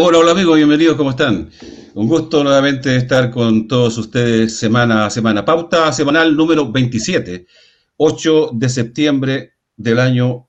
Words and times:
Hola, 0.00 0.18
hola 0.18 0.30
amigos, 0.30 0.54
bienvenidos, 0.54 0.96
¿cómo 0.96 1.10
están? 1.10 1.50
Un 1.94 2.06
gusto 2.06 2.44
nuevamente 2.44 2.94
estar 2.94 3.32
con 3.32 3.66
todos 3.66 3.98
ustedes 3.98 4.56
semana 4.56 5.06
a 5.06 5.10
semana. 5.10 5.44
Pauta 5.44 5.92
semanal 5.92 6.36
número 6.36 6.70
27, 6.70 7.44
8 7.96 8.50
de 8.52 8.68
septiembre 8.68 9.54
del 9.76 9.98
año 9.98 10.46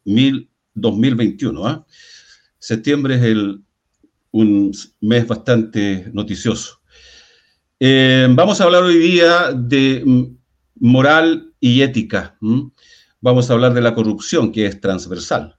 2021. 0.75 1.65
¿ah? 1.65 1.83
Septiembre 2.59 3.15
es 3.15 3.23
el, 3.23 3.63
un 4.29 4.71
mes 5.01 5.25
bastante 5.25 6.11
noticioso. 6.13 6.81
Eh, 7.79 8.27
vamos 8.29 8.61
a 8.61 8.65
hablar 8.65 8.83
hoy 8.83 8.99
día 8.99 9.51
de 9.51 10.29
moral 10.75 11.55
y 11.59 11.81
ética. 11.81 12.37
Vamos 13.19 13.49
a 13.49 13.53
hablar 13.53 13.73
de 13.73 13.81
la 13.81 13.95
corrupción, 13.95 14.51
que 14.51 14.67
es 14.67 14.79
transversal. 14.79 15.58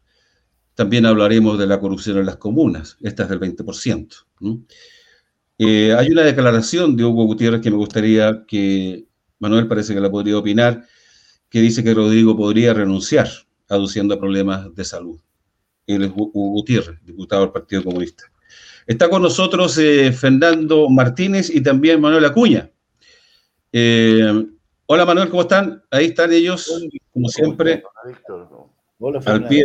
También 0.75 1.07
hablaremos 1.07 1.59
de 1.59 1.67
la 1.67 1.79
corrupción 1.81 2.19
en 2.19 2.27
las 2.27 2.37
comunas, 2.37 2.97
esta 3.01 3.25
es 3.25 3.29
del 3.29 3.41
20%. 3.41 4.27
Eh, 5.59 5.95
hay 5.95 6.11
una 6.11 6.23
declaración 6.23 6.97
de 6.97 7.05
Hugo 7.05 7.25
Gutiérrez 7.25 7.61
que 7.61 7.71
me 7.71 7.77
gustaría 7.77 8.45
que 8.49 9.05
Manuel 9.41 9.69
parece 9.69 9.93
que 9.93 10.01
la 10.01 10.11
podría 10.11 10.39
opinar, 10.39 10.87
que 11.51 11.61
dice 11.61 11.85
que 11.85 11.93
Rodrigo 11.93 12.37
podría 12.37 12.73
renunciar, 12.73 13.29
aduciendo 13.69 14.15
a 14.15 14.19
problemas 14.19 14.75
de 14.75 14.85
salud. 14.85 15.21
Él 15.87 16.05
es 16.05 16.11
Hugo 16.15 16.51
Gutiérrez, 16.53 16.99
diputado 17.05 17.43
del 17.43 17.53
Partido 17.53 17.85
Comunista. 17.85 18.25
Está 18.87 19.11
con 19.11 19.23
nosotros 19.23 19.77
eh, 19.79 20.13
Fernando 20.13 20.89
Martínez 20.89 21.51
y 21.51 21.61
también 21.61 22.01
Manuel 22.01 22.25
Acuña. 22.25 22.71
Eh, 23.73 24.47
hola 24.87 25.05
Manuel, 25.05 25.29
¿cómo 25.29 25.43
están? 25.43 25.83
Ahí 25.91 26.07
están 26.07 26.33
ellos, 26.33 26.89
como 27.13 27.29
siempre, 27.29 27.83
al 29.27 29.47
pie, 29.47 29.65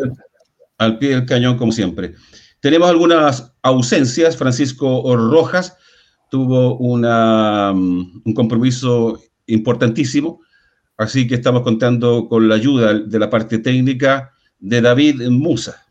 al 0.77 0.97
pie 0.97 1.09
del 1.09 1.25
cañón, 1.25 1.57
como 1.57 1.71
siempre. 1.71 2.13
Tenemos 2.59 2.89
algunas 2.89 3.53
ausencias. 3.61 4.37
Francisco 4.37 5.15
Rojas 5.15 5.77
tuvo 6.29 6.77
mm, 6.79 8.21
un 8.25 8.33
compromiso 8.33 9.21
importantísimo, 9.47 10.41
así 10.97 11.27
que 11.27 11.35
estamos 11.35 11.61
contando 11.61 12.27
con 12.27 12.49
la 12.49 12.55
ayuda 12.55 12.93
de 12.93 13.19
la 13.19 13.29
parte 13.29 13.59
técnica 13.59 14.31
de 14.59 14.81
David 14.81 15.29
Musa. 15.29 15.85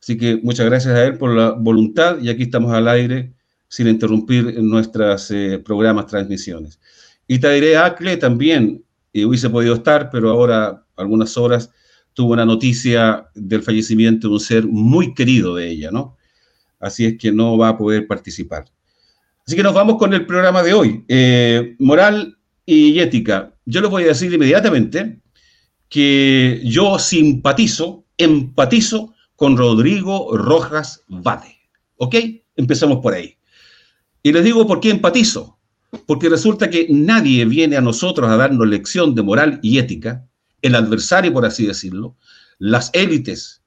Así 0.00 0.16
que 0.16 0.40
muchas 0.42 0.66
gracias 0.66 0.94
a 0.94 1.04
él 1.04 1.18
por 1.18 1.34
la 1.34 1.50
voluntad 1.50 2.18
y 2.20 2.30
aquí 2.30 2.44
estamos 2.44 2.72
al 2.72 2.88
aire 2.88 3.34
sin 3.68 3.86
interrumpir 3.86 4.60
nuestros 4.62 5.30
eh, 5.30 5.60
programas, 5.64 6.06
transmisiones. 6.06 6.80
Y 7.28 7.38
Tairé 7.38 7.76
Acle 7.76 8.16
también 8.16 8.84
eh, 9.12 9.24
hubiese 9.24 9.48
podido 9.50 9.74
estar, 9.74 10.10
pero 10.10 10.30
ahora 10.30 10.84
algunas 10.96 11.36
horas 11.36 11.70
tuvo 12.20 12.34
una 12.34 12.44
noticia 12.44 13.30
del 13.34 13.62
fallecimiento 13.62 14.28
de 14.28 14.34
un 14.34 14.40
ser 14.40 14.66
muy 14.66 15.14
querido 15.14 15.54
de 15.54 15.70
ella, 15.70 15.90
¿no? 15.90 16.18
Así 16.78 17.06
es 17.06 17.16
que 17.16 17.32
no 17.32 17.56
va 17.56 17.70
a 17.70 17.78
poder 17.78 18.06
participar. 18.06 18.66
Así 19.46 19.56
que 19.56 19.62
nos 19.62 19.72
vamos 19.72 19.96
con 19.96 20.12
el 20.12 20.26
programa 20.26 20.62
de 20.62 20.74
hoy. 20.74 21.02
Eh, 21.08 21.76
moral 21.78 22.36
y 22.66 22.98
ética. 22.98 23.54
Yo 23.64 23.80
les 23.80 23.88
voy 23.88 24.02
a 24.02 24.08
decir 24.08 24.30
inmediatamente 24.34 25.22
que 25.88 26.60
yo 26.62 26.98
simpatizo, 26.98 28.04
empatizo 28.18 29.14
con 29.34 29.56
Rodrigo 29.56 30.36
Rojas 30.36 31.02
Vade. 31.08 31.56
¿Ok? 31.96 32.16
Empezamos 32.54 32.98
por 32.98 33.14
ahí. 33.14 33.38
Y 34.22 34.32
les 34.32 34.44
digo 34.44 34.66
por 34.66 34.80
qué 34.80 34.90
empatizo. 34.90 35.58
Porque 36.04 36.28
resulta 36.28 36.68
que 36.68 36.86
nadie 36.90 37.46
viene 37.46 37.78
a 37.78 37.80
nosotros 37.80 38.28
a 38.28 38.36
darnos 38.36 38.68
lección 38.68 39.14
de 39.14 39.22
moral 39.22 39.58
y 39.62 39.78
ética 39.78 40.26
el 40.62 40.74
adversario, 40.74 41.32
por 41.32 41.44
así 41.44 41.66
decirlo, 41.66 42.16
las 42.58 42.90
élites, 42.92 43.62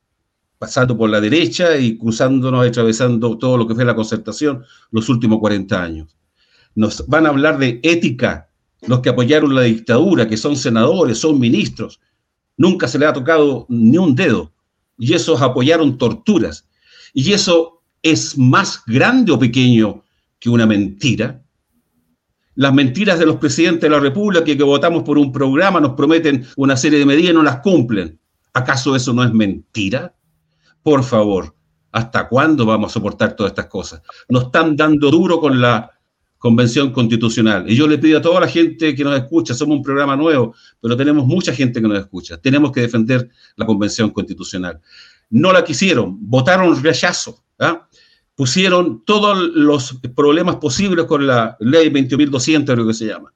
pasando 0.58 0.98
por 0.98 1.10
la 1.10 1.20
derecha 1.20 1.78
y 1.78 1.98
cruzándonos, 1.98 2.66
atravesando 2.66 3.38
todo 3.38 3.58
lo 3.58 3.68
que 3.68 3.76
fue 3.76 3.86
la 3.86 3.96
concertación 3.96 4.64
los 4.92 5.10
últimos 5.10 5.40
40 5.40 5.84
años. 5.84 6.16
Nos 6.76 7.06
van 7.08 7.26
a 7.26 7.30
hablar 7.30 7.58
de 7.58 7.80
ética, 7.84 8.50
los 8.88 9.02
que 9.02 9.10
apoyaron 9.10 9.54
la 9.54 9.64
dictadura, 9.64 10.28
que 10.28 10.38
son 10.38 10.56
senadores, 10.56 11.18
son 11.18 11.40
ministros. 11.40 12.00
Nunca 12.58 12.88
se 12.88 13.00
le 13.00 13.06
ha 13.06 13.14
tocado 13.14 13.66
ni 13.70 13.98
un 13.98 14.16
dedo. 14.16 14.54
Y 14.98 15.14
esos 15.14 15.42
apoyaron 15.42 15.98
torturas. 15.98 16.68
Y 17.14 17.34
eso 17.34 17.82
es 18.02 18.38
más 18.38 18.84
grande 18.86 19.32
o 19.32 19.40
pequeño 19.40 20.04
que 20.40 20.50
una 20.50 20.66
mentira 20.66 21.43
las 22.56 22.74
mentiras 22.74 23.20
de 23.20 23.26
los 23.26 23.38
presidentes 23.38 23.82
de 23.82 23.90
la 23.90 24.00
República 24.00 24.44
que, 24.44 24.58
que 24.58 24.64
votamos 24.64 25.04
por 25.04 25.18
un 25.18 25.32
programa, 25.32 25.80
nos 25.80 25.94
prometen 25.94 26.46
una 26.56 26.78
serie 26.78 27.00
de 27.00 27.06
medidas 27.06 27.32
y 27.32 27.34
no 27.34 27.44
las 27.44 27.62
cumplen. 27.62 28.20
¿Acaso 28.54 28.96
eso 28.96 29.14
no 29.14 29.24
es 29.24 29.34
mentira? 29.34 30.14
Por 30.84 31.04
favor, 31.04 31.56
¿hasta 31.92 32.28
cuándo 32.28 32.66
vamos 32.66 32.92
a 32.92 32.94
soportar 32.94 33.36
todas 33.36 33.52
estas 33.52 33.68
cosas? 33.68 34.02
Nos 34.30 34.46
están 34.46 34.76
dando 34.76 35.10
duro 35.10 35.40
con 35.40 35.60
la 35.60 35.90
convención 36.44 36.92
constitucional. 36.92 37.72
Y 37.72 37.76
yo 37.78 37.88
le 37.88 37.98
pido 37.98 38.20
a 38.20 38.22
toda 38.22 38.42
la 38.42 38.50
gente 38.50 38.94
que 38.94 39.04
nos 39.06 39.16
escucha, 39.16 39.54
somos 39.54 39.78
un 39.78 39.82
programa 39.82 40.18
nuevo, 40.18 40.54
pero 40.82 40.98
tenemos 40.98 41.26
mucha 41.26 41.54
gente 41.54 41.82
que 41.82 41.88
nos 41.88 41.98
escucha. 41.98 42.36
Tenemos 42.36 42.74
que 42.74 42.82
defender 42.82 43.30
la 43.56 43.66
convención 43.66 44.10
constitucional. 44.10 44.82
No 45.30 45.54
la 45.54 45.64
quisieron, 45.64 46.18
votaron 46.20 46.84
rechazo. 46.84 47.46
¿ah? 47.60 47.88
Pusieron 48.36 49.04
todos 49.06 49.38
los 49.38 50.00
problemas 50.16 50.58
posibles 50.58 51.06
con 51.06 51.28
la 51.28 51.56
ley 51.60 51.90
21.200, 51.90 52.66
creo 52.66 52.88
que 52.88 52.94
se 52.94 53.08
llama. 53.08 53.32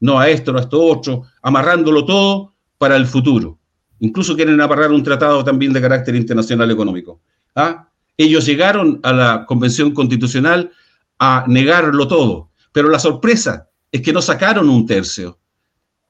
No 0.00 0.18
a 0.18 0.28
esto, 0.28 0.52
no 0.52 0.58
a 0.58 0.62
esto 0.62 0.82
otro, 0.82 1.24
amarrándolo 1.42 2.04
todo 2.04 2.54
para 2.78 2.96
el 2.96 3.06
futuro. 3.06 3.58
Incluso 4.00 4.34
quieren 4.34 4.60
amarrar 4.60 4.90
un 4.90 5.02
tratado 5.02 5.44
también 5.44 5.72
de 5.72 5.80
carácter 5.80 6.14
internacional 6.16 6.70
económico. 6.70 7.20
¿Ah? 7.54 7.88
Ellos 8.16 8.46
llegaron 8.46 9.00
a 9.02 9.12
la 9.12 9.46
Convención 9.46 9.92
Constitucional 9.92 10.72
a 11.18 11.44
negarlo 11.46 12.08
todo, 12.08 12.50
pero 12.72 12.88
la 12.88 12.98
sorpresa 12.98 13.68
es 13.92 14.00
que 14.00 14.12
no 14.12 14.22
sacaron 14.22 14.68
un 14.68 14.86
tercio. 14.86 15.38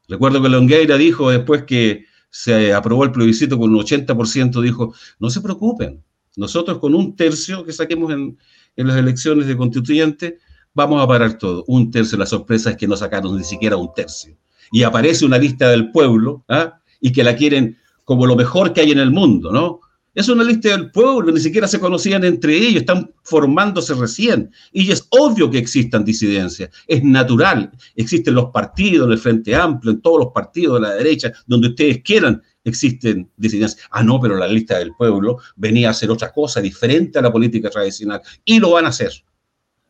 Recuerdo 0.08 0.42
que 0.42 0.48
Longueira 0.48 0.96
dijo 0.96 1.30
después 1.30 1.64
que 1.64 2.04
se 2.30 2.72
aprobó 2.72 3.04
el 3.04 3.12
plebiscito 3.12 3.58
con 3.58 3.74
un 3.74 3.80
80%, 3.80 4.60
dijo, 4.60 4.94
no 5.18 5.30
se 5.30 5.40
preocupen, 5.40 6.02
nosotros 6.36 6.78
con 6.78 6.94
un 6.94 7.16
tercio 7.16 7.64
que 7.64 7.72
saquemos 7.72 8.12
en, 8.12 8.38
las 8.76 8.96
elecciones 8.96 9.46
de 9.46 9.56
constituyente, 9.56 10.38
vamos 10.72 11.02
a 11.02 11.06
parar 11.06 11.36
todo. 11.36 11.64
Un 11.66 11.90
tercio, 11.90 12.16
la 12.16 12.26
sorpresa 12.26 12.70
es 12.70 12.76
que 12.76 12.88
no 12.88 12.96
sacaron 12.96 13.36
ni 13.36 13.44
siquiera 13.44 13.76
un 13.76 13.92
tercio. 13.94 14.36
Y 14.72 14.84
aparece 14.84 15.26
una 15.26 15.36
lista 15.36 15.68
del 15.68 15.90
pueblo, 15.90 16.44
¿ah? 16.48 16.80
y 17.00 17.12
que 17.12 17.24
la 17.24 17.36
quieren 17.36 17.76
como 18.04 18.26
lo 18.26 18.36
mejor 18.36 18.72
que 18.72 18.80
hay 18.80 18.92
en 18.92 18.98
el 18.98 19.10
mundo, 19.10 19.52
¿no? 19.52 19.80
Es 20.12 20.28
una 20.28 20.42
lista 20.42 20.70
del 20.70 20.90
pueblo, 20.90 21.30
ni 21.30 21.38
siquiera 21.38 21.68
se 21.68 21.78
conocían 21.78 22.24
entre 22.24 22.56
ellos, 22.56 22.80
están 22.80 23.12
formándose 23.22 23.94
recién. 23.94 24.50
Y 24.72 24.90
es 24.90 25.06
obvio 25.10 25.48
que 25.48 25.58
existan 25.58 26.04
disidencias, 26.04 26.70
es 26.88 27.04
natural. 27.04 27.70
Existen 27.94 28.34
los 28.34 28.46
partidos, 28.46 29.06
en 29.06 29.12
el 29.12 29.18
Frente 29.18 29.54
Amplio, 29.54 29.92
en 29.92 30.00
todos 30.00 30.24
los 30.24 30.32
partidos 30.34 30.80
de 30.80 30.88
la 30.88 30.94
derecha, 30.94 31.32
donde 31.46 31.68
ustedes 31.68 32.02
quieran, 32.02 32.42
existen 32.64 33.30
disidencias. 33.36 33.86
Ah, 33.90 34.02
no, 34.02 34.20
pero 34.20 34.36
la 34.36 34.48
lista 34.48 34.78
del 34.78 34.94
pueblo 34.94 35.38
venía 35.56 35.88
a 35.88 35.90
hacer 35.92 36.10
otra 36.10 36.32
cosa 36.32 36.60
diferente 36.60 37.18
a 37.18 37.22
la 37.22 37.32
política 37.32 37.70
tradicional. 37.70 38.20
Y 38.44 38.60
lo 38.60 38.72
van 38.72 38.86
a 38.86 38.88
hacer. 38.88 39.12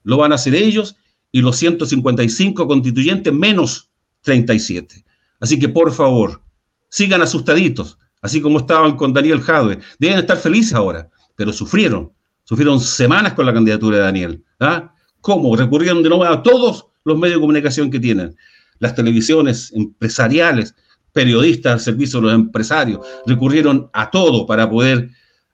Lo 0.02 0.16
van 0.16 0.32
a 0.32 0.36
hacer 0.36 0.54
ellos 0.54 0.96
y 1.32 1.42
los 1.42 1.56
155 1.56 2.66
constituyentes 2.66 3.32
menos 3.32 3.90
37. 4.22 5.04
Así 5.40 5.58
que 5.58 5.68
por 5.68 5.92
favor, 5.92 6.42
sigan 6.88 7.22
asustaditos, 7.22 7.98
así 8.20 8.40
como 8.40 8.58
estaban 8.58 8.96
con 8.96 9.12
Daniel 9.12 9.40
Jadwe. 9.40 9.78
Deben 9.98 10.18
estar 10.18 10.36
felices 10.36 10.74
ahora, 10.74 11.08
pero 11.36 11.52
sufrieron. 11.52 12.12
Sufrieron 12.44 12.80
semanas 12.80 13.34
con 13.34 13.46
la 13.46 13.54
candidatura 13.54 13.98
de 13.98 14.02
Daniel. 14.02 14.44
¿Ah? 14.58 14.92
¿Cómo? 15.20 15.54
Recurrieron 15.54 16.02
de 16.02 16.08
nuevo 16.08 16.24
a 16.24 16.42
todos 16.42 16.86
los 17.04 17.18
medios 17.18 17.36
de 17.36 17.40
comunicación 17.40 17.90
que 17.90 18.00
tienen. 18.00 18.36
Las 18.78 18.94
televisiones 18.94 19.72
empresariales, 19.72 20.74
periodistas 21.12 21.72
al 21.72 21.80
servicio 21.80 22.20
de 22.20 22.26
los 22.26 22.34
empresarios, 22.34 23.00
recurrieron 23.26 23.90
a 23.92 24.10
todo 24.10 24.46
para 24.46 24.68
poder, 24.68 25.10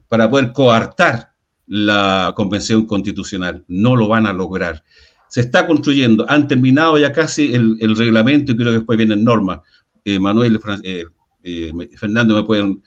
para 0.08 0.28
poder 0.30 0.52
coartar 0.52 1.32
la 1.66 2.32
convención 2.36 2.86
constitucional. 2.86 3.64
No 3.68 3.96
lo 3.96 4.08
van 4.08 4.26
a 4.26 4.32
lograr. 4.32 4.84
Se 5.28 5.40
está 5.40 5.66
construyendo, 5.66 6.24
han 6.28 6.46
terminado 6.46 6.98
ya 6.98 7.12
casi 7.12 7.52
el, 7.54 7.96
reglamento 7.96 8.52
y 8.52 8.56
creo 8.56 8.68
que 8.68 8.78
después 8.78 8.96
vienen 8.96 9.24
normas. 9.24 9.60
Eh, 10.04 10.18
Manuel, 10.18 10.60
eh, 10.84 11.04
eh, 11.42 11.72
Fernando 11.96 12.34
me 12.34 12.44
pueden 12.44 12.82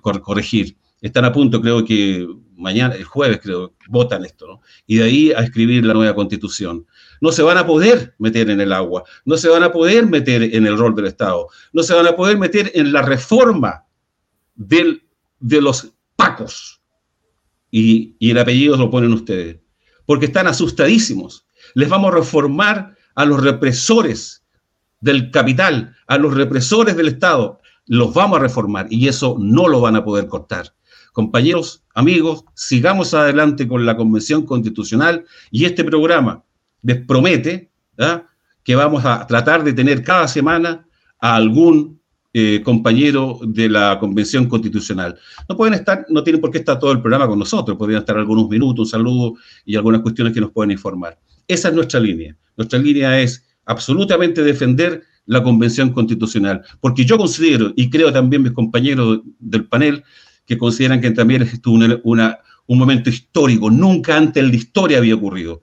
corregir. 0.00 0.76
Están 1.00 1.24
a 1.24 1.32
punto, 1.32 1.62
creo 1.62 1.82
que 1.82 2.28
mañana, 2.56 2.94
el 2.94 3.04
jueves, 3.04 3.40
creo, 3.42 3.74
votan 3.88 4.24
esto, 4.24 4.46
¿no? 4.46 4.60
Y 4.86 4.96
de 4.96 5.04
ahí 5.04 5.32
a 5.32 5.38
escribir 5.38 5.84
la 5.86 5.94
nueva 5.94 6.14
constitución 6.14 6.86
no 7.20 7.32
se 7.32 7.42
van 7.42 7.58
a 7.58 7.66
poder 7.66 8.14
meter 8.18 8.50
en 8.50 8.60
el 8.60 8.72
agua, 8.72 9.04
no 9.24 9.36
se 9.36 9.48
van 9.48 9.62
a 9.62 9.72
poder 9.72 10.06
meter 10.06 10.42
en 10.42 10.66
el 10.66 10.76
rol 10.76 10.94
del 10.94 11.06
Estado, 11.06 11.48
no 11.72 11.82
se 11.82 11.94
van 11.94 12.06
a 12.06 12.16
poder 12.16 12.38
meter 12.38 12.70
en 12.74 12.92
la 12.92 13.02
reforma 13.02 13.84
del, 14.54 15.04
de 15.38 15.60
los 15.60 15.92
pacos. 16.16 16.80
Y, 17.70 18.16
y 18.18 18.30
el 18.30 18.38
apellido 18.38 18.76
lo 18.76 18.90
ponen 18.90 19.12
ustedes, 19.12 19.58
porque 20.06 20.26
están 20.26 20.48
asustadísimos. 20.48 21.46
Les 21.74 21.88
vamos 21.88 22.12
a 22.12 22.16
reformar 22.16 22.96
a 23.14 23.24
los 23.24 23.42
represores 23.42 24.44
del 25.00 25.30
capital, 25.30 25.96
a 26.06 26.18
los 26.18 26.34
represores 26.34 26.96
del 26.96 27.08
Estado, 27.08 27.60
los 27.86 28.14
vamos 28.14 28.38
a 28.38 28.42
reformar 28.42 28.86
y 28.90 29.08
eso 29.08 29.36
no 29.38 29.68
lo 29.68 29.80
van 29.80 29.96
a 29.96 30.04
poder 30.04 30.28
cortar. 30.28 30.74
compañeros, 31.12 31.82
amigos, 31.94 32.44
sigamos 32.54 33.14
adelante 33.14 33.66
con 33.66 33.84
la 33.84 33.96
Convención 33.96 34.46
Constitucional 34.46 35.24
y 35.50 35.64
este 35.64 35.82
programa 35.82 36.44
les 36.82 37.04
promete 37.04 37.70
¿ah? 37.98 38.24
que 38.62 38.74
vamos 38.74 39.04
a 39.04 39.26
tratar 39.26 39.64
de 39.64 39.72
tener 39.72 40.02
cada 40.02 40.28
semana 40.28 40.86
a 41.20 41.34
algún 41.34 42.00
eh, 42.32 42.62
compañero 42.64 43.40
de 43.42 43.68
la 43.68 43.98
Convención 43.98 44.46
Constitucional. 44.46 45.18
No 45.48 45.56
pueden 45.56 45.74
estar, 45.74 46.06
no 46.08 46.22
tienen 46.22 46.40
por 46.40 46.52
qué 46.52 46.58
estar 46.58 46.78
todo 46.78 46.92
el 46.92 47.00
programa 47.00 47.26
con 47.26 47.38
nosotros, 47.38 47.76
podrían 47.76 48.00
estar 48.00 48.16
algunos 48.16 48.48
minutos, 48.48 48.86
un 48.86 48.90
saludo 48.90 49.34
y 49.64 49.74
algunas 49.74 50.00
cuestiones 50.00 50.32
que 50.32 50.40
nos 50.40 50.52
pueden 50.52 50.70
informar. 50.70 51.18
Esa 51.48 51.68
es 51.68 51.74
nuestra 51.74 51.98
línea. 51.98 52.36
Nuestra 52.56 52.78
línea 52.78 53.20
es 53.20 53.44
absolutamente 53.66 54.44
defender 54.44 55.02
la 55.26 55.42
Convención 55.42 55.90
Constitucional, 55.90 56.62
porque 56.80 57.04
yo 57.04 57.18
considero, 57.18 57.72
y 57.74 57.90
creo 57.90 58.12
también 58.12 58.42
mis 58.42 58.52
compañeros 58.52 59.20
del 59.38 59.66
panel, 59.66 60.04
que 60.46 60.56
consideran 60.56 61.00
que 61.00 61.10
también 61.10 61.42
es 61.42 61.60
un 61.64 62.78
momento 62.78 63.10
histórico, 63.10 63.70
nunca 63.70 64.16
antes 64.16 64.42
en 64.42 64.50
la 64.50 64.56
historia 64.56 64.98
había 64.98 65.14
ocurrido. 65.14 65.62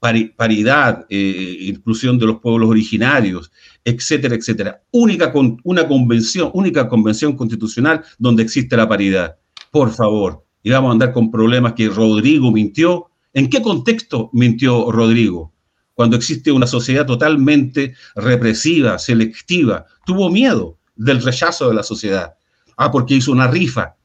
Paridad, 0.00 1.06
eh, 1.10 1.56
inclusión 1.60 2.18
de 2.18 2.26
los 2.26 2.40
pueblos 2.40 2.70
originarios, 2.70 3.52
etcétera, 3.84 4.34
etcétera. 4.34 4.82
Única 4.90 5.32
una 5.64 5.86
convención, 5.86 6.50
única 6.54 6.88
convención 6.88 7.36
constitucional 7.36 8.02
donde 8.18 8.42
existe 8.42 8.76
la 8.76 8.88
paridad. 8.88 9.36
Por 9.70 9.92
favor, 9.92 10.44
y 10.62 10.70
vamos 10.70 10.88
a 10.88 10.92
andar 10.92 11.12
con 11.12 11.30
problemas 11.30 11.74
que 11.74 11.88
Rodrigo 11.88 12.50
mintió. 12.50 13.10
¿En 13.32 13.48
qué 13.48 13.62
contexto 13.62 14.30
mintió 14.32 14.90
Rodrigo? 14.90 15.52
Cuando 15.94 16.16
existe 16.16 16.50
una 16.50 16.66
sociedad 16.66 17.06
totalmente 17.06 17.94
represiva, 18.14 18.98
selectiva, 18.98 19.84
tuvo 20.06 20.30
miedo 20.30 20.78
del 20.96 21.22
rechazo 21.22 21.68
de 21.68 21.74
la 21.74 21.82
sociedad. 21.82 22.34
Ah, 22.76 22.90
porque 22.90 23.14
hizo 23.14 23.32
una 23.32 23.48
rifa. 23.48 23.96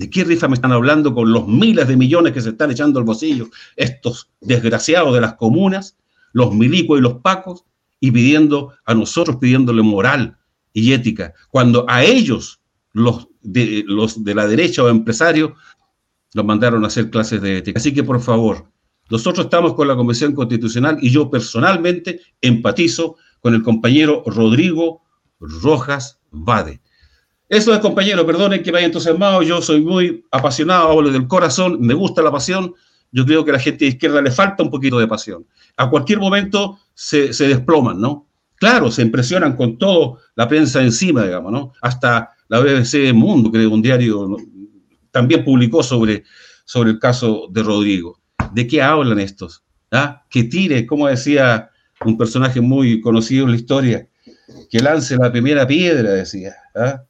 ¿De 0.00 0.08
qué 0.08 0.24
rifa 0.24 0.48
me 0.48 0.54
están 0.54 0.72
hablando 0.72 1.14
con 1.14 1.30
los 1.30 1.46
miles 1.46 1.86
de 1.86 1.94
millones 1.94 2.32
que 2.32 2.40
se 2.40 2.48
están 2.48 2.70
echando 2.70 2.98
al 2.98 3.04
bolsillo 3.04 3.50
estos 3.76 4.30
desgraciados 4.40 5.12
de 5.12 5.20
las 5.20 5.34
comunas, 5.34 5.98
los 6.32 6.54
milicos 6.54 6.98
y 6.98 7.02
los 7.02 7.18
pacos? 7.18 7.64
y 8.00 8.10
pidiendo 8.10 8.72
a 8.86 8.94
nosotros, 8.94 9.36
pidiéndole 9.36 9.82
moral 9.82 10.38
y 10.72 10.94
ética, 10.94 11.34
cuando 11.50 11.84
a 11.88 12.02
ellos, 12.02 12.60
los 12.92 13.28
de, 13.42 13.84
los 13.86 14.24
de 14.24 14.34
la 14.34 14.46
derecha 14.46 14.82
o 14.82 14.88
empresarios, 14.88 15.52
los 16.32 16.44
mandaron 16.44 16.82
a 16.84 16.86
hacer 16.86 17.10
clases 17.10 17.42
de 17.42 17.58
ética. 17.58 17.78
Así 17.78 17.92
que, 17.92 18.02
por 18.02 18.20
favor, 18.20 18.70
nosotros 19.10 19.46
estamos 19.46 19.74
con 19.74 19.86
la 19.86 19.96
Convención 19.96 20.34
Constitucional 20.34 20.98
y 21.02 21.10
yo 21.10 21.30
personalmente 21.30 22.20
empatizo 22.40 23.16
con 23.40 23.54
el 23.54 23.62
compañero 23.62 24.22
Rodrigo 24.24 25.02
Rojas 25.40 26.20
Vade. 26.30 26.80
Eso 27.50 27.74
es, 27.74 27.80
compañero, 27.80 28.24
perdonen 28.24 28.62
que 28.62 28.70
vaya 28.70 28.86
entusiasmado, 28.86 29.42
yo 29.42 29.60
soy 29.60 29.80
muy 29.80 30.24
apasionado, 30.30 30.88
hablo 30.88 31.10
del 31.10 31.26
corazón, 31.26 31.78
me 31.80 31.94
gusta 31.94 32.22
la 32.22 32.30
pasión, 32.30 32.74
yo 33.10 33.26
creo 33.26 33.44
que 33.44 33.50
a 33.50 33.54
la 33.54 33.58
gente 33.58 33.84
de 33.84 33.90
izquierda 33.90 34.22
le 34.22 34.30
falta 34.30 34.62
un 34.62 34.70
poquito 34.70 35.00
de 35.00 35.08
pasión. 35.08 35.44
A 35.76 35.90
cualquier 35.90 36.20
momento 36.20 36.78
se, 36.94 37.32
desploman, 37.32 38.00
¿no? 38.00 38.28
Claro, 38.54 38.88
se 38.92 39.02
impresionan 39.02 39.56
con 39.56 39.78
todo 39.78 40.18
la 40.36 40.46
prensa 40.46 40.80
encima, 40.80 41.24
digamos, 41.24 41.50
¿no? 41.50 41.72
Hasta 41.82 42.30
la 42.46 42.60
BBC 42.60 43.12
Mundo, 43.12 43.50
que 43.50 43.66
un 43.66 43.82
diario, 43.82 44.36
también 45.10 45.42
publicó 45.44 45.82
sobre, 45.82 46.22
sobre 46.64 46.92
el 46.92 47.00
caso 47.00 47.48
de 47.50 47.64
Rodrigo. 47.64 48.20
¿De 48.52 48.68
qué 48.68 48.80
hablan 48.80 49.18
estos? 49.18 49.64
¿Ah? 49.90 50.22
Que 50.30 50.44
tire, 50.44 50.86
como 50.86 51.08
decía 51.08 51.68
un 52.04 52.16
personaje 52.16 52.60
muy 52.60 53.00
conocido 53.00 53.46
en 53.46 53.50
la 53.50 53.56
historia, 53.56 54.08
que 54.70 54.78
lance 54.78 55.16
la 55.16 55.32
primera 55.32 55.66
piedra, 55.66 56.10
decía. 56.10 56.54
¿ah? 56.76 57.02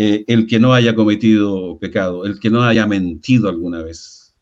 Eh, 0.00 0.24
el 0.28 0.46
que 0.46 0.60
no 0.60 0.74
haya 0.74 0.94
cometido 0.94 1.76
pecado, 1.80 2.24
el 2.24 2.38
que 2.38 2.50
no 2.50 2.62
haya 2.62 2.86
mentido 2.86 3.48
alguna 3.48 3.82
vez. 3.82 4.32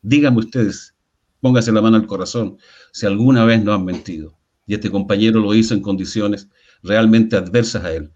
Díganme 0.00 0.38
ustedes, 0.38 0.94
póngase 1.40 1.72
la 1.72 1.82
mano 1.82 1.96
al 1.96 2.06
corazón, 2.06 2.56
si 2.92 3.04
alguna 3.06 3.44
vez 3.44 3.64
no 3.64 3.74
han 3.74 3.84
mentido. 3.84 4.38
Y 4.64 4.74
este 4.74 4.92
compañero 4.92 5.40
lo 5.40 5.54
hizo 5.54 5.74
en 5.74 5.82
condiciones 5.82 6.48
realmente 6.84 7.34
adversas 7.34 7.82
a 7.84 7.92
él. 7.92 8.12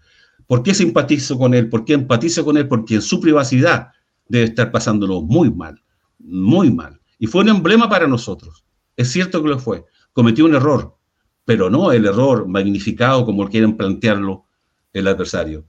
¿Por 0.47 0.63
qué 0.63 0.73
simpatizo 0.73 1.37
con 1.37 1.53
él? 1.53 1.67
¿Por 1.67 1.83
qué 1.83 1.91
empatizo 1.91 2.45
con 2.45 2.55
él? 2.55 2.69
Porque 2.69 2.95
en 2.95 3.01
su 3.01 3.19
privacidad 3.19 3.89
debe 4.29 4.45
estar 4.45 4.71
pasándolo 4.71 5.21
muy 5.21 5.51
mal, 5.51 5.83
muy 6.19 6.71
mal. 6.71 7.01
Y 7.19 7.27
fue 7.27 7.41
un 7.41 7.49
emblema 7.49 7.89
para 7.89 8.07
nosotros. 8.07 8.63
Es 8.95 9.11
cierto 9.11 9.43
que 9.43 9.49
lo 9.49 9.59
fue. 9.59 9.83
Cometió 10.13 10.45
un 10.45 10.55
error, 10.55 10.95
pero 11.43 11.69
no 11.69 11.91
el 11.91 12.05
error 12.05 12.47
magnificado 12.47 13.25
como 13.25 13.49
quieren 13.49 13.75
plantearlo 13.75 14.45
el 14.93 15.05
adversario. 15.07 15.65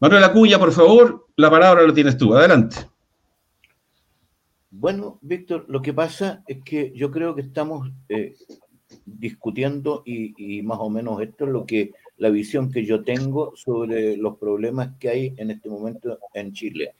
Manuel 0.00 0.24
Acuña, 0.24 0.58
por 0.58 0.72
favor, 0.72 1.26
la 1.36 1.50
palabra 1.50 1.86
la 1.86 1.92
tienes 1.92 2.16
tú. 2.16 2.34
Adelante. 2.34 2.76
Bueno, 4.70 5.18
Víctor, 5.20 5.66
lo 5.68 5.82
que 5.82 5.92
pasa 5.92 6.42
es 6.46 6.62
que 6.64 6.90
yo 6.96 7.10
creo 7.10 7.34
que 7.34 7.42
estamos 7.42 7.90
eh, 8.08 8.34
discutiendo 9.04 10.02
y, 10.06 10.62
más 10.62 10.78
o 10.80 10.88
menos 10.88 11.20
esto 11.20 11.44
es 11.44 11.50
lo 11.50 11.66
que 11.66 11.92
la 12.16 12.30
visión 12.30 12.72
que 12.72 12.86
yo 12.86 13.04
tengo 13.04 13.54
sobre 13.56 14.16
los 14.16 14.38
problemas 14.38 14.92
que 14.98 15.10
hay 15.10 15.34
en 15.36 15.50
este 15.50 15.68
momento 15.68 16.18
en 16.32 16.54
Chile, 16.54 16.94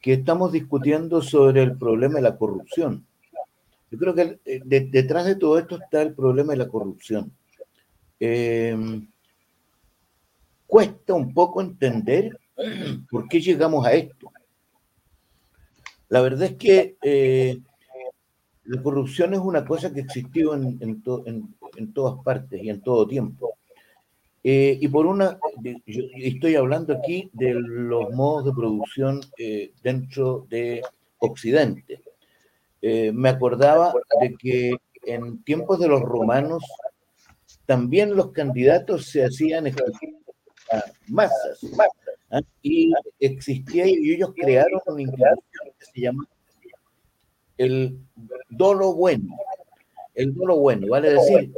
que 0.00 0.14
estamos 0.14 0.50
discutiendo 0.50 1.20
sobre 1.20 1.62
el 1.62 1.76
problema 1.76 2.14
de 2.14 2.22
la 2.22 2.38
corrupción. 2.38 3.04
Yo 3.90 3.98
creo 3.98 4.14
que 4.14 4.40
eh, 4.46 4.62
detrás 4.64 5.26
de 5.26 5.34
todo 5.34 5.58
esto 5.58 5.76
está 5.76 6.00
el 6.00 6.14
problema 6.14 6.52
de 6.52 6.58
la 6.58 6.68
corrupción. 6.68 7.32
Em, 8.18 9.09
cuesta 10.70 11.14
un 11.14 11.34
poco 11.34 11.60
entender 11.60 12.38
por 13.10 13.28
qué 13.28 13.40
llegamos 13.40 13.84
a 13.84 13.92
esto. 13.92 14.30
La 16.08 16.20
verdad 16.20 16.44
es 16.44 16.54
que 16.54 16.96
eh, 17.02 17.58
la 18.64 18.82
corrupción 18.82 19.34
es 19.34 19.40
una 19.40 19.64
cosa 19.64 19.92
que 19.92 20.00
existió 20.00 20.54
en, 20.54 20.78
en, 20.80 21.92
todas 21.92 22.22
partes 22.24 22.62
y 22.62 22.70
en 22.70 22.80
todo 22.82 23.06
tiempo. 23.06 23.58
Eh, 24.44 24.78
y 24.80 24.88
por 24.88 25.06
una, 25.06 25.38
estoy 25.86 26.54
hablando 26.54 26.94
aquí 26.94 27.28
de 27.32 27.52
los 27.52 28.10
modos 28.12 28.44
de 28.44 28.52
producción 28.52 29.20
eh, 29.38 29.72
dentro 29.82 30.46
de 30.48 30.82
Occidente. 31.18 32.00
me 32.80 33.28
acordaba 33.28 33.92
de 34.20 34.34
que 34.36 34.76
en 35.04 35.42
tiempos 35.42 35.80
de 35.80 35.88
los 35.88 36.00
romanos 36.00 36.62
también 37.66 38.16
los 38.16 38.30
candidatos 38.32 39.06
se 39.06 39.24
hacían 39.24 39.66
masas, 41.08 41.60
y 42.62 42.92
existía 43.18 43.86
y 43.86 44.14
ellos 44.14 44.32
crearon 44.34 44.80
una 44.86 45.02
institución 45.02 45.74
que 45.78 45.86
se 45.86 46.00
llama 46.00 46.24
el 47.58 47.98
dolo 48.48 48.94
bueno. 48.94 49.36
El 50.14 50.34
dolo 50.34 50.56
bueno, 50.56 50.88
vale 50.88 51.12
decir, 51.12 51.52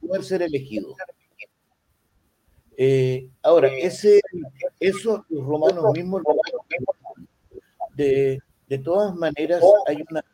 poder 0.00 0.24
ser 0.24 0.42
elegido. 0.42 0.94
Eh, 2.76 3.28
ahora, 3.42 3.68
ese, 3.68 4.20
eso 4.80 5.24
los 5.28 5.44
romanos 5.44 5.92
mismos 5.92 6.22
de, 7.94 8.40
de 8.66 8.78
todas 8.78 9.14
maneras 9.14 9.62
hay 9.86 10.02
una 10.10 10.24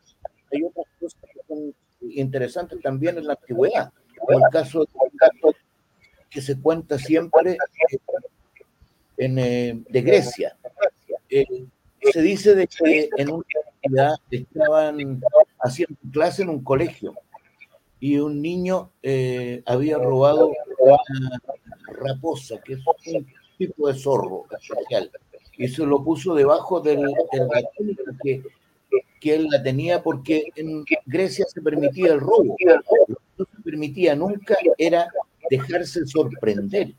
hay 0.51 0.63
otras 0.63 0.85
cosas 0.99 1.21
que 1.47 1.73
interesantes 2.19 2.81
también 2.81 3.17
en 3.17 3.27
la 3.27 3.33
antigüedad, 3.33 3.91
como 4.17 4.39
el 4.39 4.51
caso, 4.51 4.85
que 6.31 6.41
se 6.41 6.59
cuenta 6.59 6.97
siempre 6.97 7.57
eh, 9.17 9.27
eh, 9.37 9.83
de 9.87 10.01
Grecia. 10.01 10.57
Eh, 11.29 11.45
se 12.11 12.21
dice 12.21 12.55
de 12.55 12.67
que 12.67 13.09
en 13.17 13.29
una 13.29 13.45
universidad 13.83 14.15
estaban 14.31 15.21
haciendo 15.59 15.95
clase 16.11 16.41
en 16.41 16.49
un 16.49 16.63
colegio 16.63 17.13
y 17.99 18.17
un 18.17 18.41
niño 18.41 18.91
eh, 19.03 19.61
había 19.65 19.97
robado 19.97 20.51
una 20.79 21.39
raposa, 21.99 22.59
que 22.63 22.73
es 22.73 22.79
un 23.13 23.27
tipo 23.57 23.87
de 23.87 23.93
zorro 23.93 24.45
especial, 24.59 25.11
y 25.57 25.67
se 25.67 25.85
lo 25.85 26.03
puso 26.03 26.33
debajo 26.33 26.79
del, 26.79 27.01
del 27.01 27.47
que, 28.23 28.41
que 29.19 29.35
él 29.35 29.47
la 29.51 29.61
tenía 29.61 30.01
porque 30.01 30.45
en 30.55 30.83
Grecia 31.05 31.45
se 31.47 31.61
permitía 31.61 32.13
el 32.13 32.19
robo. 32.19 32.43
Lo 32.43 32.55
que 32.57 33.13
no 33.37 33.45
se 33.45 33.61
permitía 33.63 34.15
nunca 34.15 34.57
era 34.79 35.07
dejarse 35.51 36.07
sorprender 36.07 36.95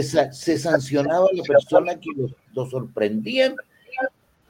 se, 0.00 0.58
sancionaba 0.58 1.26
a 1.30 1.34
la 1.34 1.42
persona 1.42 2.00
que 2.00 2.10
lo, 2.54 2.66
sorprendían 2.70 3.54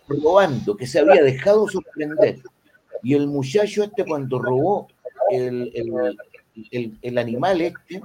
robando, 0.07 0.77
que 0.77 0.87
se 0.87 1.01
había 1.01 1.23
dejado 1.23 1.69
sorprender. 1.69 2.41
Y 3.03 3.15
el 3.15 3.27
muchacho 3.27 3.83
este 3.83 4.05
cuando 4.05 4.39
robó 4.39 4.87
el, 5.31 5.73
el, 7.01 7.19
animal 7.19 7.61
este, 7.61 8.01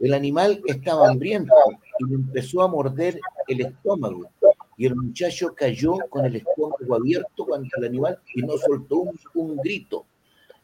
el 0.00 0.14
animal 0.14 0.62
estaba 0.66 1.08
hambriento 1.08 1.52
y 1.98 2.14
empezó 2.14 2.62
a 2.62 2.68
morder 2.68 3.20
el 3.48 3.60
estómago. 3.60 4.30
Y 4.78 4.86
el 4.86 4.96
muchacho 4.96 5.54
cayó 5.54 5.98
con 6.08 6.24
el 6.24 6.36
estómago 6.36 6.94
abierto 6.94 7.44
cuando 7.46 7.68
el 7.76 7.84
animal 7.84 8.18
y 8.34 8.42
no 8.42 8.56
soltó 8.56 9.00
un, 9.00 9.20
un 9.34 9.56
grito. 9.58 10.06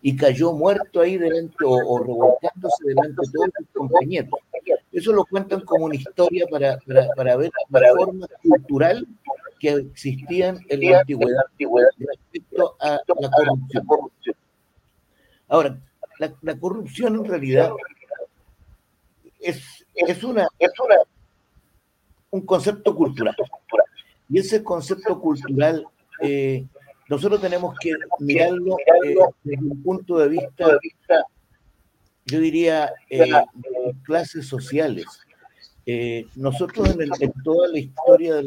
Y 0.03 0.17
cayó 0.17 0.53
muerto 0.53 1.01
ahí 1.01 1.19
delante 1.19 1.65
o, 1.65 1.73
o 1.73 1.99
revolcándose 1.99 2.85
delante 2.87 3.21
de 3.23 3.33
todos 3.33 3.51
sus 3.59 3.69
compañeros. 3.75 4.31
Eso 4.93 5.13
lo 5.13 5.25
cuentan 5.25 5.61
como 5.61 5.85
una 5.87 5.95
historia 5.95 6.47
para, 6.51 6.79
para, 7.15 7.37
ver 7.37 7.51
la 7.71 7.95
forma 7.95 8.27
cultural 8.43 9.07
que 9.59 9.71
existían 9.71 10.59
en 10.69 10.91
la 10.91 11.01
antigüedad 11.01 11.43
respecto 11.99 12.77
a 12.81 12.99
la 13.07 13.83
corrupción. 13.87 14.35
Ahora, 15.49 15.79
la, 16.19 16.59
corrupción 16.59 17.17
en 17.17 17.25
realidad 17.25 17.71
es, 19.41 19.87
es, 19.95 20.25
una, 20.25 20.49
es 20.59 20.71
una, 20.81 20.97
un 22.31 22.41
concepto 22.43 22.95
cultural. 22.95 23.37
Y 24.29 24.39
ese 24.39 24.63
concepto 24.63 25.21
cultural 25.21 25.87
eh, 26.21 26.67
nosotros 27.11 27.41
tenemos 27.41 27.75
que 27.81 27.93
mirarlo 28.21 28.79
eh, 28.79 29.17
desde 29.43 29.65
un 29.65 29.83
punto 29.83 30.19
de 30.19 30.29
vista, 30.29 30.79
yo 32.25 32.39
diría, 32.41 32.93
eh, 33.11 33.33
de 33.55 33.95
clases 34.05 34.47
sociales. 34.47 35.07
nosotros 36.37 36.97
en, 36.97 37.33
toda 37.43 37.69
la 37.69 37.79
historia 37.81 38.37
de, 38.37 38.45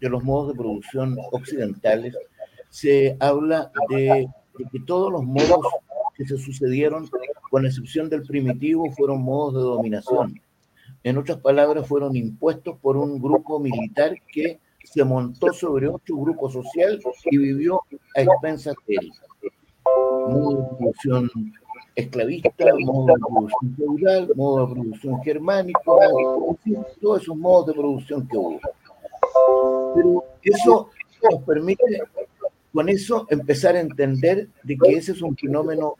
de 0.00 0.08
los 0.08 0.22
modos 0.22 0.52
de 0.52 0.58
producción 0.58 1.18
occidentales 1.32 2.14
se 2.70 3.16
habla 3.18 3.72
de 3.88 4.28
que 4.70 4.80
todos 4.86 5.10
los 5.10 5.24
modos 5.24 5.66
que 6.14 6.24
se 6.24 6.38
sucedieron, 6.38 7.08
con 7.50 7.66
excepción 7.66 8.08
del 8.08 8.22
primitivo, 8.22 8.90
fueron 8.92 9.22
modos 9.22 9.54
de 9.54 9.60
dominación. 9.60 10.40
En 11.02 11.18
otras 11.18 11.38
palabras, 11.38 11.86
fueron 11.86 12.14
impuestos 12.16 12.78
por 12.78 12.96
un 12.96 13.20
grupo 13.20 13.58
militar 13.58 14.14
que 14.32 14.60
se 14.86 15.04
montó 15.04 15.52
sobre 15.52 15.88
otro 15.88 16.16
grupo 16.16 16.50
social 16.50 17.00
y 17.30 17.36
vivió 17.36 17.82
a 18.16 18.22
expensas 18.22 18.74
de 18.86 18.94
él. 18.94 19.12
Modo 20.28 20.56
de 20.56 20.76
producción 20.76 21.30
esclavista, 21.94 22.50
modo 22.80 23.06
de 23.06 23.20
producción 23.20 23.76
feudal, 23.76 24.32
modo 24.36 24.66
de 24.66 24.74
producción 24.74 25.22
germánico, 25.22 25.98
todos 27.00 27.22
esos 27.22 27.36
modos 27.36 27.66
de 27.66 27.72
producción 27.74 28.28
que 28.28 28.36
hubo. 28.36 28.60
Pero 29.94 30.24
eso 30.42 30.90
nos 31.30 31.42
permite 31.42 32.02
con 32.72 32.88
eso 32.88 33.26
empezar 33.30 33.74
a 33.74 33.80
entender 33.80 34.48
de 34.62 34.76
que 34.76 34.92
ese 34.92 35.12
es 35.12 35.22
un 35.22 35.36
fenómeno 35.36 35.94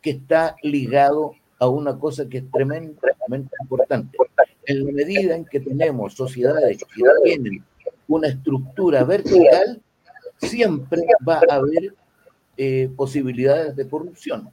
que 0.00 0.10
está 0.10 0.56
ligado 0.62 1.34
a 1.58 1.68
una 1.68 1.98
cosa 1.98 2.28
que 2.28 2.38
es 2.38 2.50
tremendamente 2.50 3.54
importante. 3.60 4.16
En 4.64 4.86
la 4.86 4.92
medida 4.92 5.34
en 5.34 5.44
que 5.44 5.60
tenemos 5.60 6.14
sociedades 6.14 6.78
que 6.78 7.02
tienen 7.22 7.64
una 8.10 8.28
estructura 8.28 9.04
vertical, 9.04 9.80
siempre 10.36 11.02
va 11.26 11.40
a 11.48 11.54
haber 11.54 11.94
eh, 12.56 12.90
posibilidades 12.96 13.76
de 13.76 13.88
corrupción. 13.88 14.50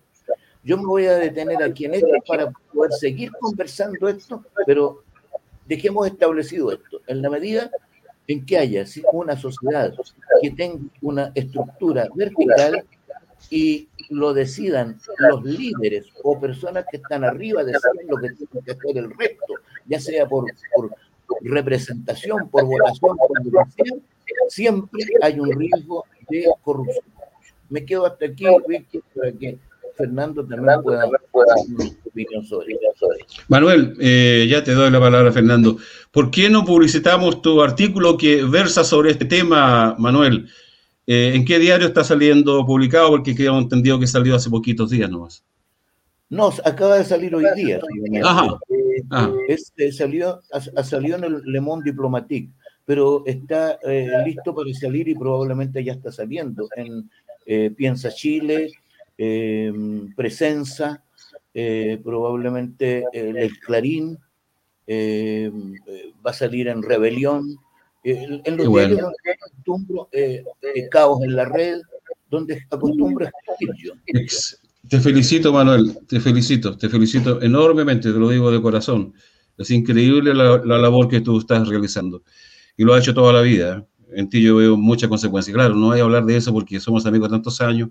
Yo 0.63 0.77
me 0.77 0.85
voy 0.85 1.05
a 1.05 1.15
detener 1.15 1.63
aquí 1.63 1.85
en 1.85 1.95
esto 1.95 2.07
para 2.27 2.51
poder 2.73 2.91
seguir 2.93 3.31
conversando 3.39 4.07
esto, 4.07 4.43
pero 4.65 5.03
dejemos 5.65 6.05
establecido 6.07 6.71
esto. 6.71 7.01
En 7.07 7.21
la 7.21 7.29
medida 7.29 7.71
en 8.27 8.45
que 8.45 8.57
haya 8.57 8.85
una 9.13 9.35
sociedad 9.35 9.93
que 10.41 10.51
tenga 10.51 10.79
una 11.01 11.31
estructura 11.33 12.07
vertical 12.13 12.83
y 13.49 13.87
lo 14.09 14.33
decidan 14.33 14.99
los 15.17 15.43
líderes 15.43 16.05
o 16.23 16.39
personas 16.39 16.85
que 16.91 16.97
están 16.97 17.23
arriba 17.23 17.63
de 17.63 17.73
lo 18.07 18.17
que 18.17 18.29
tiene 18.29 18.65
que 18.65 18.71
hacer 18.71 18.97
el 18.97 19.09
resto, 19.17 19.53
ya 19.85 19.99
sea 19.99 20.27
por, 20.27 20.45
representación, 21.41 22.49
por 22.49 22.65
votación, 22.65 23.17
por 23.17 23.43
votación, 23.43 24.01
siempre 24.49 25.03
hay 25.21 25.39
un 25.39 25.51
riesgo 25.51 26.05
de 26.29 26.45
corrupción. 26.61 27.05
Me 27.69 27.85
quedo 27.85 28.05
hasta 28.05 28.25
aquí, 28.25 28.45
para 29.15 29.31
que 29.33 29.57
Fernando 29.95 30.45
también 30.45 30.81
pueda, 30.83 30.99
dar 30.99 31.09
opinión 32.05 32.45
sobre 32.45 32.73
eso. 32.73 33.07
Manuel, 33.47 33.95
eh, 33.99 34.47
ya 34.49 34.63
te 34.63 34.73
doy 34.73 34.91
la 34.91 34.99
palabra, 34.99 35.31
Fernando. 35.31 35.77
¿Por 36.11 36.31
qué 36.31 36.49
no 36.49 36.63
publicitamos 36.63 37.41
tu 37.41 37.61
artículo 37.61 38.17
que 38.17 38.43
versa 38.43 38.83
sobre 38.83 39.11
este 39.11 39.25
tema, 39.25 39.95
Manuel? 39.97 40.47
Eh, 41.07 41.31
¿En 41.35 41.45
qué 41.45 41.57
diario 41.57 41.87
está 41.87 42.03
saliendo 42.03 42.65
publicado? 42.65 43.09
Porque 43.09 43.35
quedamos 43.35 43.63
entendido 43.63 43.99
que 43.99 44.07
salió 44.07 44.35
hace 44.35 44.49
poquitos 44.49 44.89
días 44.89 45.09
nomás. 45.09 45.43
No, 46.29 46.51
acaba 46.65 46.97
de 46.97 47.05
salir 47.05 47.33
hoy 47.33 47.45
día. 47.55 47.79
Ajá. 48.23 48.59
Este, 49.47 49.91
salió, 49.91 50.41
salió 50.83 51.15
en 51.15 51.23
el 51.23 51.41
Le 51.45 51.61
Monde 51.61 51.91
Diplomatique, 51.91 52.51
pero 52.85 53.23
está 53.25 53.77
listo 54.25 54.53
para 54.55 54.73
salir 54.73 55.07
y 55.07 55.15
probablemente 55.15 55.83
ya 55.83 55.93
está 55.93 56.11
saliendo 56.11 56.67
en 56.75 57.09
Piensa 57.75 58.09
Chile, 58.11 58.71
eh, 59.17 59.73
Presenza, 60.15 61.03
eh, 61.53 61.99
probablemente 62.03 63.03
el 63.11 63.59
Clarín, 63.59 64.17
eh, 64.85 65.51
va 66.25 66.31
a 66.31 66.33
salir 66.33 66.67
en 66.67 66.83
Rebelión, 66.83 67.57
en 68.03 68.57
los 68.57 68.69
diarios 68.69 69.01
donde 69.01 69.31
acostumbro, 69.33 70.09
Caos 70.91 71.23
en 71.23 71.35
la 71.35 71.45
Red, 71.45 71.81
donde 72.29 72.63
acostumbro 72.69 73.27
escribir 73.27 73.75
yo. 73.83 73.93
Te 74.89 74.99
felicito, 74.99 75.51
Manuel, 75.51 75.97
te 76.07 76.19
felicito, 76.19 76.77
te 76.77 76.89
felicito 76.89 77.41
enormemente, 77.41 78.11
te 78.11 78.19
lo 78.19 78.29
digo 78.29 78.51
de 78.51 78.61
corazón. 78.61 79.13
Es 79.57 79.71
increíble 79.71 80.33
la, 80.33 80.61
la 80.63 80.77
labor 80.77 81.07
que 81.07 81.21
tú 81.21 81.39
estás 81.39 81.67
realizando. 81.67 82.23
Y 82.75 82.83
lo 82.83 82.93
has 82.93 83.01
hecho 83.01 83.13
toda 83.13 83.33
la 83.33 83.41
vida. 83.41 83.85
En 84.11 84.29
ti 84.29 84.41
yo 84.41 84.57
veo 84.57 84.77
mucha 84.77 85.09
consecuencia. 85.09 85.53
Claro, 85.53 85.75
no 85.75 85.87
voy 85.87 85.99
a 85.99 86.03
hablar 86.03 86.25
de 86.25 86.37
eso 86.37 86.53
porque 86.53 86.79
somos 86.79 87.05
amigos 87.05 87.29
tantos 87.29 87.59
años 87.59 87.89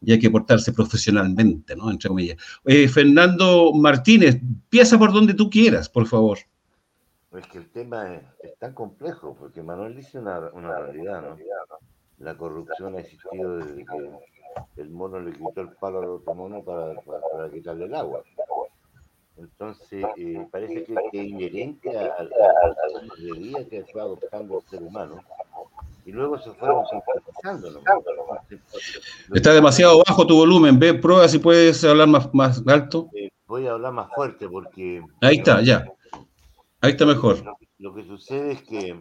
y 0.00 0.12
hay 0.12 0.18
que 0.18 0.30
portarse 0.30 0.72
profesionalmente, 0.72 1.74
¿no? 1.74 1.90
Entre 1.90 2.08
comillas. 2.08 2.36
Eh, 2.64 2.88
Fernando 2.88 3.72
Martínez, 3.72 4.40
piensa 4.68 4.98
por 4.98 5.12
donde 5.12 5.34
tú 5.34 5.50
quieras, 5.50 5.88
por 5.88 6.06
favor. 6.06 6.38
Es 7.32 7.46
que 7.48 7.58
el 7.58 7.68
tema 7.70 8.14
es, 8.42 8.58
tan 8.58 8.74
complejo, 8.74 9.36
porque 9.38 9.62
Manuel 9.62 9.96
dice 9.96 10.18
una, 10.18 10.40
realidad, 10.40 11.22
¿no? 11.22 11.36
La 12.18 12.36
corrupción 12.36 12.96
ha 12.96 13.00
existido 13.00 13.58
desde 13.58 13.84
que 13.84 14.10
el 14.76 14.90
mono 14.90 15.20
le 15.20 15.32
quitó 15.32 15.60
el 15.60 15.70
palo 15.72 15.98
al 16.00 16.08
otro 16.08 16.34
mono 16.34 16.62
para, 16.62 16.94
quitarle 17.50 17.86
el 17.86 17.94
agua. 17.94 18.22
Entonces, 19.36 20.04
eh, 20.16 20.46
parece 20.50 20.84
que, 20.84 20.94
es 21.12 21.24
inherente 21.28 21.96
a, 21.96 22.06
a, 22.06 22.22
la 22.24 23.64
que 23.64 23.84
fue 23.92 24.00
adoptando 24.00 24.58
el 24.58 24.64
ser 24.68 24.82
humano 24.82 25.22
y 26.08 26.10
luego 26.12 26.38
se 26.38 26.50
fueron 26.52 26.84
sintetizando. 26.86 27.82
Está 29.34 29.52
demasiado 29.52 30.02
bajo 30.08 30.26
tu 30.26 30.36
volumen. 30.36 30.78
Ve, 30.78 30.94
prueba 30.94 31.28
si 31.28 31.38
puedes 31.38 31.84
hablar 31.84 32.08
más, 32.08 32.32
más 32.32 32.62
alto. 32.66 33.10
Eh, 33.14 33.30
voy 33.46 33.66
a 33.66 33.72
hablar 33.72 33.92
más 33.92 34.08
fuerte 34.14 34.48
porque. 34.48 35.02
Ahí 35.20 35.36
está, 35.36 35.60
ya. 35.60 35.84
Ahí 36.80 36.92
está 36.92 37.04
mejor. 37.04 37.44
Lo, 37.78 37.94
que 37.94 38.04
sucede 38.04 38.52
es 38.52 38.62
que. 38.62 38.98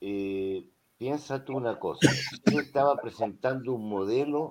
Eh, 0.00 0.68
piensa 0.98 1.44
tú 1.44 1.56
una 1.56 1.78
cosa. 1.78 2.10
Yo 2.50 2.60
estaba 2.60 2.96
presentando 2.96 3.74
un 3.74 3.88
modelo 3.88 4.50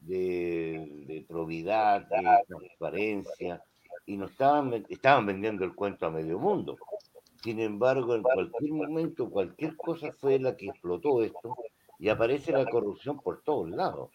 de, 0.00 1.04
de 1.06 1.24
probidad, 1.28 2.06
de 2.08 2.44
transparencia, 2.46 3.62
y 4.06 4.16
nos 4.16 4.30
estaban, 4.30 4.86
estaban 4.88 5.26
vendiendo 5.26 5.64
el 5.64 5.74
cuento 5.74 6.06
a 6.06 6.10
medio 6.10 6.38
mundo. 6.38 6.76
Sin 7.42 7.60
embargo, 7.60 8.14
en 8.14 8.22
cualquier 8.22 8.72
momento, 8.72 9.28
cualquier 9.28 9.76
cosa 9.76 10.12
fue 10.12 10.38
la 10.38 10.56
que 10.56 10.66
explotó 10.66 11.22
esto 11.22 11.56
y 11.98 12.08
aparece 12.08 12.52
la 12.52 12.64
corrupción 12.66 13.18
por 13.18 13.42
todos 13.42 13.68
lados. 13.70 14.10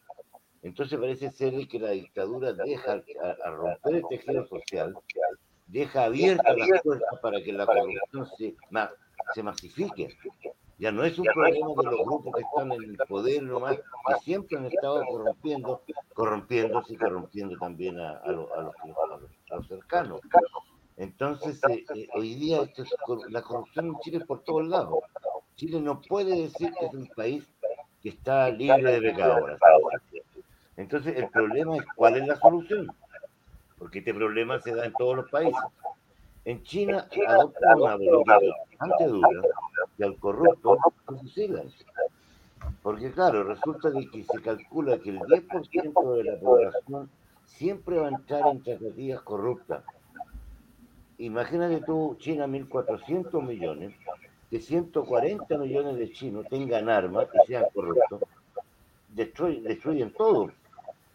Entonces 0.64 1.00
parece 1.00 1.32
ser 1.32 1.68
que 1.68 1.80
la 1.80 1.92
dictadura 1.92 2.54
deja 2.54 2.94
a, 2.94 3.50
romper 3.50 3.96
el 3.96 4.04
tejido 4.10 4.48
social, 4.48 4.96
deja 5.68 6.06
abiertas 6.06 6.56
las 6.58 6.82
puertas 6.82 7.20
para 7.22 7.42
que 7.42 7.52
la 7.52 7.66
corrupción 7.66 8.28
se, 8.38 8.56
se 9.34 9.44
masifique. 9.44 10.18
Ya 10.82 10.92
no 10.92 11.04
es 11.04 11.20
un 11.20 11.26
problema 11.26 11.68
de 11.78 11.84
los 11.92 12.06
grupos 12.08 12.34
que 12.34 12.42
están 12.42 12.72
en 12.72 12.82
el 12.82 12.98
poder 13.08 13.44
nomás, 13.44 13.78
que 13.78 14.16
siempre 14.24 14.58
han 14.58 14.66
estado 14.66 15.06
corrompiendo, 15.06 15.84
corrompiéndose 16.16 16.94
y 16.94 16.98
corrompiendo 16.98 17.56
también 17.60 18.00
a, 18.00 18.20
los, 18.32 18.50
a 18.52 19.56
los 19.56 19.68
cercanos. 19.68 20.22
Entonces, 20.98 21.62
eh, 21.70 21.86
eh, 21.94 22.08
hoy 22.16 22.34
día 22.34 22.62
la 23.30 23.44
corrupción 23.44 23.90
en 23.90 24.00
Chile 24.00 24.18
es 24.18 24.26
por 24.26 24.44
todos 24.44 24.68
lados. 24.68 25.04
Chile 25.56 25.80
no 25.80 26.02
puede 26.02 26.36
decir 26.36 26.74
que 26.74 26.88
es 26.88 26.94
un 26.96 27.08
país 27.16 27.48
que 28.02 28.10
está 28.10 28.50
libre 28.50 29.00
de 29.00 29.12
pecadores. 29.12 29.60
Entonces, 30.78 31.16
el 31.16 31.30
problema 31.30 31.78
es 31.78 31.84
cuál 31.96 32.18
es 32.18 32.26
la 32.26 32.38
solución. 32.38 32.92
Porque 33.78 34.00
este 34.00 34.16
problema 34.16 34.60
se 34.60 34.74
da 34.74 34.86
en 34.86 34.94
todos 34.94 35.16
los 35.16 35.30
países. 35.30 35.62
En 36.44 36.64
China 36.64 37.08
adopta 37.28 37.76
una 37.76 37.98
política 37.98 38.40
bastante 38.80 39.06
dura 39.06 39.42
al 40.04 40.18
corrupto 40.18 40.76
lo 40.76 41.18
fusilan. 41.18 41.68
Porque 42.84 43.12
claro, 43.12 43.44
resulta 43.44 43.90
de 43.90 44.10
que 44.10 44.24
se 44.24 44.42
calcula 44.42 45.00
que 45.00 45.10
el 45.12 45.20
10% 45.20 46.16
de 46.16 46.24
la 46.24 46.40
población 46.40 47.10
siempre 47.46 47.98
va 47.98 48.08
a 48.08 48.12
entrar 48.12 48.48
en 48.48 48.64
tratativas 48.64 49.22
corruptas 49.22 49.84
imagínate 51.22 51.82
tú, 51.86 52.18
China 52.20 52.48
1.400 52.48 53.46
millones, 53.46 53.94
que 54.50 54.60
140 54.60 55.58
millones 55.58 55.98
de 55.98 56.12
chinos 56.12 56.48
tengan 56.50 56.90
armas 56.90 57.28
y 57.34 57.48
sean 57.48 57.66
corruptos, 57.74 58.22
destruyen, 59.10 59.64
destruyen 59.64 60.12
todo. 60.14 60.52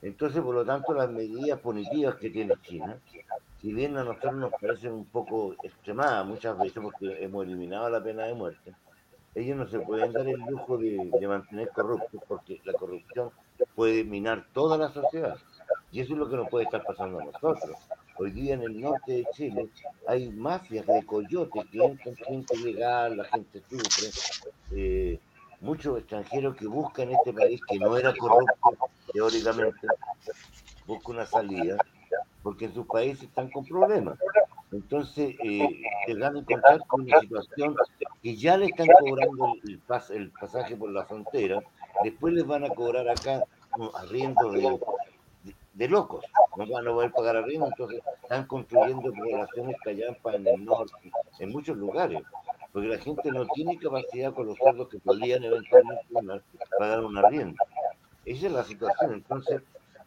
Entonces, 0.02 0.40
por 0.42 0.54
lo 0.54 0.64
tanto, 0.64 0.94
las 0.94 1.10
medidas 1.10 1.58
punitivas 1.60 2.14
que 2.16 2.30
tiene 2.30 2.54
China, 2.62 2.98
si 3.66 3.72
bien 3.72 3.96
a 3.96 4.04
nosotros 4.04 4.36
nos 4.36 4.52
parecen 4.60 4.92
un 4.92 5.06
poco 5.06 5.56
extremadas 5.64 6.24
muchas 6.24 6.56
veces 6.56 6.80
porque 6.80 7.24
hemos 7.24 7.44
eliminado 7.44 7.90
la 7.90 8.00
pena 8.00 8.22
de 8.26 8.32
muerte, 8.32 8.72
ellos 9.34 9.56
no 9.56 9.66
se 9.66 9.80
pueden 9.80 10.12
dar 10.12 10.24
el 10.28 10.38
lujo 10.38 10.78
de, 10.78 11.26
mantener 11.26 11.70
corruptos 11.70 12.22
porque 12.28 12.60
la 12.64 12.74
corrupción 12.74 13.30
puede 13.74 14.04
minar 14.04 14.46
toda 14.52 14.78
la 14.78 14.92
sociedad. 14.92 15.36
Y 15.90 16.00
eso 16.00 16.12
es 16.12 16.18
lo 16.20 16.30
que 16.30 16.36
nos 16.36 16.48
puede 16.48 16.66
estar 16.66 16.84
pasando 16.84 17.18
a 17.18 17.24
nosotros. 17.24 17.74
Hoy 18.16 18.30
día 18.30 18.54
en 18.54 18.62
el 18.62 18.80
norte 18.80 19.12
de 19.14 19.26
Chile 19.32 19.68
hay 20.06 20.28
mafias 20.30 20.86
de 20.86 21.04
coyotes 21.04 21.64
que 21.72 21.82
entran 21.82 22.14
gente 22.14 22.54
ilegal, 22.54 23.16
la 23.16 23.24
gente 23.24 23.64
sufre. 23.68 24.10
Eh, 24.76 25.18
muchos 25.60 25.98
extranjeros 25.98 26.54
que 26.54 26.68
buscan 26.68 27.10
este 27.10 27.32
país 27.32 27.60
que 27.68 27.80
no 27.80 27.96
era 27.96 28.14
corrupto 28.14 28.76
teóricamente, 29.12 29.88
buscan 30.86 31.16
una 31.16 31.26
salida 31.26 31.76
porque 32.46 32.68
sus 32.68 32.86
países 32.86 33.24
están 33.24 33.50
con 33.50 33.64
problemas. 33.64 34.16
Entonces, 34.70 35.34
eh, 35.42 35.82
te 36.06 36.14
van 36.14 36.36
a 36.36 36.38
encontrar 36.38 36.78
con 36.86 37.00
una 37.00 37.18
situación 37.18 37.74
que 38.22 38.36
ya 38.36 38.56
le 38.56 38.66
están 38.66 38.86
cobrando 39.00 39.54
el, 39.64 39.80
el 40.10 40.30
pasaje 40.30 40.76
por 40.76 40.92
la 40.92 41.04
frontera, 41.06 41.60
después 42.04 42.34
les 42.34 42.46
van 42.46 42.62
a 42.62 42.68
cobrar 42.68 43.08
acá 43.08 43.42
arriendo 43.94 44.52
de, 44.52 44.78
de, 45.74 45.88
locos, 45.88 46.24
no 46.56 46.68
van 46.68 46.86
a 46.86 46.92
poder 46.92 47.10
pagar 47.10 47.34
arriendo, 47.34 47.66
entonces 47.66 48.00
están 48.22 48.46
construyendo 48.46 49.12
poblaciones 49.12 49.76
callampas 49.82 50.36
en 50.36 50.46
el 50.46 50.64
norte, 50.64 51.10
en 51.40 51.50
muchos 51.50 51.76
lugares, 51.76 52.22
porque 52.72 52.86
la 52.86 52.98
gente 52.98 53.32
no 53.32 53.44
tiene 53.46 53.76
capacidad 53.76 54.32
con 54.32 54.46
los 54.46 54.56
sueldos 54.56 54.88
que 54.88 55.00
podrían 55.00 55.42
eventualmente 55.42 56.06
pagar 56.78 57.04
un 57.04 57.18
arriendo. 57.18 57.56
Esa 58.24 58.46
es 58.46 58.52
la 58.52 58.62
situación, 58.62 59.14
entonces 59.14 59.62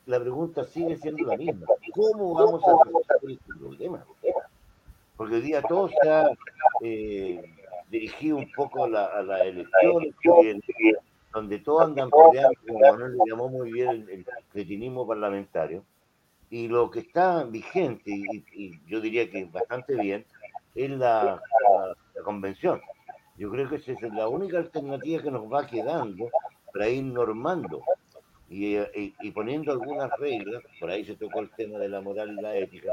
la 0.10 0.20
pregunta 0.20 0.64
sigue 0.64 0.98
siendo 0.98 1.24
la 1.24 1.38
misma. 1.38 1.68
¿Cómo 1.94 2.34
vamos 2.34 2.64
a 2.68 2.84
resolver 2.84 3.32
este 3.32 3.54
problema? 3.60 4.04
Porque 5.16 5.36
hoy 5.36 5.42
día 5.42 5.62
todo 5.62 5.88
se 5.88 6.10
ha 6.10 6.32
eh, 6.82 7.40
dirigido 7.92 8.38
un 8.38 8.52
poco 8.54 8.86
a 8.86 8.90
la, 8.90 9.06
a 9.06 9.22
la 9.22 9.44
elección, 9.44 10.06
donde 11.32 11.60
todos 11.60 11.84
andan 11.84 12.10
peleando, 12.10 12.60
como 12.68 12.80
Manuel 12.80 13.18
le 13.18 13.30
llamó 13.30 13.50
muy 13.50 13.72
bien 13.72 13.90
el, 13.90 14.10
el 14.10 14.26
cretinismo 14.52 15.06
parlamentario, 15.06 15.84
y 16.50 16.68
lo 16.68 16.90
que 16.90 17.02
está 17.02 17.44
vigente, 17.44 18.10
y, 18.10 18.80
yo 18.88 19.02
diría 19.02 19.30
que 19.30 19.46
bastante 19.46 19.94
bien, 19.94 20.26
es 20.74 20.90
la, 20.90 21.40
la, 22.16 22.24
convención. 22.24 22.82
Yo 23.38 23.52
creo 23.52 23.70
que 23.70 23.76
esa 23.76 23.92
es 23.92 24.02
la 24.14 24.28
única 24.28 24.58
alternativa 24.58 25.22
que 25.22 25.32
nos 25.32 25.44
va 25.44 25.68
quedando 25.68 26.30
para 26.74 26.90
ir 26.90 27.04
normando 27.04 27.84
y, 28.50 28.78
y, 29.20 29.32
poniendo 29.32 29.72
algunas 29.72 30.10
reglas, 30.18 30.64
por 30.80 30.90
ahí 30.90 31.06
se 31.06 31.16
tocó 31.16 31.40
el 31.40 31.50
tema 31.52 31.78
de 31.78 31.90
la 31.90 32.02
moral 32.02 32.36
y 32.38 32.42
la 32.42 32.56
ética, 32.56 32.92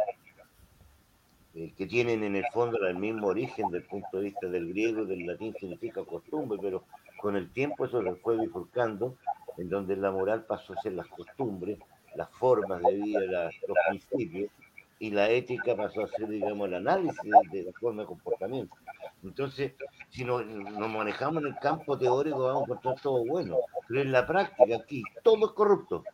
eh, 1.55 1.73
que 1.77 1.87
tienen 1.87 2.23
en 2.23 2.37
el 2.37 2.45
fondo 2.53 2.87
el 2.87 2.97
mismo 2.97 3.29
origen 3.29 3.71
del 3.71 3.83
punto 3.85 4.19
de 4.19 4.25
vista 4.25 4.47
del 4.47 4.69
griego 4.69 5.03
y 5.03 5.07
del 5.07 5.27
latín 5.27 5.55
significa 5.59 6.05
costumbre, 6.05 6.59
pero 6.61 6.85
con 7.19 7.37
el 7.37 7.51
tiempo 7.51 7.87
eso 7.87 8.03
se 8.03 8.15
fue 8.17 8.39
bifurcando, 8.39 9.17
en 9.57 9.71
donde 9.71 9.97
la 9.97 10.11
moral 10.11 10.45
pasó 10.45 10.75
a 10.75 10.83
ser 10.83 10.93
las 10.93 11.07
costumbres, 11.07 11.79
las 12.15 12.29
formas 12.33 12.83
de 12.83 12.95
vida, 12.95 13.51
los 13.67 13.79
principios, 13.89 14.51
y 14.99 15.11
la 15.11 15.31
ética 15.31 15.75
pasó 15.75 16.05
a 16.05 16.09
ser, 16.09 16.29
digamos, 16.29 16.69
el 16.69 16.75
análisis 16.75 17.31
de, 17.51 17.63
la 17.63 17.73
forma 17.73 18.03
de 18.03 18.09
comportamiento. 18.09 18.77
Entonces, 19.23 19.73
si 20.11 20.25
nos, 20.25 20.45
manejamos 20.47 21.43
en 21.43 21.49
el 21.49 21.59
campo 21.59 21.99
teórico, 21.99 22.45
vamos 22.45 22.63
a 22.63 22.65
encontrar 22.65 23.01
todo 23.01 23.25
bueno, 23.25 23.59
pero 23.89 24.01
en 24.01 24.13
la 24.13 24.27
práctica 24.27 24.77
aquí 24.77 25.03
todo 25.23 25.47
es 25.47 25.53
corrupto. 25.53 26.05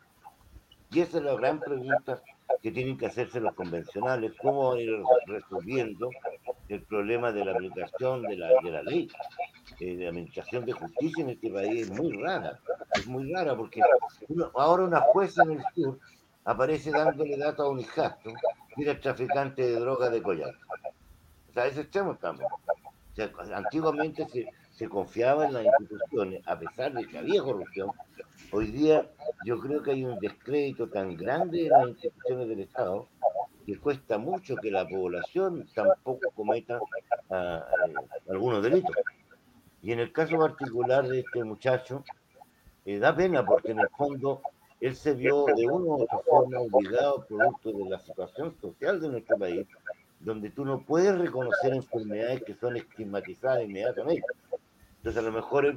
Y 0.90 1.00
esa 1.00 1.18
es 1.18 1.24
la 1.24 1.34
gran 1.34 1.58
pregunta 1.58 2.22
que 2.62 2.70
tienen 2.70 2.98
que 2.98 3.06
hacerse 3.06 3.40
los 3.40 3.54
convencionales, 3.54 4.32
cómo 4.40 4.76
ir 4.76 5.02
resolviendo 5.26 6.10
el 6.68 6.82
problema 6.82 7.32
de 7.32 7.44
la 7.44 7.52
aplicación 7.52 8.22
de 8.22 8.36
la, 8.36 8.82
ley. 8.82 9.08
Eh, 9.80 9.96
la 9.98 10.10
administración 10.10 10.64
de 10.64 10.72
justicia 10.72 11.24
en 11.24 11.30
este 11.30 11.50
país 11.50 11.88
es 11.88 11.90
muy 11.90 12.12
rara, 12.22 12.58
es 12.94 13.06
muy 13.06 13.32
rara 13.32 13.56
porque 13.56 13.80
ahora 14.54 14.84
una 14.84 15.00
jueza 15.00 15.42
en 15.44 15.52
el 15.52 15.64
sur 15.74 15.98
aparece 16.44 16.90
dándole 16.90 17.36
datos 17.36 17.66
a 17.66 17.70
un 17.70 17.80
hijastro 17.80 18.32
que 18.74 18.82
era 18.82 18.98
traficante 19.00 19.62
de 19.62 19.80
droga 19.80 20.10
de 20.10 20.22
collar. 20.22 20.54
O 21.50 21.52
sea, 21.52 21.66
ese 21.66 21.82
extremo 21.82 22.12
estamos. 22.12 22.42
Antiguamente 23.54 24.26
se, 24.28 24.46
se 24.70 24.88
confiaba 24.88 25.46
en 25.46 25.54
las 25.54 25.64
instituciones, 25.64 26.42
a 26.46 26.58
pesar 26.58 26.92
de 26.92 27.06
que 27.06 27.18
había 27.18 27.42
corrupción. 27.42 27.90
Hoy 28.50 28.66
día 28.68 29.10
yo 29.44 29.58
creo 29.60 29.82
que 29.82 29.92
hay 29.92 30.04
un 30.04 30.18
descrédito 30.18 30.88
tan 30.88 31.16
grande 31.16 31.64
en 31.64 31.70
las 31.70 31.88
instituciones 31.88 32.48
del 32.48 32.60
Estado 32.60 33.08
que 33.66 33.78
cuesta 33.78 34.18
mucho 34.18 34.56
que 34.56 34.70
la 34.70 34.86
población 34.86 35.68
tampoco 35.74 36.30
cometa 36.34 36.80
ah, 37.30 37.64
eh, 37.86 37.94
algunos 38.30 38.62
delitos. 38.62 38.94
Y 39.82 39.92
en 39.92 40.00
el 40.00 40.12
caso 40.12 40.38
particular 40.38 41.06
de 41.06 41.20
este 41.20 41.44
muchacho, 41.44 42.04
eh, 42.84 42.98
da 42.98 43.14
pena 43.14 43.44
porque 43.44 43.72
en 43.72 43.80
el 43.80 43.88
fondo 43.90 44.42
él 44.80 44.96
se 44.96 45.14
vio 45.14 45.44
de 45.44 45.66
una 45.66 45.84
u 45.84 46.02
otra 46.02 46.18
forma 46.18 46.60
obligado, 46.60 47.24
producto 47.26 47.72
de 47.72 47.88
la 47.88 47.98
situación 48.00 48.56
social 48.60 49.00
de 49.00 49.08
nuestro 49.08 49.38
país, 49.38 49.66
donde 50.22 50.50
tú 50.50 50.64
no 50.64 50.82
puedes 50.82 51.16
reconocer 51.18 51.74
enfermedades 51.74 52.42
que 52.44 52.54
son 52.54 52.76
estigmatizadas 52.76 53.64
inmediatamente. 53.64 54.26
Entonces, 54.98 55.22
a 55.22 55.26
lo 55.26 55.32
mejor 55.32 55.74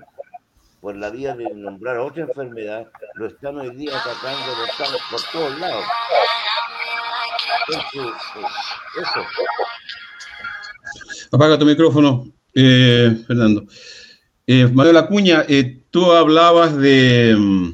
por 0.81 0.95
la 0.95 1.09
vía 1.09 1.35
de 1.35 1.45
nombrar 1.55 1.97
otra 1.97 2.23
enfermedad, 2.23 2.87
lo 3.15 3.25
están 3.25 3.57
hoy 3.57 3.75
día 3.75 3.91
atacando 3.97 4.53
por 5.09 5.21
todos 5.31 5.59
lados. 5.59 5.85
Entonces, 7.67 8.13
eh, 8.35 9.01
eso. 9.01 9.21
Apaga 11.31 11.57
tu 11.57 11.65
micrófono. 11.65 12.27
Eh, 12.53 13.23
Fernando. 13.27 13.65
Eh, 14.47 14.67
Manuel 14.71 14.97
Acuña, 14.97 15.43
eh, 15.47 15.81
tú 15.89 16.11
hablabas 16.11 16.77
de, 16.77 17.35
mm, 17.35 17.73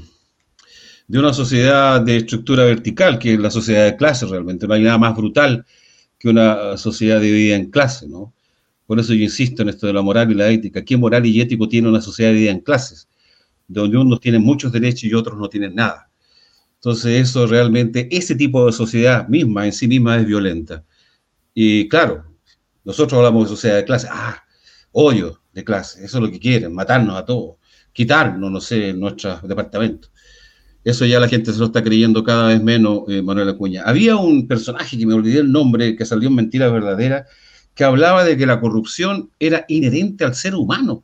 de 1.07 1.19
una 1.19 1.33
sociedad 1.33 2.01
de 2.01 2.17
estructura 2.17 2.63
vertical, 2.63 3.19
que 3.19 3.33
es 3.33 3.39
la 3.39 3.51
sociedad 3.51 3.85
de 3.85 3.97
clase 3.97 4.25
realmente. 4.25 4.67
No 4.67 4.73
hay 4.73 4.83
nada 4.83 4.97
más 4.97 5.15
brutal 5.15 5.65
que 6.21 6.29
una 6.29 6.77
sociedad 6.77 7.19
dividida 7.19 7.55
en 7.55 7.71
clase, 7.71 8.07
¿no? 8.07 8.31
Por 8.85 8.99
eso 8.99 9.11
yo 9.15 9.23
insisto 9.23 9.63
en 9.63 9.69
esto 9.69 9.87
de 9.87 9.93
la 9.93 10.03
moral 10.03 10.31
y 10.31 10.35
la 10.35 10.49
ética. 10.49 10.85
¿Qué 10.85 10.95
moral 10.95 11.25
y 11.25 11.41
ético 11.41 11.67
tiene 11.67 11.89
una 11.89 11.99
sociedad 11.99 12.29
dividida 12.29 12.51
en 12.51 12.59
clases? 12.59 13.09
Donde 13.67 13.97
unos 13.97 14.19
tienen 14.19 14.43
muchos 14.43 14.71
derechos 14.71 15.05
y 15.05 15.13
otros 15.15 15.39
no 15.39 15.49
tienen 15.49 15.73
nada. 15.73 16.11
Entonces 16.75 17.27
eso 17.27 17.47
realmente, 17.47 18.07
ese 18.11 18.35
tipo 18.35 18.67
de 18.67 18.71
sociedad 18.71 19.27
misma 19.29 19.65
en 19.65 19.73
sí 19.73 19.87
misma 19.87 20.17
es 20.17 20.27
violenta. 20.27 20.85
Y 21.55 21.89
claro, 21.89 22.23
nosotros 22.83 23.17
hablamos 23.17 23.45
de 23.45 23.55
sociedad 23.55 23.77
de 23.77 23.85
clase. 23.85 24.07
Ah, 24.11 24.43
odio 24.91 25.41
de 25.53 25.63
clase. 25.63 26.05
Eso 26.05 26.19
es 26.19 26.23
lo 26.23 26.29
que 26.29 26.39
quieren, 26.39 26.75
matarnos 26.75 27.15
a 27.15 27.25
todos, 27.25 27.57
quitarnos, 27.93 28.51
no 28.51 28.61
sé, 28.61 28.93
nuestros 28.93 29.41
departamentos. 29.47 30.10
Eso 30.83 31.05
ya 31.05 31.19
la 31.19 31.27
gente 31.27 31.53
se 31.53 31.59
lo 31.59 31.65
está 31.65 31.83
creyendo 31.83 32.23
cada 32.23 32.47
vez 32.47 32.61
menos, 32.61 33.03
eh, 33.07 33.21
Manuel 33.21 33.49
Acuña. 33.49 33.83
Había 33.83 34.15
un 34.15 34.47
personaje 34.47 34.97
que 34.97 35.05
me 35.05 35.13
olvidé 35.13 35.39
el 35.39 35.51
nombre, 35.51 35.95
que 35.95 36.05
salió 36.05 36.29
en 36.29 36.35
Mentiras 36.35 36.71
Verdaderas, 36.71 37.27
que 37.75 37.83
hablaba 37.83 38.23
de 38.23 38.35
que 38.35 38.45
la 38.45 38.59
corrupción 38.59 39.29
era 39.39 39.65
inherente 39.67 40.23
al 40.23 40.35
ser 40.35 40.55
humano. 40.55 41.03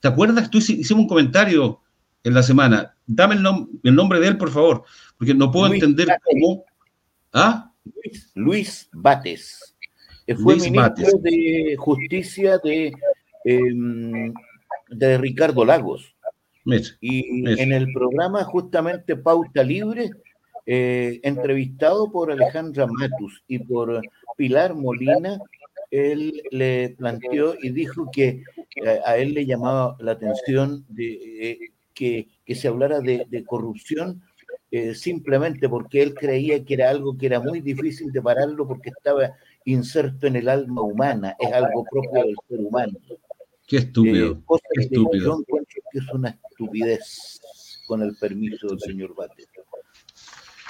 ¿Te 0.00 0.08
acuerdas? 0.08 0.50
Tú 0.50 0.58
hicimos 0.58 1.02
un 1.02 1.08
comentario 1.08 1.80
en 2.22 2.34
la 2.34 2.42
semana. 2.42 2.94
Dame 3.06 3.34
el, 3.34 3.44
el 3.82 3.94
nombre 3.94 4.20
de 4.20 4.28
él, 4.28 4.38
por 4.38 4.50
favor, 4.50 4.84
porque 5.18 5.34
no 5.34 5.50
puedo 5.50 5.72
entender 5.72 6.08
cómo. 6.24 6.64
¿Ah? 7.32 7.72
Luis 8.34 8.88
Bates. 8.92 9.76
Fue 10.42 10.56
ministro 10.56 11.18
de 11.22 11.74
Justicia 11.76 12.58
de, 12.62 12.92
em, 13.44 14.32
de 14.88 15.18
Ricardo 15.18 15.64
Lagos. 15.64 16.14
Y 17.00 17.60
en 17.60 17.72
el 17.72 17.92
programa 17.92 18.44
justamente 18.44 19.16
Pauta 19.16 19.62
Libre, 19.62 20.10
eh, 20.66 21.20
entrevistado 21.22 22.10
por 22.10 22.30
Alejandra 22.30 22.86
Matus 22.86 23.42
y 23.48 23.58
por 23.58 24.00
Pilar 24.36 24.74
Molina, 24.74 25.38
él 25.90 26.42
le 26.50 26.94
planteó 26.96 27.54
y 27.60 27.70
dijo 27.70 28.08
que 28.12 28.44
eh, 28.84 29.00
a 29.04 29.16
él 29.16 29.34
le 29.34 29.46
llamaba 29.46 29.96
la 30.00 30.12
atención 30.12 30.84
de, 30.88 31.50
eh, 31.50 31.58
que, 31.94 32.28
que, 32.44 32.54
se 32.54 32.68
hablara 32.68 33.00
de, 33.00 33.26
de 33.28 33.44
corrupción 33.44 34.22
simplemente 34.94 35.68
porque 35.68 36.00
él 36.00 36.14
creía 36.14 36.64
que 36.64 36.74
era 36.74 36.90
algo 36.90 37.18
que 37.18 37.26
era 37.26 37.40
muy 37.40 37.60
difícil 37.60 38.12
de 38.12 38.22
pararlo 38.22 38.68
porque 38.68 38.90
estaba 38.90 39.32
inserto 39.64 40.28
en 40.28 40.36
el 40.36 40.48
alma 40.48 40.82
humana, 40.82 41.34
es 41.40 41.52
algo 41.52 41.84
propio 41.90 42.24
del 42.24 42.36
ser 42.48 42.60
humano. 42.60 42.92
Qué 43.70 43.76
estúpido. 43.76 44.32
Eh, 44.32 44.58
qué 44.74 44.80
estúpido. 44.82 45.44
que 45.92 45.98
es 46.00 46.04
una 46.12 46.30
estupidez, 46.30 47.40
con 47.86 48.02
el 48.02 48.16
permiso 48.16 48.66
del 48.66 48.80
señor 48.80 49.14
Bate. 49.14 49.46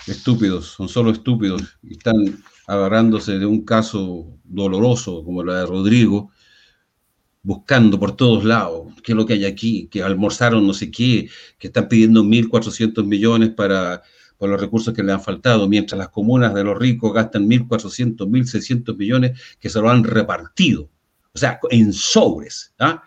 Estúpidos, 0.07 0.67
son 0.67 0.87
solo 0.87 1.11
estúpidos. 1.11 1.63
Están 1.89 2.43
agarrándose 2.67 3.39
de 3.39 3.47
un 3.47 3.65
caso 3.65 4.39
doloroso 4.45 5.25
como 5.25 5.43
la 5.43 5.61
de 5.61 5.67
Rodrigo, 5.67 6.31
buscando 7.43 7.99
por 7.99 8.17
todos 8.17 8.45
lados 8.45 8.93
qué 9.03 9.13
es 9.13 9.17
lo 9.17 9.25
que 9.25 9.33
hay 9.33 9.47
aquí, 9.47 9.89
que 9.91 10.03
almorzaron 10.03 10.67
no 10.67 10.75
sé 10.75 10.91
qué, 10.91 11.31
que 11.59 11.69
están 11.69 11.89
pidiendo 11.89 12.23
1.400 12.23 13.03
millones 13.07 13.49
para 13.49 14.03
por 14.37 14.51
los 14.51 14.61
recursos 14.61 14.93
que 14.93 15.03
le 15.03 15.13
han 15.13 15.23
faltado, 15.23 15.67
mientras 15.69 15.99
las 15.99 16.11
comunas 16.11 16.53
de 16.53 16.65
los 16.65 16.79
ricos 16.79 17.15
gastan 17.15 17.49
1.400, 17.49 18.27
1.600 18.27 18.95
millones 18.95 19.41
que 19.59 19.71
se 19.71 19.81
lo 19.81 19.89
han 19.89 20.05
repartido, 20.05 20.91
o 21.35 21.39
sea, 21.39 21.59
en 21.71 21.93
sobres. 21.93 22.75
¿ah? 22.79 23.03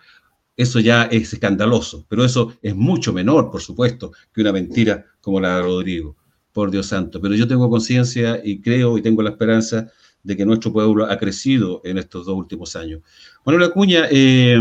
eso 0.55 0.79
ya 0.79 1.03
es 1.03 1.33
escandaloso, 1.33 2.05
pero 2.07 2.23
eso 2.23 2.53
es 2.61 2.75
mucho 2.75 3.11
menor, 3.13 3.49
por 3.49 3.61
supuesto, 3.61 4.11
que 4.33 4.41
una 4.41 4.51
mentira 4.51 5.05
como 5.21 5.39
la 5.39 5.57
de 5.57 5.63
Rodrigo, 5.63 6.15
por 6.51 6.69
Dios 6.69 6.87
santo. 6.87 7.19
Pero 7.19 7.35
yo 7.35 7.47
tengo 7.47 7.69
conciencia 7.69 8.39
y 8.43 8.61
creo 8.61 8.97
y 8.97 9.01
tengo 9.01 9.23
la 9.23 9.31
esperanza 9.31 9.91
de 10.21 10.37
que 10.37 10.45
nuestro 10.45 10.71
pueblo 10.71 11.05
ha 11.05 11.17
crecido 11.17 11.81
en 11.83 11.97
estos 11.97 12.25
dos 12.25 12.35
últimos 12.35 12.75
años. 12.75 13.01
Manuel 13.45 13.69
Acuña, 13.69 14.05
eh, 14.09 14.57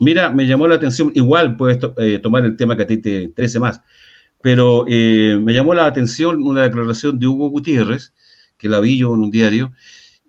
mira, 0.00 0.30
me 0.30 0.46
llamó 0.46 0.66
la 0.66 0.76
atención, 0.76 1.12
igual 1.14 1.56
puedes 1.56 1.78
eh, 1.98 2.18
tomar 2.22 2.44
el 2.44 2.56
tema 2.56 2.76
que 2.76 2.82
a 2.82 2.86
ti 2.86 2.98
te 2.98 3.22
interese 3.22 3.60
más, 3.60 3.80
pero 4.42 4.84
eh, 4.88 5.38
me 5.40 5.52
llamó 5.52 5.74
la 5.74 5.86
atención 5.86 6.42
una 6.42 6.62
declaración 6.62 7.18
de 7.18 7.26
Hugo 7.26 7.50
Gutiérrez, 7.50 8.14
que 8.56 8.68
la 8.68 8.80
vi 8.80 8.98
yo 8.98 9.14
en 9.14 9.20
un 9.20 9.30
diario, 9.30 9.72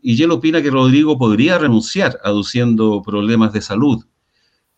y 0.01 0.21
él 0.21 0.31
opina 0.31 0.61
que 0.61 0.71
Rodrigo 0.71 1.17
podría 1.17 1.57
renunciar 1.57 2.19
aduciendo 2.23 3.01
problemas 3.01 3.53
de 3.53 3.61
salud 3.61 4.05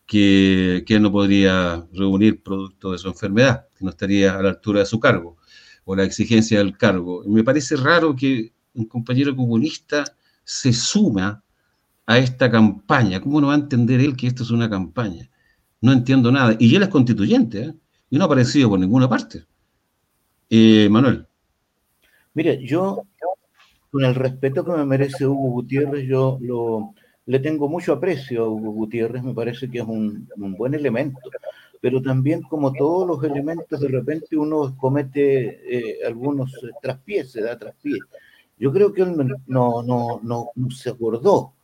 que, 0.06 0.84
que 0.86 0.98
no 0.98 1.12
podría 1.12 1.86
reunir 1.92 2.42
producto 2.42 2.92
de 2.92 2.98
su 2.98 3.08
enfermedad, 3.08 3.66
que 3.76 3.84
no 3.84 3.90
estaría 3.90 4.36
a 4.36 4.42
la 4.42 4.50
altura 4.50 4.80
de 4.80 4.86
su 4.86 4.98
cargo 4.98 5.36
o 5.84 5.94
la 5.94 6.04
exigencia 6.04 6.58
del 6.58 6.76
cargo. 6.76 7.22
Me 7.26 7.44
parece 7.44 7.76
raro 7.76 8.14
que 8.14 8.52
un 8.74 8.86
compañero 8.86 9.34
comunista 9.34 10.04
se 10.44 10.72
suma 10.72 11.42
a 12.06 12.18
esta 12.18 12.50
campaña. 12.50 13.20
¿Cómo 13.20 13.40
no 13.40 13.48
va 13.48 13.54
a 13.54 13.58
entender 13.58 14.00
él 14.00 14.16
que 14.16 14.26
esto 14.26 14.42
es 14.42 14.50
una 14.50 14.68
campaña? 14.68 15.30
No 15.80 15.92
entiendo 15.92 16.32
nada. 16.32 16.56
Y 16.58 16.74
él 16.74 16.82
es 16.82 16.88
constituyente, 16.88 17.62
¿eh? 17.62 17.74
y 18.10 18.18
no 18.18 18.24
ha 18.24 18.26
aparecido 18.26 18.68
por 18.68 18.80
ninguna 18.80 19.08
parte. 19.08 19.44
Eh, 20.48 20.88
Manuel. 20.90 21.26
Mira, 22.34 22.54
yo, 22.54 23.02
con 23.90 24.04
el 24.04 24.14
respeto 24.14 24.64
que 24.64 24.72
me 24.72 24.84
merece 24.84 25.26
Hugo 25.26 25.50
Gutiérrez, 25.50 26.06
yo 26.06 26.38
lo, 26.40 26.94
le 27.26 27.38
tengo 27.40 27.68
mucho 27.68 27.92
aprecio 27.92 28.44
a 28.44 28.48
Hugo 28.48 28.72
Gutiérrez, 28.72 29.22
me 29.22 29.34
parece 29.34 29.68
que 29.70 29.78
es 29.78 29.84
un, 29.84 30.28
buen 30.36 30.74
elemento, 30.74 31.20
pero 31.80 32.00
también 32.00 32.42
como 32.42 32.72
todos 32.72 33.06
los 33.06 33.24
elementos, 33.24 33.80
de 33.80 33.88
repente 33.88 34.36
uno 34.36 34.76
comete 34.76 35.60
eh, 35.66 35.98
algunos 36.06 36.52
traspiés, 36.82 37.32
se 37.32 37.42
da 37.42 37.58
traspiés. 37.58 38.00
Yo 38.58 38.72
creo 38.72 38.92
que 38.92 39.02
él 39.02 39.16
no, 39.16 39.82
no, 39.82 40.20
no, 40.22 40.50
no 40.54 40.70
se 40.70 40.90
acordó 40.90 41.54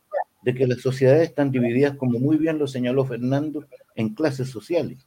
de 0.41 0.53
que 0.53 0.67
las 0.67 0.79
sociedades 0.79 1.29
están 1.29 1.51
divididas, 1.51 1.95
como 1.97 2.19
muy 2.19 2.37
bien 2.37 2.57
lo 2.57 2.67
señaló 2.67 3.05
Fernando, 3.05 3.65
en 3.95 4.15
clases 4.15 4.49
sociales. 4.49 5.05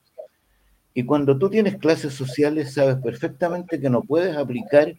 Y 0.93 1.05
cuando 1.05 1.39
tú 1.39 1.49
tienes 1.49 1.77
clases 1.77 2.15
sociales, 2.15 2.75
sabes 2.75 2.97
perfectamente 2.97 3.81
que 3.81 3.91
no 3.91 4.03
puedes 4.03 4.37
aplicar 4.37 4.95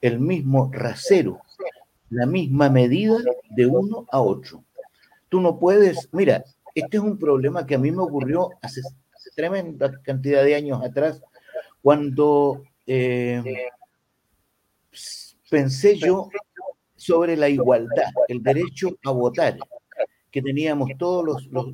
el 0.00 0.20
mismo 0.20 0.70
rasero, 0.72 1.40
la 2.10 2.26
misma 2.26 2.70
medida 2.70 3.18
de 3.50 3.66
uno 3.66 4.06
a 4.10 4.20
otro. 4.20 4.64
Tú 5.28 5.40
no 5.40 5.58
puedes, 5.58 6.08
mira, 6.12 6.44
este 6.74 6.98
es 6.98 7.02
un 7.02 7.18
problema 7.18 7.66
que 7.66 7.74
a 7.74 7.78
mí 7.78 7.90
me 7.90 8.02
ocurrió 8.02 8.50
hace, 8.62 8.80
tremenda 9.34 10.00
cantidad 10.02 10.44
de 10.44 10.54
años 10.54 10.82
atrás, 10.82 11.20
cuando 11.82 12.62
eh, 12.86 13.42
pensé 15.50 15.96
yo 15.96 16.28
sobre 16.94 17.36
la 17.36 17.48
igualdad, 17.48 18.10
el 18.28 18.42
derecho 18.42 18.96
a 19.04 19.10
votar 19.10 19.58
que 20.30 20.42
teníamos 20.42 20.90
todos 20.98 21.48
los, 21.50 21.72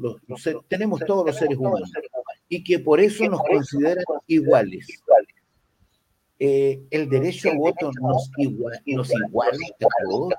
tenemos 0.69 1.01
todos 1.05 1.27
los 1.27 1.37
seres 1.37 1.59
humanos 1.59 1.91
y 2.49 2.63
que 2.63 2.79
por 2.79 3.01
eso 3.01 3.25
nos 3.25 3.43
consideran 3.43 4.05
iguales. 4.29 4.87
Eh, 6.45 6.83
el 6.91 7.09
derecho 7.09 7.51
a 7.53 7.55
voto 7.55 7.93
nos, 8.01 8.29
igual, 8.37 8.83
nos 8.85 9.13
iguala 9.13 9.57
a 9.81 9.87
todos. 10.11 10.35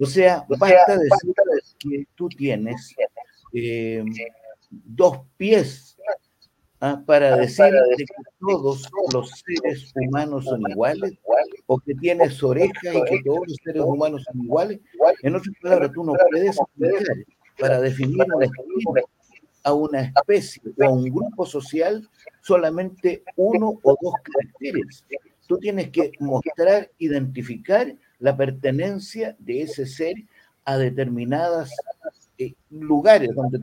O 0.00 0.06
sea, 0.06 0.46
basta 0.48 0.96
decir 0.96 1.34
que 1.78 2.06
tú 2.14 2.30
tienes 2.30 2.94
eh, 3.52 4.02
dos 4.70 5.18
pies 5.36 5.98
¿ah? 6.80 7.02
para 7.04 7.36
decir 7.36 7.66
que 7.98 8.06
todos 8.40 8.90
los 9.12 9.30
seres 9.44 9.92
humanos 9.94 10.46
son 10.46 10.62
iguales, 10.70 11.12
o 11.66 11.78
que 11.78 11.94
tienes 11.96 12.42
orejas 12.42 12.82
y 12.82 13.04
que 13.04 13.22
todos 13.22 13.40
los 13.46 13.58
seres 13.62 13.82
humanos 13.82 14.24
son 14.24 14.42
iguales. 14.42 14.80
En 15.20 15.36
otras 15.36 15.54
palabras, 15.60 15.90
tú 15.92 16.04
no 16.04 16.14
puedes 16.30 16.56
para 17.58 17.82
definir 17.82 18.24
a 19.62 19.74
una 19.74 20.00
especie 20.00 20.62
o 20.78 20.84
a 20.84 20.88
un 20.88 21.04
grupo 21.04 21.44
social 21.44 22.08
solamente 22.42 23.22
uno 23.36 23.78
o 23.82 23.96
dos 24.00 24.14
caracteres. 24.22 25.04
Tú 25.46 25.58
tienes 25.58 25.90
que 25.90 26.12
mostrar, 26.20 26.90
identificar 26.98 27.94
la 28.18 28.36
pertenencia 28.36 29.36
de 29.38 29.62
ese 29.62 29.86
ser 29.86 30.14
a 30.64 30.76
determinadas 30.76 31.72
eh, 32.38 32.54
lugares 32.70 33.30
donde 33.34 33.60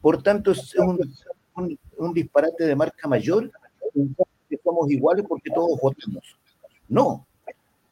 Por 0.00 0.22
tanto, 0.22 0.52
es 0.52 0.74
un, 0.76 2.14
disparate 2.14 2.64
de 2.64 2.76
marca 2.76 3.08
mayor 3.08 3.50
que 4.48 4.58
somos 4.62 4.90
iguales 4.90 5.24
porque 5.28 5.50
todos 5.50 5.78
votamos. 5.80 6.36
No, 6.88 7.26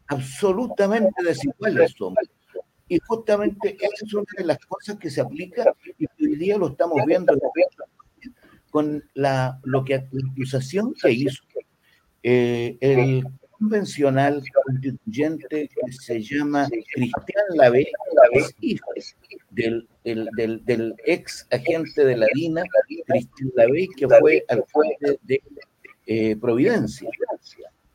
absolutamente 0.07 1.23
desiguales 1.25 1.93
somos. 1.97 2.19
Y 2.89 2.99
justamente 2.99 3.77
esa 3.81 4.05
es 4.05 4.15
una 4.15 4.27
de 4.37 4.45
las 4.45 4.59
cosas 4.67 4.99
que 4.99 5.11
se 5.11 5.21
aplica 5.21 5.73
y 5.99 6.07
hoy 6.23 6.37
día 6.37 6.59
lo 6.59 6.69
estamos 6.69 7.03
viendo 7.07 7.33
con 8.73 9.05
la, 9.13 9.61
lo 9.65 9.85
que, 9.85 9.95
la 10.11 10.31
acusación 10.33 10.95
que 10.95 11.13
hizo 11.13 11.43
eh, 12.23 12.79
el 12.81 13.23
convencional 13.59 14.43
constituyente 14.65 15.69
que 15.69 15.93
se 15.93 16.23
llama 16.23 16.69
Cristian 16.95 17.45
Lave, 17.55 17.87
del, 19.51 19.87
del, 20.03 20.65
del, 20.65 20.95
ex 21.05 21.47
agente 21.51 22.05
de 22.05 22.17
la 22.17 22.27
DINA, 22.35 22.63
Cristian 23.07 23.51
Lave, 23.57 23.89
que 23.95 24.09
fue 24.09 24.43
alcalde 24.49 25.19
de 25.23 25.43
eh, 26.07 26.37
Providencia, 26.37 27.11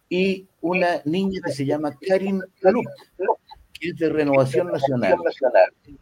y 0.10 0.48
una 0.62 1.02
niña 1.06 1.42
que 1.44 1.52
se 1.52 1.66
llama 1.66 1.98
Karin 2.08 2.44
Luke, 2.62 2.90
que 3.74 3.90
es 3.90 3.98
de 3.98 4.10
Renovación 4.10 4.68
Nacional. 4.72 5.18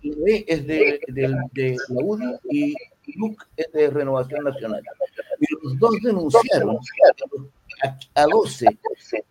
Lave 0.02 0.46
es 0.48 0.68
de, 0.68 1.00
de, 1.08 1.38
de 1.54 1.78
la 1.90 2.04
UDI 2.04 2.40
y 2.52 2.76
Luke 3.16 3.44
es 3.56 3.72
de 3.72 3.90
Renovación 3.90 4.44
Nacional. 4.44 4.82
Y 5.40 5.46
los 5.64 5.80
dos 5.80 5.96
denunciaron 6.04 6.80
a, 8.16 8.26
12 8.26 8.66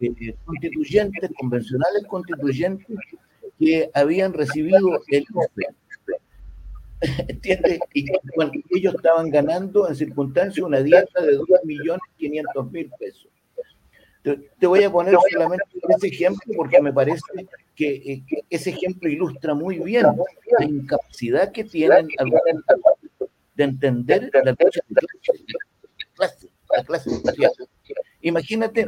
eh, 0.00 0.34
constituyentes, 0.44 1.30
convencionales 1.38 2.04
constituyentes, 2.06 2.96
que 3.58 3.90
habían 3.94 4.32
recibido 4.32 5.00
el 5.08 5.22
IFE. 5.22 5.74
¿Entiendes? 7.28 7.80
Y 7.92 8.06
bueno, 8.34 8.52
ellos 8.70 8.94
estaban 8.94 9.30
ganando 9.30 9.88
en 9.88 9.94
circunstancias 9.94 10.64
una 10.64 10.80
dieta 10.80 11.22
de 11.22 11.38
2.500.000 11.38 12.90
pesos. 12.98 13.28
Te, 14.22 14.66
voy 14.66 14.82
a 14.82 14.90
poner 14.90 15.14
solamente 15.30 15.64
ese 15.98 16.06
ejemplo 16.06 16.54
porque 16.56 16.80
me 16.80 16.94
parece 16.94 17.20
que, 17.76 17.90
eh, 17.94 18.24
que, 18.26 18.40
ese 18.48 18.70
ejemplo 18.70 19.10
ilustra 19.10 19.52
muy 19.52 19.80
bien 19.80 20.06
la 20.58 20.64
incapacidad 20.64 21.52
que 21.52 21.64
tienen 21.64 22.08
algunos 22.16 22.42
de 23.54 23.64
entender 23.64 24.30
la 24.32 24.50
lucha 24.50 24.80
de 24.88 25.00
clase, 26.14 26.48
la 26.76 26.84
clase 26.84 27.10
social. 27.10 27.52
Imagínate 28.22 28.86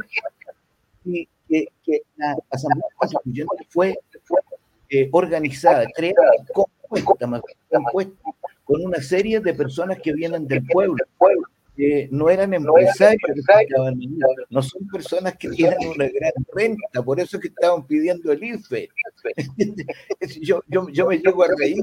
que, 1.03 1.27
la 2.17 2.35
Asamblea 2.49 2.87
Constituyente 2.95 3.65
fue, 3.69 3.97
eh, 4.89 5.09
organizada, 5.11 5.85
creada, 5.95 6.31
compuesta, 6.53 7.41
compuesta, 7.69 8.13
con 8.65 8.85
una 8.85 9.01
serie 9.01 9.39
de 9.39 9.53
personas 9.53 9.99
que 10.01 10.13
vienen 10.13 10.47
del 10.47 10.65
pueblo, 10.65 10.97
no 12.11 12.29
eran 12.29 12.53
empresarios, 12.53 13.19
no 14.49 14.61
son 14.61 14.87
personas 14.87 15.35
que 15.37 15.49
tienen 15.49 15.77
una 15.87 16.07
gran 16.07 16.33
renta, 16.53 17.03
por 17.03 17.19
eso 17.19 17.39
que 17.39 17.49
estaban 17.49 17.85
pidiendo 17.85 18.31
el 18.31 18.43
IFE. 18.43 18.89
yo, 20.41 20.63
yo, 20.67 20.89
yo 20.89 21.07
me 21.07 21.17
llego 21.19 21.43
a 21.43 21.47
reír, 21.57 21.77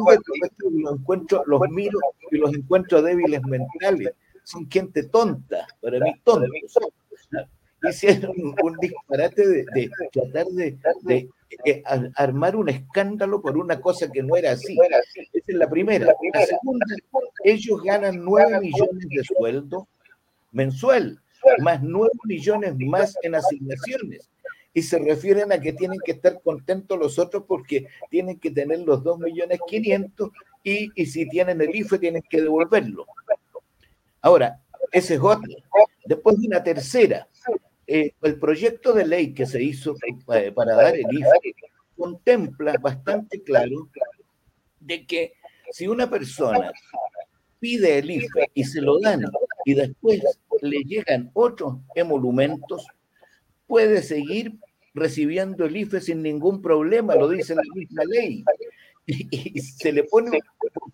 los 0.73 0.99
encuentro, 0.99 1.45
los 1.47 1.61
miro 1.71 1.99
y 2.31 2.39
los 2.39 2.55
encuentro 2.55 3.03
débiles 3.03 3.43
mentales. 3.45 4.13
Son 4.43 4.69
gente 4.71 5.05
tonta, 5.05 5.67
para 5.81 5.99
mí 6.01 6.13
tontos. 6.25 6.51
Hicieron 7.89 8.33
un 8.37 8.77
disparate 8.81 9.47
de, 9.47 9.91
tratar 10.13 10.47
de, 10.47 11.29
armar 12.17 12.57
un 12.57 12.69
escándalo 12.69 13.41
por 13.41 13.57
una 13.57 13.81
cosa 13.81 14.11
que 14.11 14.23
no 14.23 14.37
era 14.37 14.53
así. 14.53 14.77
Esa 15.33 15.53
es 15.53 15.57
la 15.57 15.69
primera. 15.69 16.07
La 16.33 16.47
segunda, 16.47 16.87
ellos 17.45 17.83
ganan 17.83 18.25
9 18.25 18.61
millones 18.61 19.07
de 19.09 19.25
sueldo 19.25 19.89
mensual, 20.53 21.21
más 21.59 21.83
9 21.83 22.11
millones 22.25 22.75
más 22.79 23.17
en 23.23 23.35
asignaciones. 23.35 24.31
Y 24.73 24.83
se 24.83 24.99
refieren 24.99 25.53
a 25.53 25.61
que 25.61 25.73
tienen 25.73 26.01
que 26.05 26.13
estar 26.13 26.41
contentos 26.43 26.99
los 26.99 27.19
otros 27.19 27.45
porque 27.47 27.87
tienen 28.11 28.39
que 28.41 28.51
tener 28.51 28.81
los 28.81 29.05
2 29.05 29.21
millones 29.21 29.61
500 29.67 30.31
y, 30.65 30.91
y 30.95 31.07
si 31.07 31.29
tienen 31.29 31.61
el 31.61 31.75
IFE 31.75 31.99
tienen 31.99 32.23
que 32.29 32.41
devolverlo. 32.41 33.07
Ahora, 34.21 34.61
ese 34.91 35.15
es 35.15 35.21
otro. 35.21 35.53
Después 36.05 36.39
de 36.41 36.49
una 36.49 36.63
tercera, 36.63 37.29
eh, 37.87 38.13
el 38.23 38.39
proyecto 38.39 38.93
de 38.93 39.07
ley 39.07 39.35
que 39.35 39.47
se 39.47 39.63
hizo 39.63 39.95
eh, 40.35 40.53
para 40.53 40.75
dar 40.75 40.95
el 40.95 41.07
IFE 41.11 41.55
contempla 41.97 42.75
bastante 42.81 43.43
claro 43.43 43.89
de 44.81 45.07
que 45.07 45.35
si 45.71 45.87
una 45.87 46.09
persona 46.09 46.73
pide 47.59 47.99
el 47.99 48.11
IFE 48.11 48.51
y 48.55 48.65
se 48.65 48.81
lo 48.81 48.99
dan 49.01 49.25
y 49.65 49.75
después 49.75 50.23
le 50.61 50.79
llegan 50.85 51.31
otros 51.35 51.79
emolumentos, 51.95 52.87
puede 53.67 54.03
seguir 54.03 54.59
recibiendo 54.95 55.65
el 55.65 55.77
IFE 55.77 56.01
sin 56.01 56.23
ningún 56.23 56.63
problema, 56.63 57.15
lo 57.15 57.29
dice 57.29 57.55
la 57.55 57.63
misma 57.75 58.05
ley. 58.05 58.45
Y, 59.07 59.61
se 59.61 59.93
le 59.93 60.05
pone, 60.05 60.41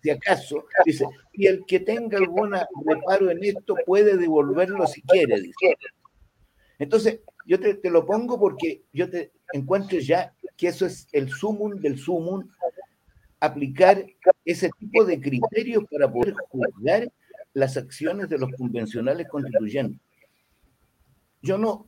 si 0.03 0.09
acaso, 0.09 0.65
dice, 0.83 1.05
y 1.31 1.47
el 1.47 1.63
que 1.65 1.79
tenga 1.79 2.17
algún 2.17 2.53
reparo 2.85 3.31
en 3.31 3.41
esto 3.41 3.73
puede 3.85 4.17
devolverlo 4.17 4.85
si 4.85 5.01
quiere, 5.03 5.39
dice. 5.39 5.77
Entonces, 6.81 7.19
yo 7.45 7.59
te, 7.59 7.77
lo 7.91 8.07
pongo 8.07 8.39
porque 8.39 8.81
yo 8.91 9.07
te 9.07 9.31
encuentro 9.53 9.99
ya 9.99 10.33
que 10.57 10.69
eso 10.69 10.87
es 10.87 11.07
el 11.11 11.29
sumum 11.29 11.79
del 11.79 11.99
sumum, 11.99 12.49
aplicar 13.39 14.03
ese 14.43 14.71
tipo 14.79 15.05
de 15.05 15.21
criterios 15.21 15.83
para 15.91 16.11
poder 16.11 16.33
juzgar 16.49 17.07
las 17.53 17.77
acciones 17.77 18.29
de 18.29 18.39
los 18.39 18.51
convencionales 18.53 19.27
constituyentes. 19.29 20.01
Yo 21.43 21.59
no, 21.59 21.87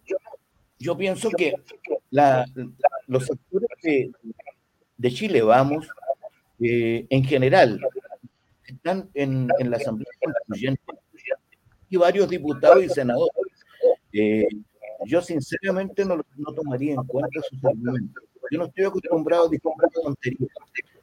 yo, 0.78 0.96
pienso 0.96 1.32
que 1.32 1.56
los 3.08 3.26
sectores 3.26 4.12
de, 4.96 5.12
Chile, 5.12 5.42
vamos, 5.42 5.88
eh, 6.60 7.08
en 7.10 7.24
general, 7.24 7.80
están 8.64 9.10
en, 9.16 9.48
la 9.48 9.78
Asamblea 9.78 10.12
Constituyente 10.22 10.84
y 11.90 11.98
varios 11.98 12.30
diputados 12.30 12.84
y 12.84 12.90
senadores. 12.90 13.34
Eh, 14.12 14.46
yo 15.06 15.22
sinceramente 15.22 16.06
no, 16.06 16.18
no, 16.18 16.54
tomaría 16.54 16.94
en 16.94 17.04
cuenta 17.04 17.42
sus 17.50 17.64
argumentos. 17.64 18.24
Yo 18.52 18.60
no 18.60 18.66
estoy 18.66 18.86
acostumbrado 18.86 19.48
a 19.48 19.50
discutir 19.50 19.90
tonterías 20.04 20.52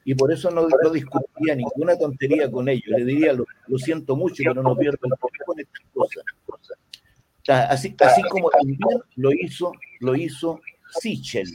y 0.05 0.15
por 0.15 0.33
eso 0.33 0.51
no, 0.51 0.69
no, 0.69 0.91
discutiría 0.91 1.55
ninguna 1.55 1.97
tontería 1.97 2.51
con 2.51 2.69
ellos. 2.69 2.87
Le 2.87 3.05
diría, 3.05 3.33
lo, 3.33 3.45
lo 3.67 3.79
siento 3.79 4.17
mucho, 4.17 4.43
pero 4.45 4.63
no 4.63 4.77
pierdo 4.77 4.99
el 5.03 5.11
tiempo 5.11 5.29
con 5.47 5.61
estas 5.61 5.87
cosas. 5.95 6.25
Así, 7.49 7.95
así 8.01 8.23
como 8.23 8.51
también 8.51 8.79
lo 9.17 9.33
hizo, 9.33 9.73
lo 10.01 10.15
hizo 10.15 10.61
Sichel, 11.01 11.49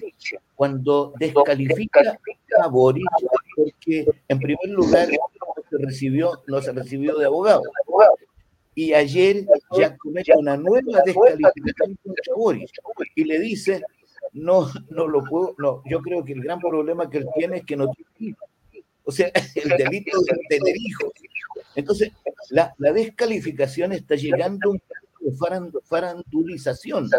cuando 0.55 1.13
descalifica 1.19 2.17
a 2.61 2.67
Boris, 2.67 3.05
porque 3.55 4.07
en 4.27 4.39
primer 4.39 4.69
lugar 4.69 5.09
no 5.09 5.63
se 5.69 5.85
recibió, 5.85 6.43
no 6.47 6.61
se 6.61 6.71
recibió 6.71 7.17
de 7.17 7.25
abogado. 7.25 7.63
Y 8.75 8.93
ayer 8.93 9.45
ya 9.77 9.95
comete 9.95 10.33
una 10.35 10.57
nueva 10.57 11.01
descalificación 11.05 11.97
contra 12.03 12.33
Boris 12.35 12.71
y 13.15 13.23
le 13.23 13.39
dice 13.39 13.81
no, 14.33 14.69
no 14.89 15.07
lo 15.07 15.23
puedo, 15.23 15.55
no, 15.57 15.81
yo 15.85 16.01
creo 16.01 16.23
que 16.23 16.33
el 16.33 16.41
gran 16.41 16.59
problema 16.59 17.09
que 17.09 17.19
él 17.19 17.27
tiene 17.35 17.57
es 17.57 17.65
que 17.65 17.77
no 17.77 17.89
tiene 17.91 18.11
hijos. 18.19 18.49
O 19.05 19.11
sea, 19.11 19.31
el 19.55 19.69
delito 19.77 20.19
de 20.21 20.37
tener 20.49 20.75
hijos. 20.77 21.13
Entonces, 21.75 22.11
la, 22.49 22.73
la 22.77 22.91
descalificación 22.91 23.93
está 23.93 24.15
llegando 24.15 24.69
a 24.69 24.71
un 24.73 24.81
de 25.25 25.79
farandulización 25.83 27.09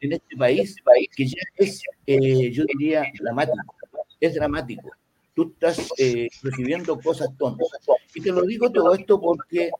en 0.00 0.12
este 0.12 0.36
país 0.36 0.76
que 1.16 1.26
ya 1.26 1.40
es, 1.56 1.82
eh, 2.06 2.50
yo 2.52 2.64
diría, 2.64 3.04
dramático. 3.20 3.74
Es 4.20 4.34
dramático. 4.34 4.90
Tú 5.34 5.52
estás 5.52 5.88
eh, 5.98 6.28
recibiendo 6.42 6.98
cosas 7.00 7.28
tontas. 7.36 7.68
Y 8.14 8.20
te 8.20 8.30
lo 8.30 8.42
digo 8.42 8.70
todo 8.70 8.94
esto 8.94 9.20
porque 9.20 9.70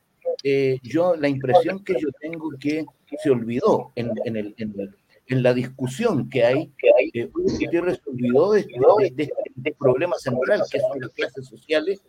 eh, 0.43 0.79
yo 0.83 1.17
la 1.17 1.29
impresión 1.29 1.83
que 1.85 1.95
yo 1.95 2.09
tengo 2.21 2.51
que 2.59 2.85
se 3.23 3.31
olvidó 3.31 3.93
en, 3.95 4.11
en, 4.25 4.37
el, 4.37 4.55
en, 4.59 4.75
el, 4.79 4.95
en 5.29 5.43
la 5.43 5.55
discusión 5.55 6.29
que 6.29 6.45
hay, 6.45 6.73
eh, 7.15 7.31
se 7.59 8.11
olvidó 8.11 8.53
de, 8.53 8.67
de, 9.15 9.31
este 9.57 9.75
problema 9.79 10.17
central, 10.19 10.63
que 10.71 10.81
son 10.81 11.01
las 11.01 11.11
clases 11.11 11.47
sociales, 11.47 12.01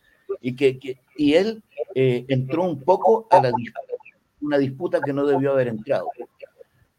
y, 0.41 0.55
que, 0.55 0.79
que 0.79 0.97
y 1.17 1.33
él 1.33 1.61
eh, 1.95 2.25
entró 2.27 2.63
un 2.63 2.81
poco 2.81 3.27
a 3.29 3.41
la 3.41 3.51
una 4.41 4.57
disputa 4.57 5.01
que 5.01 5.11
no 5.11 5.25
debió 5.25 5.51
haber 5.51 5.67
entrado. 5.67 6.07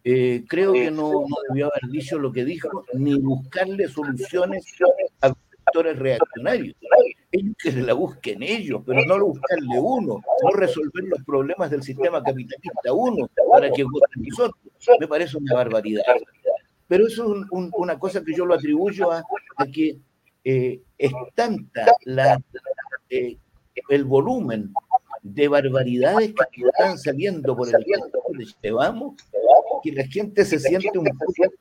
Eh, 0.04 0.44
creo 0.48 0.72
que 0.72 0.90
no, 0.90 1.10
no, 1.12 1.36
debió 1.48 1.66
haber 1.66 1.90
dicho 1.90 2.18
lo 2.18 2.32
que 2.32 2.44
dijo, 2.44 2.84
ni 2.94 3.18
buscarle 3.18 3.88
soluciones 3.88 4.64
sectores 5.64 5.98
reaccionarios. 5.98 6.76
Ellos 7.32 7.54
que 7.62 7.72
se 7.72 7.82
la 7.82 7.94
busquen 7.94 8.42
ellos, 8.42 8.82
pero 8.84 9.04
no 9.04 9.18
lo 9.18 9.26
buscarle 9.28 9.78
uno, 9.78 10.20
no 10.42 10.50
resolver 10.50 11.04
los 11.04 11.22
problemas 11.24 11.70
del 11.70 11.82
sistema 11.82 12.22
capitalista 12.22 12.92
uno, 12.92 13.28
para 13.50 13.70
que 13.70 13.84
voten 13.84 14.22
nosotros 14.28 14.60
me 14.98 15.06
parece 15.06 15.36
una 15.36 15.54
barbaridad. 15.54 16.02
Pero 16.88 17.06
eso 17.06 17.36
es 17.36 17.46
una 17.50 17.98
cosa 17.98 18.24
que 18.24 18.34
yo 18.34 18.44
lo 18.44 18.54
atribuyo 18.54 19.12
a, 19.12 19.22
que 19.72 19.98
eh, 20.42 20.80
es 20.98 21.12
tanta 21.34 21.86
la, 22.04 22.40
eh, 23.10 23.36
el 23.88 24.04
volumen 24.04 24.72
de 25.22 25.48
barbaridades 25.48 26.32
que 26.52 26.62
están 26.62 26.98
saliendo 26.98 27.56
por 27.56 27.68
el 27.68 27.84
tiempo 27.84 28.22
de 28.36 28.46
llevamos, 28.62 29.14
que 29.82 29.92
la 29.92 30.04
gente 30.06 30.44
se 30.44 30.58
siente 30.58 30.98
un 30.98 31.08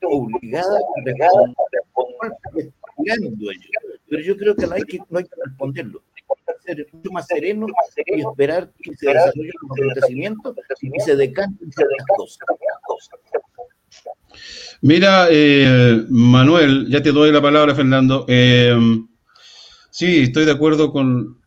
obligada 0.02 0.78
a 0.78 1.02
responder 1.02 2.50
Pero 4.10 4.22
yo 4.22 4.36
creo 4.36 4.54
que 4.54 4.66
no 4.66 4.74
hay 4.74 4.82
que, 4.82 4.98
no 5.08 5.18
hay 5.18 5.24
que 5.24 5.36
responderlo 5.42 6.02
ser 6.64 6.86
mucho 6.92 7.10
más 7.10 7.26
sereno 7.26 7.66
y 8.06 8.20
esperar 8.20 8.72
que 8.82 8.94
se 8.94 9.08
desarrollen 9.08 9.52
los 9.62 9.78
acontecimientos 9.78 10.56
y 10.82 11.00
se 11.00 11.16
decanten 11.16 11.72
ciertas 11.72 12.06
cosas. 12.16 13.18
Mira, 14.82 15.26
eh, 15.30 16.04
Manuel, 16.08 16.88
ya 16.88 17.02
te 17.02 17.12
doy 17.12 17.32
la 17.32 17.42
palabra, 17.42 17.74
Fernando. 17.74 18.24
Eh, 18.28 18.76
sí, 19.90 20.20
estoy 20.20 20.44
de 20.44 20.52
acuerdo 20.52 20.92
con, 20.92 21.38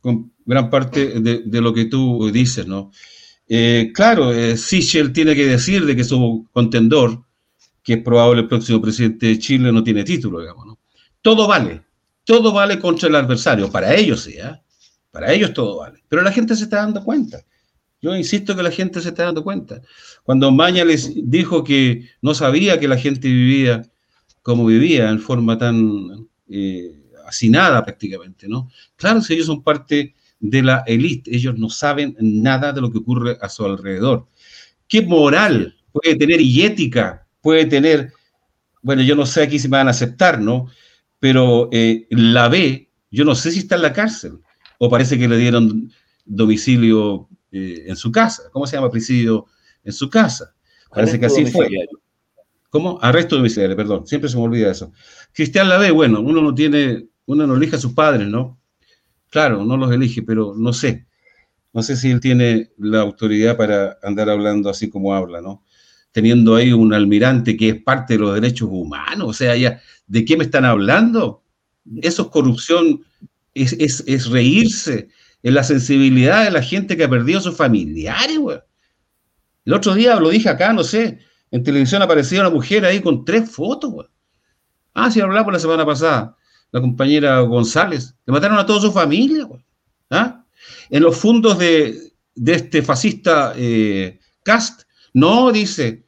con 0.00 0.32
gran 0.44 0.70
parte 0.70 1.20
de, 1.20 1.42
de, 1.44 1.60
lo 1.60 1.72
que 1.72 1.86
tú 1.86 2.30
dices, 2.30 2.66
¿no? 2.66 2.90
Eh, 3.48 3.90
claro, 3.94 4.32
eh, 4.32 4.56
Sichel 4.56 5.12
tiene 5.12 5.34
que 5.34 5.46
decir 5.46 5.86
de 5.86 5.96
que 5.96 6.04
su 6.04 6.46
contendor, 6.52 7.24
que 7.82 7.94
es 7.94 8.02
probable 8.02 8.42
el 8.42 8.48
próximo 8.48 8.80
presidente 8.80 9.26
de 9.26 9.38
Chile, 9.38 9.72
no 9.72 9.82
tiene 9.82 10.04
título, 10.04 10.40
digamos, 10.40 10.66
¿no? 10.66 10.78
Todo 11.22 11.48
vale, 11.48 11.82
todo 12.28 12.52
vale 12.52 12.78
contra 12.78 13.08
el 13.08 13.14
adversario, 13.14 13.70
para 13.70 13.94
ellos 13.94 14.24
sí, 14.24 14.34
¿eh? 14.34 14.60
para 15.10 15.32
ellos 15.32 15.54
todo 15.54 15.78
vale, 15.78 16.02
pero 16.10 16.20
la 16.20 16.30
gente 16.30 16.54
se 16.54 16.64
está 16.64 16.76
dando 16.76 17.02
cuenta. 17.02 17.42
Yo 18.02 18.14
insisto 18.14 18.54
que 18.54 18.62
la 18.62 18.70
gente 18.70 19.00
se 19.00 19.08
está 19.08 19.24
dando 19.24 19.42
cuenta. 19.42 19.80
Cuando 20.24 20.50
Maña 20.50 20.84
les 20.84 21.10
dijo 21.14 21.64
que 21.64 22.06
no 22.20 22.34
sabía 22.34 22.78
que 22.78 22.86
la 22.86 22.98
gente 22.98 23.28
vivía 23.28 23.82
como 24.42 24.66
vivía, 24.66 25.08
en 25.08 25.20
forma 25.20 25.56
tan 25.56 26.28
eh, 26.50 27.00
hacinada 27.26 27.82
prácticamente, 27.82 28.46
¿no? 28.46 28.70
Claro, 28.96 29.22
si 29.22 29.32
ellos 29.32 29.46
son 29.46 29.62
parte 29.62 30.14
de 30.38 30.62
la 30.62 30.84
élite, 30.86 31.34
ellos 31.34 31.56
no 31.56 31.70
saben 31.70 32.14
nada 32.20 32.74
de 32.74 32.82
lo 32.82 32.92
que 32.92 32.98
ocurre 32.98 33.38
a 33.40 33.48
su 33.48 33.64
alrededor. 33.64 34.28
¿Qué 34.86 35.00
moral 35.00 35.78
puede 35.92 36.14
tener 36.14 36.42
y 36.42 36.60
ética 36.62 37.26
puede 37.40 37.64
tener? 37.64 38.12
Bueno, 38.82 39.00
yo 39.00 39.16
no 39.16 39.24
sé 39.24 39.44
aquí 39.44 39.58
si 39.58 39.66
me 39.66 39.78
van 39.78 39.88
a 39.88 39.92
aceptar, 39.92 40.38
¿no? 40.38 40.68
Pero 41.18 41.68
eh, 41.72 42.06
la 42.10 42.48
B, 42.48 42.90
yo 43.10 43.24
no 43.24 43.34
sé 43.34 43.50
si 43.50 43.60
está 43.60 43.76
en 43.76 43.82
la 43.82 43.92
cárcel 43.92 44.38
o 44.78 44.88
parece 44.88 45.18
que 45.18 45.28
le 45.28 45.36
dieron 45.36 45.90
domicilio 46.24 47.28
eh, 47.50 47.84
en 47.86 47.96
su 47.96 48.12
casa. 48.12 48.44
¿Cómo 48.52 48.66
se 48.66 48.76
llama 48.76 48.90
presidio 48.90 49.46
en 49.82 49.92
su 49.92 50.08
casa? 50.08 50.54
Parece 50.90 51.18
que 51.18 51.26
así 51.26 51.46
fue. 51.46 51.68
¿Cómo? 52.70 52.98
Arresto 53.00 53.36
domiciliario, 53.36 53.76
perdón. 53.76 54.06
Siempre 54.06 54.28
se 54.28 54.36
me 54.36 54.42
olvida 54.42 54.70
eso. 54.70 54.92
Cristian 55.32 55.68
B, 55.68 55.90
bueno, 55.90 56.20
uno 56.20 56.42
no 56.42 56.54
tiene, 56.54 57.08
uno 57.26 57.46
no 57.46 57.56
elige 57.56 57.76
a 57.76 57.80
sus 57.80 57.92
padres, 57.92 58.28
¿no? 58.28 58.58
Claro, 59.30 59.64
no 59.64 59.76
los 59.76 59.90
elige, 59.92 60.22
pero 60.22 60.54
no 60.56 60.72
sé. 60.72 61.06
No 61.72 61.82
sé 61.82 61.96
si 61.96 62.10
él 62.10 62.20
tiene 62.20 62.70
la 62.78 63.00
autoridad 63.00 63.56
para 63.56 63.98
andar 64.02 64.30
hablando 64.30 64.70
así 64.70 64.88
como 64.88 65.14
habla, 65.14 65.40
¿no? 65.40 65.62
Teniendo 66.18 66.56
ahí 66.56 66.72
un 66.72 66.92
almirante 66.92 67.56
que 67.56 67.68
es 67.68 67.82
parte 67.82 68.14
de 68.14 68.18
los 68.18 68.34
derechos 68.34 68.68
humanos, 68.72 69.28
o 69.28 69.32
sea, 69.32 69.54
ya 69.54 69.80
¿De 70.08 70.24
qué 70.24 70.36
me 70.36 70.44
están 70.44 70.64
hablando? 70.64 71.44
Eso 72.02 72.22
es 72.22 72.28
corrupción, 72.28 73.04
es, 73.54 73.74
es, 73.74 74.26
reírse 74.30 75.08
en 75.42 75.54
la 75.54 75.62
sensibilidad 75.62 76.44
de 76.44 76.50
la 76.50 76.62
gente 76.62 76.96
que 76.96 77.04
ha 77.04 77.10
perdido 77.10 77.40
sus 77.40 77.56
familiares, 77.56 78.38
güey. 78.38 78.58
El 79.66 79.74
otro 79.74 79.94
día 79.94 80.18
lo 80.18 80.30
dije 80.30 80.48
acá, 80.48 80.72
no 80.72 80.82
sé, 80.82 81.18
en 81.50 81.62
televisión 81.62 82.00
aparecía 82.00 82.40
una 82.40 82.50
mujer 82.50 82.86
ahí 82.86 83.00
con 83.00 83.24
tres 83.24 83.50
fotos, 83.50 83.92
güey. 83.92 84.08
Ah, 84.94 85.10
sí, 85.10 85.20
hablaba 85.20 85.52
la 85.52 85.58
semana 85.58 85.84
pasada, 85.84 86.34
la 86.72 86.80
compañera 86.80 87.40
González. 87.40 88.14
Le 88.26 88.32
mataron 88.32 88.58
a 88.58 88.66
toda 88.66 88.80
su 88.80 88.90
familia, 88.90 89.44
güey. 89.44 89.62
¿Ah? 90.10 90.42
En 90.88 91.02
los 91.02 91.16
fondos 91.18 91.58
de, 91.58 92.12
de 92.34 92.54
este 92.54 92.80
fascista 92.80 93.52
eh, 93.56 94.18
Cast, 94.42 94.82
no, 95.12 95.52
dice, 95.52 96.07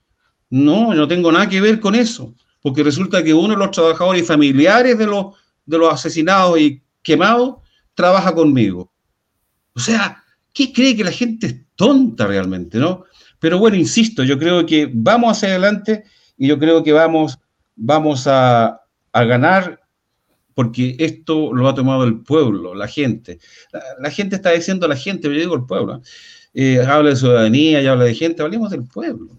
no, 0.50 0.94
no 0.94 1.08
tengo 1.08 1.32
nada 1.32 1.48
que 1.48 1.60
ver 1.60 1.80
con 1.80 1.94
eso 1.94 2.34
porque 2.62 2.82
resulta 2.82 3.22
que 3.22 3.34
uno 3.34 3.54
de 3.54 3.56
los 3.56 3.70
trabajadores 3.70 4.26
familiares 4.26 4.98
de 4.98 5.06
los, 5.06 5.34
de 5.64 5.78
los 5.78 5.92
asesinados 5.92 6.60
y 6.60 6.82
quemados 7.02 7.56
trabaja 7.94 8.34
conmigo. 8.34 8.92
O 9.74 9.80
sea, 9.80 10.22
¿qué 10.52 10.72
cree 10.72 10.96
que 10.96 11.04
la 11.04 11.12
gente 11.12 11.46
es 11.46 11.56
tonta 11.74 12.26
realmente, 12.26 12.78
no? 12.78 13.04
Pero 13.38 13.58
bueno, 13.58 13.76
insisto, 13.76 14.22
yo 14.22 14.38
creo 14.38 14.66
que 14.66 14.90
vamos 14.92 15.36
hacia 15.36 15.48
adelante 15.50 16.04
y 16.36 16.48
yo 16.48 16.58
creo 16.58 16.84
que 16.84 16.92
vamos, 16.92 17.38
vamos 17.76 18.26
a, 18.26 18.80
a 19.12 19.24
ganar 19.24 19.80
porque 20.54 20.96
esto 20.98 21.54
lo 21.54 21.68
ha 21.68 21.74
tomado 21.74 22.04
el 22.04 22.20
pueblo, 22.20 22.74
la 22.74 22.86
gente. 22.86 23.38
La, 23.98 24.10
gente 24.10 24.36
está 24.36 24.50
diciendo 24.50 24.86
la 24.86 24.96
gente, 24.96 25.28
yo 25.28 25.34
digo 25.34 25.54
el 25.54 25.64
pueblo. 25.64 26.02
Eh, 26.52 26.82
habla 26.86 27.10
de 27.10 27.16
ciudadanía 27.16 27.80
y 27.80 27.86
habla 27.86 28.04
de 28.04 28.14
gente, 28.14 28.42
hablemos 28.42 28.70
del 28.70 28.84
pueblo, 28.84 29.38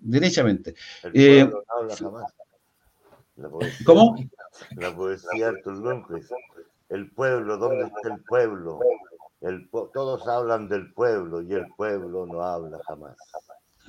derechamente. 0.00 0.74
El 1.02 1.12
eh, 1.14 1.44
pueblo 1.44 1.64
no 1.66 1.80
habla 1.80 1.96
jamás. 1.96 2.32
¿Cómo? 3.84 4.16
La 4.76 4.94
poesía 4.94 5.48
Artur 5.48 5.78
Lundquist. 5.78 6.32
El 6.88 7.10
pueblo, 7.12 7.56
¿dónde 7.56 7.86
está 7.86 8.14
el 8.14 8.20
pueblo? 8.24 8.80
El 9.40 9.68
todos 9.70 10.26
hablan 10.28 10.68
del 10.68 10.92
pueblo 10.92 11.40
y 11.40 11.54
el 11.54 11.66
pueblo 11.76 12.26
no 12.26 12.42
habla 12.42 12.78
jamás. 12.86 13.16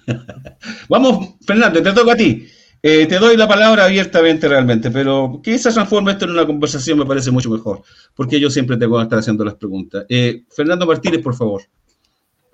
Vamos, 0.89 1.36
Fernando, 1.45 1.82
te 1.82 1.91
toco 1.91 2.12
a 2.12 2.15
ti. 2.15 2.47
Eh, 2.84 3.06
te 3.06 3.19
doy 3.19 3.38
la 3.38 3.47
palabra 3.47 3.86
abiertamente 3.86 4.47
realmente, 4.47 4.89
pero 4.89 5.39
que 5.43 5.60
se 5.60 5.71
transforme 5.71 6.13
esto 6.13 6.26
en 6.26 6.32
una 6.32 6.47
conversación 6.47 6.97
me 6.97 7.06
parece 7.06 7.30
mucho 7.30 7.52
mejor, 7.52 7.84
porque 8.15 8.39
yo 8.39 8.50
siempre 8.50 8.76
tengo 8.78 8.97
que 8.97 9.04
estar 9.04 9.19
haciendo 9.19 9.45
las 9.45 9.54
preguntas. 9.54 10.06
Eh, 10.10 10.45
Fernando 10.50 10.88
Martínez, 10.88 11.21
por 11.21 11.36
favor. 11.36 11.62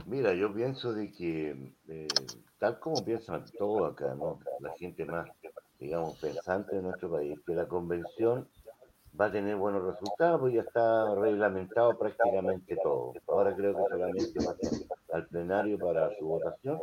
Mira, 0.05 0.33
yo 0.33 0.53
pienso 0.53 0.91
de 0.91 1.11
que, 1.11 1.73
eh, 1.87 2.07
tal 2.59 2.79
como 2.79 3.03
piensan 3.03 3.45
todos 3.57 3.91
acá, 3.91 4.15
¿no? 4.15 4.39
la 4.59 4.73
gente 4.73 5.05
más, 5.05 5.29
digamos, 5.79 6.17
pensante 6.17 6.75
de 6.75 6.81
nuestro 6.81 7.11
país, 7.11 7.39
que 7.45 7.53
la 7.53 7.67
convención 7.67 8.47
va 9.19 9.25
a 9.25 9.31
tener 9.31 9.55
buenos 9.55 9.83
resultados, 9.83 10.39
pues 10.39 10.53
ya 10.53 10.61
está 10.61 11.15
reglamentado 11.15 11.97
prácticamente 11.97 12.77
todo. 12.83 13.13
Ahora 13.27 13.55
creo 13.55 13.75
que 13.75 13.83
solamente 13.89 14.45
va 14.45 14.55
al 15.13 15.27
plenario 15.27 15.79
para 15.79 16.15
su 16.17 16.25
votación 16.25 16.79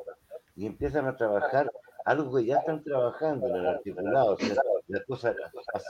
y 0.56 0.66
empiezan 0.66 1.06
a 1.06 1.16
trabajar 1.16 1.70
algo 2.04 2.36
que 2.36 2.44
ya 2.44 2.58
están 2.58 2.82
trabajando 2.82 3.48
en 3.48 3.56
el 3.56 3.66
articulado. 3.66 4.34
O 4.34 4.38
sea, 4.38 4.62
la 4.88 5.02
cosa 5.04 5.34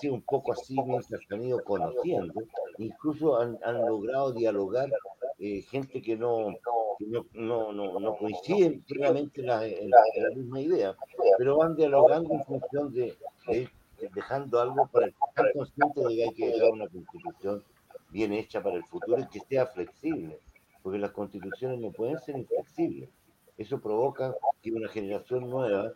sido 0.00 0.14
un 0.14 0.22
poco 0.22 0.52
así 0.52 0.76
mientras 0.86 1.20
han 1.30 1.42
ido 1.42 1.62
conociendo. 1.64 2.32
Incluso 2.78 3.40
han, 3.40 3.58
logrado 3.86 4.32
dialogar 4.32 4.90
eh, 5.38 5.62
gente 5.62 6.00
que 6.00 6.16
no, 6.16 6.54
no, 7.00 7.72
no, 7.72 8.00
no, 8.00 8.16
coincide 8.16 8.80
plenamente 8.86 9.40
en 9.40 9.46
la, 9.90 10.30
misma 10.34 10.60
idea, 10.60 10.96
pero 11.36 11.58
van 11.58 11.74
dialogando 11.74 12.32
en 12.32 12.44
función 12.44 12.92
de, 12.92 13.16
dejando 14.14 14.60
algo 14.60 14.86
para 14.86 15.08
estar 15.08 15.52
consciente 15.52 16.00
de 16.00 16.14
que 16.14 16.22
hay 16.22 16.34
que 16.34 16.46
dejar 16.46 16.70
una 16.70 16.88
constitución 16.88 17.64
bien 18.10 18.32
hecha 18.32 18.62
para 18.62 18.76
el 18.76 18.84
futuro 18.84 19.20
y 19.20 19.26
que 19.26 19.40
sea 19.40 19.66
flexible, 19.66 20.38
porque 20.82 20.98
las 20.98 21.10
constituciones 21.10 21.80
no 21.80 21.90
pueden 21.90 22.18
ser 22.20 22.36
inflexibles 22.36 23.08
eso 23.56 23.80
provoca 23.80 24.34
que 24.62 24.72
una 24.72 24.88
generación 24.88 25.48
nueva 25.48 25.92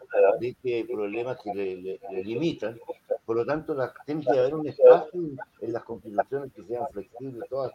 que 0.62 0.74
hay 0.74 0.84
problemas 0.84 1.38
que 1.42 1.52
le, 1.54 2.22
limitan. 2.22 2.78
Por 3.26 3.36
lo 3.36 3.44
tanto, 3.44 3.76
tiene 4.06 4.24
que 4.24 4.38
haber 4.38 4.54
un 4.54 4.66
espacio 4.66 5.20
en 5.60 5.72
las 5.72 5.84
constituciones 5.84 6.52
que 6.52 6.62
sean 6.64 6.86
flexibles, 6.92 7.48
todas 7.50 7.72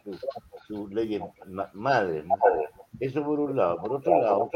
sus, 0.66 0.90
leyes 0.92 1.22
madres. 1.74 2.24
Eso 2.98 3.22
por 3.22 3.38
un 3.40 3.56
lado. 3.56 3.78
Por 3.80 3.92
otro 3.92 4.20
lado, 4.20 4.50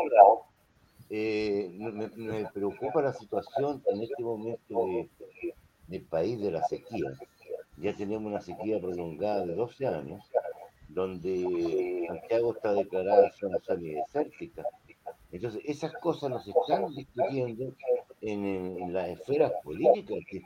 eh, 1.10 1.70
me, 2.16 2.46
preocupa 2.46 3.02
la 3.02 3.12
situación 3.12 3.82
en 3.86 4.02
este 4.02 4.22
momento 4.22 4.86
de, 4.86 5.08
del 5.88 6.02
país 6.04 6.40
de 6.40 6.52
la 6.52 6.62
sequía. 6.64 7.12
Ya 7.76 7.94
tenemos 7.94 8.24
una 8.24 8.40
sequía 8.40 8.80
prolongada 8.80 9.46
de 9.46 9.54
12 9.54 9.86
años, 9.86 10.24
donde 10.88 12.04
Santiago 12.08 12.54
está 12.54 12.72
declarada 12.72 13.30
zona 13.32 13.58
semidesértica 13.60 14.64
entonces, 15.30 15.62
esas 15.64 15.92
cosas 15.94 16.30
nos 16.30 16.46
están 16.46 16.94
discutiendo 16.94 17.74
en, 18.20 18.92
las 18.92 19.08
esferas 19.08 19.52
políticas, 19.62 20.18
que, 20.28 20.42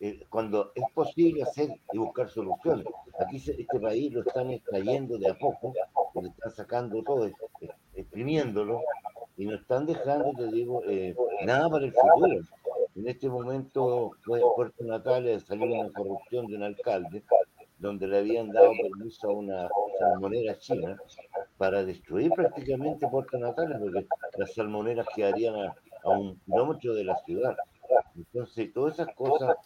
eh, 0.00 0.26
cuando 0.28 0.72
es 0.74 0.84
posible 0.94 1.42
hacer 1.42 1.70
y 1.92 1.98
buscar 1.98 2.28
soluciones. 2.28 2.86
Aquí 3.18 3.36
este 3.36 3.80
país 3.80 4.12
lo 4.12 4.20
están 4.20 4.50
extrayendo 4.50 5.16
de 5.16 5.30
a 5.30 5.38
poco, 5.38 5.72
lo 6.14 6.28
están 6.28 6.52
sacando 6.52 7.02
todo, 7.02 7.30
exprimiéndolo, 7.94 8.82
y 9.38 9.46
no 9.46 9.54
están 9.54 9.86
dejando, 9.86 10.32
te 10.34 10.50
digo, 10.52 10.82
eh, 10.86 11.14
nada 11.44 11.68
para 11.70 11.86
el 11.86 11.92
futuro. 11.92 12.40
En 12.94 13.08
este 13.08 13.28
momento, 13.28 14.12
fue 14.24 14.40
Puerto 14.54 14.84
Natal 14.84 15.40
salió 15.46 15.66
una 15.66 15.92
corrupción 15.92 16.46
de 16.46 16.56
un 16.56 16.62
alcalde, 16.62 17.22
donde 17.78 18.06
le 18.06 18.18
habían 18.18 18.48
dado 18.50 18.72
permiso 18.80 19.28
a 19.28 19.32
una 19.32 19.68
salmonera 19.98 20.58
china 20.58 20.96
para 21.58 21.84
destruir 21.84 22.30
prácticamente 22.30 23.06
Puerto 23.08 23.38
Natales, 23.38 23.78
porque 23.78 24.06
las 24.38 24.54
salmoneras 24.54 25.06
quedarían 25.14 25.54
a, 25.56 25.74
un 26.08 26.38
kilómetro 26.40 26.94
de 26.94 27.04
la 27.04 27.16
ciudad. 27.24 27.56
Entonces, 28.16 28.72
todas 28.72 28.94
esas 28.94 29.14
cosas, 29.14 29.56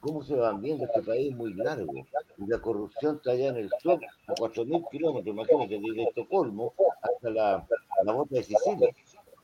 ¿cómo 0.00 0.22
se 0.22 0.34
van 0.34 0.60
viendo? 0.62 0.84
Este 0.84 1.02
país 1.02 1.30
es 1.30 1.36
muy 1.36 1.52
largo 1.54 1.92
y 2.38 2.46
la 2.46 2.58
corrupción 2.60 3.16
está 3.16 3.32
allá 3.32 3.48
en 3.48 3.56
el 3.56 3.70
sur, 3.80 4.00
a 4.26 4.34
4.000 4.34 4.88
kilómetros, 4.90 5.34
imagínate, 5.34 5.78
desde 5.78 6.02
Estocolmo 6.04 6.72
hasta 7.02 7.30
la, 7.30 7.66
la 8.04 8.12
bota 8.12 8.36
de 8.36 8.42
Sicilia. 8.42 8.88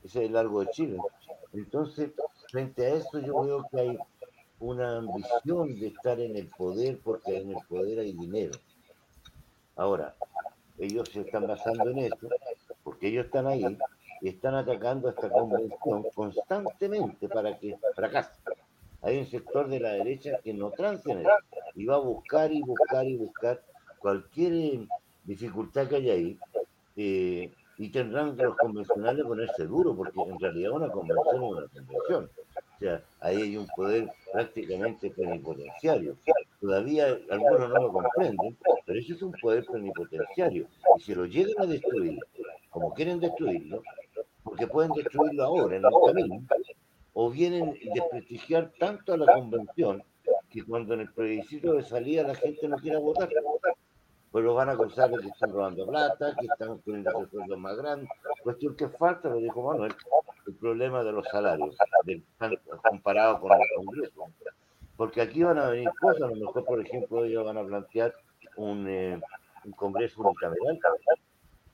Ese 0.05 0.21
es 0.21 0.27
el 0.27 0.33
largo 0.33 0.61
de 0.61 0.71
Chile. 0.71 0.99
Entonces, 1.53 2.12
frente 2.51 2.87
a 2.87 2.95
eso, 2.95 3.19
yo 3.21 3.43
veo 3.43 3.67
que 3.71 3.81
hay 3.81 3.99
una 4.61 4.99
ambición 4.99 5.79
de 5.79 5.88
estar 5.88 6.19
en 6.19 6.37
el 6.37 6.49
poder 6.49 6.99
porque 7.03 7.37
en 7.37 7.51
el 7.51 7.59
poder 7.69 8.01
hay 8.01 8.12
dinero. 8.12 8.59
Ahora, 9.77 10.14
ellos 10.79 11.09
se 11.09 11.21
están 11.21 11.47
basando 11.47 11.91
en 11.91 11.99
eso 11.99 12.29
porque 12.83 13.09
ellos 13.09 13.27
están 13.27 13.47
ahí 13.47 13.64
están 14.22 14.54
atacando 14.54 15.09
esta 15.09 15.28
convención 15.31 16.04
constantemente 16.14 17.28
para 17.28 17.59
que 17.59 17.76
fracase. 17.94 18.33
Hay 19.02 19.18
un 19.18 19.26
sector 19.26 19.68
de 19.68 19.81
la 19.81 19.90
derecha 19.92 20.38
que 20.42 20.52
no 20.52 20.70
transa 20.70 21.12
en 21.12 21.24
y 21.74 21.85
va 21.85 21.96
a 21.96 22.00
buscar 22.00 22.52
y 22.52 22.61
buscar 22.62 23.07
y 23.07 23.16
buscar 23.16 23.62
cualquier 23.98 24.52
eh, 24.52 24.88
dificultad 25.24 25.88
que 25.88 25.96
haya 25.96 26.14
ahí 26.14 26.38
eh, 26.96 27.52
y 27.76 27.88
tendrán 27.90 28.37
que 28.37 28.42
los 28.42 28.57
convencionales 28.57 29.24
ponerse 29.24 29.64
duro 29.66 29.94
porque 29.94 30.20
en 30.20 30.38
realidad 30.40 30.72
una 30.72 30.90
convención 30.90 31.37
es 31.37 31.40
una 31.40 31.68
convención. 31.68 32.31
O 32.57 32.81
sea, 32.81 33.02
ahí 33.20 33.42
hay 33.42 33.57
un 33.57 33.66
poder 33.68 34.09
prácticamente 34.33 35.11
plenipotenciario. 35.11 36.16
Todavía 36.61 37.07
algunos 37.31 37.70
no 37.70 37.83
lo 37.83 37.92
comprenden, 37.92 38.57
pero 38.85 38.98
eso 38.98 39.14
es 39.14 39.22
un 39.22 39.33
poder 39.33 39.64
plenipotenciario. 39.64 40.66
Y 40.96 41.00
si 41.00 41.14
lo 41.14 41.26
llegan 41.26 41.54
a 41.59 41.66
destruir, 41.66 42.18
como 42.70 42.92
quieren 42.94 43.20
destruirlo, 43.20 43.83
porque 44.59 44.73
pueden 44.73 44.92
destruirlo 44.92 45.44
ahora 45.44 45.77
en 45.77 45.85
el 45.85 45.92
camino, 46.07 46.42
o 47.12 47.31
vienen 47.31 47.79
desprestigiar 47.94 48.73
tanto 48.79 49.12
a 49.12 49.16
la 49.16 49.33
convención 49.33 50.03
que 50.51 50.64
cuando 50.64 50.94
en 50.94 51.01
el 51.01 51.12
plebiscito 51.12 51.75
de 51.75 51.85
salida 51.85 52.25
la 52.25 52.35
gente 52.35 52.66
no 52.66 52.77
quiera 52.77 52.99
votar, 52.99 53.29
pues 54.33 54.44
lo 54.44 54.55
van 54.55 54.68
a 54.68 54.73
acusar 54.73 55.11
de 55.11 55.18
que 55.18 55.29
están 55.29 55.53
robando 55.53 55.87
plata, 55.87 56.35
que 56.38 56.47
están 56.47 56.79
poniendo 56.79 57.29
sueldos 57.31 57.59
más 57.59 57.77
grandes. 57.77 58.09
Cuestión 58.42 58.75
que 58.75 58.88
falta, 58.88 59.29
lo 59.29 59.37
dijo 59.37 59.62
Manuel, 59.62 59.94
el 60.47 60.55
problema 60.55 61.05
de 61.05 61.12
los 61.12 61.27
salarios, 61.29 61.77
comparado 62.83 63.40
con 63.40 63.53
el 63.53 63.61
Congreso. 63.77 64.25
Porque 64.97 65.21
aquí 65.21 65.44
van 65.44 65.59
a 65.59 65.71
venir 65.71 65.88
cosas, 66.01 66.23
a 66.23 66.35
lo 66.35 66.37
mejor, 66.37 66.64
por 66.64 66.81
ejemplo, 66.81 67.25
ellos 67.25 67.44
van 67.44 67.59
a 67.59 67.64
plantear 67.64 68.12
un, 68.57 68.89
eh, 68.89 69.20
un 69.64 69.72
Congreso 69.72 70.20
unicameral, 70.20 70.80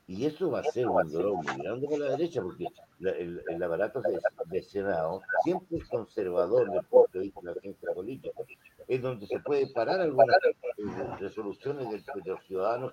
y 0.07 0.27
eso 0.27 0.51
va 0.51 0.61
a 0.61 0.65
ser 0.65 0.87
un 0.87 1.11
dolor 1.11 1.37
muy 1.37 1.63
grande 1.63 1.87
para 1.87 1.99
la 1.99 2.11
derecha, 2.17 2.43
porque 2.43 2.67
el, 3.01 3.43
el, 3.49 3.63
aparato 3.63 4.03
de, 4.47 4.63
Senado 4.63 5.23
siempre 5.43 5.79
es 5.79 5.89
conservador 5.89 6.67
desde 6.67 6.81
el 6.81 6.87
punto 6.87 7.11
de 7.13 7.21
vista 7.21 7.41
de 7.41 7.47
la 7.47 7.53
agencia 7.53 7.89
política. 7.95 8.43
Es 8.87 9.01
donde 9.01 9.27
se 9.27 9.41
puede 9.41 9.67
parar 9.73 10.01
algunas 10.01 10.37
eh, 10.37 11.17
resoluciones 11.19 11.91
de, 11.91 12.03
los 12.25 12.45
ciudadanos 12.45 12.93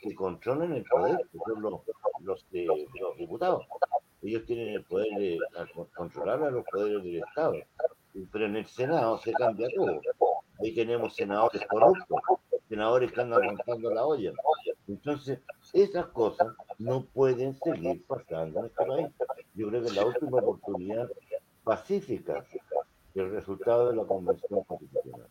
que, 0.00 0.14
controlan 0.14 0.72
el 0.72 0.84
poder, 0.84 1.18
que 1.32 1.38
son 1.38 1.62
los, 1.62 1.80
los, 2.20 2.50
de, 2.50 2.66
los 2.66 3.16
diputados 3.16 3.66
ellos 4.22 4.44
tienen 4.46 4.68
el 4.68 4.84
poder 4.84 5.08
de 5.18 5.38
controlar 5.94 6.42
a 6.44 6.50
los 6.50 6.64
poderes 6.66 7.02
del 7.02 7.16
Estado. 7.16 7.54
Pero 8.30 8.46
en 8.46 8.56
el 8.56 8.66
Senado 8.66 9.18
se 9.18 9.32
cambia 9.32 9.68
todo. 9.74 10.00
Ahí 10.60 10.74
tenemos 10.74 11.14
senadores 11.14 11.66
corruptos, 11.66 12.20
senadores 12.68 13.10
que 13.10 13.20
andan 13.20 13.42
rompiendo 13.42 13.92
la 13.92 14.06
olla. 14.06 14.32
Entonces, 14.86 15.40
esas 15.72 16.06
cosas 16.06 16.48
no 16.78 17.04
pueden 17.12 17.58
seguir 17.62 18.04
pasando 18.06 18.60
en 18.60 18.66
este 18.66 18.84
país. 18.84 19.08
Yo 19.54 19.68
creo 19.68 19.84
que 19.84 19.92
la 19.92 20.06
última 20.06 20.38
oportunidad 20.38 21.08
pacífica 21.64 22.44
el 23.14 23.30
resultado 23.30 23.90
de 23.90 23.96
la 23.96 24.04
convención 24.04 24.62
constitucional. 24.64 25.26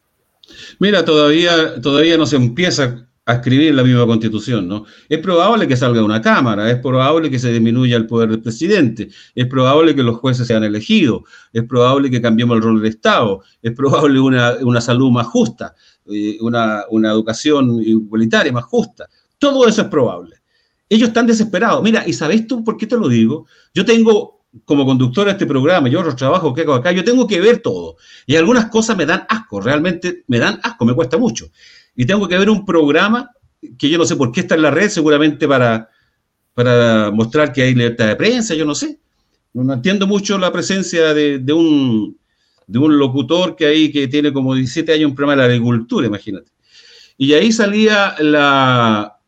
Mira, 0.79 1.03
todavía, 1.05 1.81
todavía 1.81 2.17
no 2.17 2.25
se 2.25 2.35
empieza 2.35 3.07
a 3.25 3.33
escribir 3.33 3.73
la 3.75 3.83
misma 3.83 4.05
constitución, 4.05 4.67
¿no? 4.67 4.85
Es 5.07 5.19
probable 5.19 5.67
que 5.67 5.77
salga 5.77 6.03
una 6.03 6.21
Cámara, 6.21 6.69
es 6.69 6.79
probable 6.79 7.29
que 7.29 7.39
se 7.39 7.51
disminuya 7.51 7.95
el 7.95 8.07
poder 8.07 8.29
del 8.29 8.41
presidente, 8.41 9.09
es 9.35 9.45
probable 9.47 9.95
que 9.95 10.03
los 10.03 10.17
jueces 10.17 10.47
sean 10.47 10.63
elegidos, 10.63 11.21
es 11.53 11.63
probable 11.63 12.09
que 12.09 12.21
cambiemos 12.21 12.57
el 12.57 12.63
rol 12.63 12.81
del 12.81 12.89
Estado, 12.89 13.43
es 13.61 13.73
probable 13.73 14.19
una, 14.19 14.55
una 14.61 14.81
salud 14.81 15.11
más 15.11 15.27
justa, 15.27 15.75
eh, 16.07 16.37
una, 16.41 16.83
una 16.89 17.11
educación 17.11 17.79
igualitaria 17.81 18.51
más 18.51 18.65
justa. 18.65 19.07
Todo 19.41 19.67
eso 19.67 19.81
es 19.81 19.87
probable. 19.87 20.35
Ellos 20.87 21.07
están 21.07 21.25
desesperados. 21.25 21.81
Mira, 21.81 22.03
¿y 22.05 22.13
sabes 22.13 22.45
tú 22.45 22.63
por 22.63 22.77
qué 22.77 22.85
te 22.85 22.95
lo 22.95 23.09
digo? 23.09 23.47
Yo 23.73 23.83
tengo 23.83 24.43
como 24.65 24.85
conductor 24.85 25.25
de 25.25 25.31
este 25.31 25.47
programa 25.47 25.89
y 25.89 25.95
otros 25.95 26.15
trabajos 26.15 26.53
que 26.53 26.61
hago 26.61 26.75
acá, 26.75 26.91
yo 26.91 27.03
tengo 27.03 27.25
que 27.25 27.41
ver 27.41 27.57
todo. 27.57 27.97
Y 28.27 28.35
algunas 28.35 28.67
cosas 28.67 28.95
me 28.95 29.07
dan 29.07 29.25
asco, 29.27 29.59
realmente 29.59 30.25
me 30.27 30.37
dan 30.37 30.59
asco, 30.61 30.85
me 30.85 30.93
cuesta 30.93 31.17
mucho. 31.17 31.47
y 31.95 32.05
tengo 32.05 32.27
que 32.27 32.37
ver 32.37 32.51
un 32.51 32.63
programa 32.65 33.31
que 33.79 33.89
yo 33.89 33.97
no 33.97 34.05
sé 34.05 34.15
por 34.15 34.31
qué 34.31 34.41
está 34.41 34.53
en 34.53 34.61
la 34.61 34.69
red, 34.69 34.89
seguramente 34.89 35.47
para, 35.47 35.89
para 36.53 37.09
mostrar 37.09 37.51
que 37.51 37.63
hay 37.63 37.73
libertad 37.73 38.09
de 38.09 38.15
prensa, 38.15 38.53
yo 38.53 38.65
no 38.65 38.75
sé. 38.75 38.99
No 39.53 39.73
entiendo 39.73 40.05
mucho 40.05 40.37
la 40.37 40.51
presencia 40.51 41.15
de, 41.15 41.39
de 41.39 41.53
un, 41.53 42.15
de 42.67 42.77
un 42.77 42.99
locutor 42.99 43.55
que 43.55 43.65
ahí 43.65 43.91
que 43.91 44.07
tiene 44.07 44.31
como 44.31 44.53
17 44.53 44.93
años 44.93 45.09
un 45.09 45.15
programa 45.15 45.41
de 45.41 45.47
la 45.47 45.53
agricultura, 45.55 46.05
imagínate. 46.05 46.51
Y 47.17 47.33
ahí 47.33 47.51
salía 47.51 48.15
la, 48.19 49.20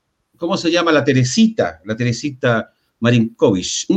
¿cómo 0.44 0.58
se 0.58 0.70
llama? 0.70 0.92
La 0.92 1.06
Teresita, 1.06 1.80
la 1.86 1.96
Teresita 1.96 2.74
Marinkovich. 3.00 3.88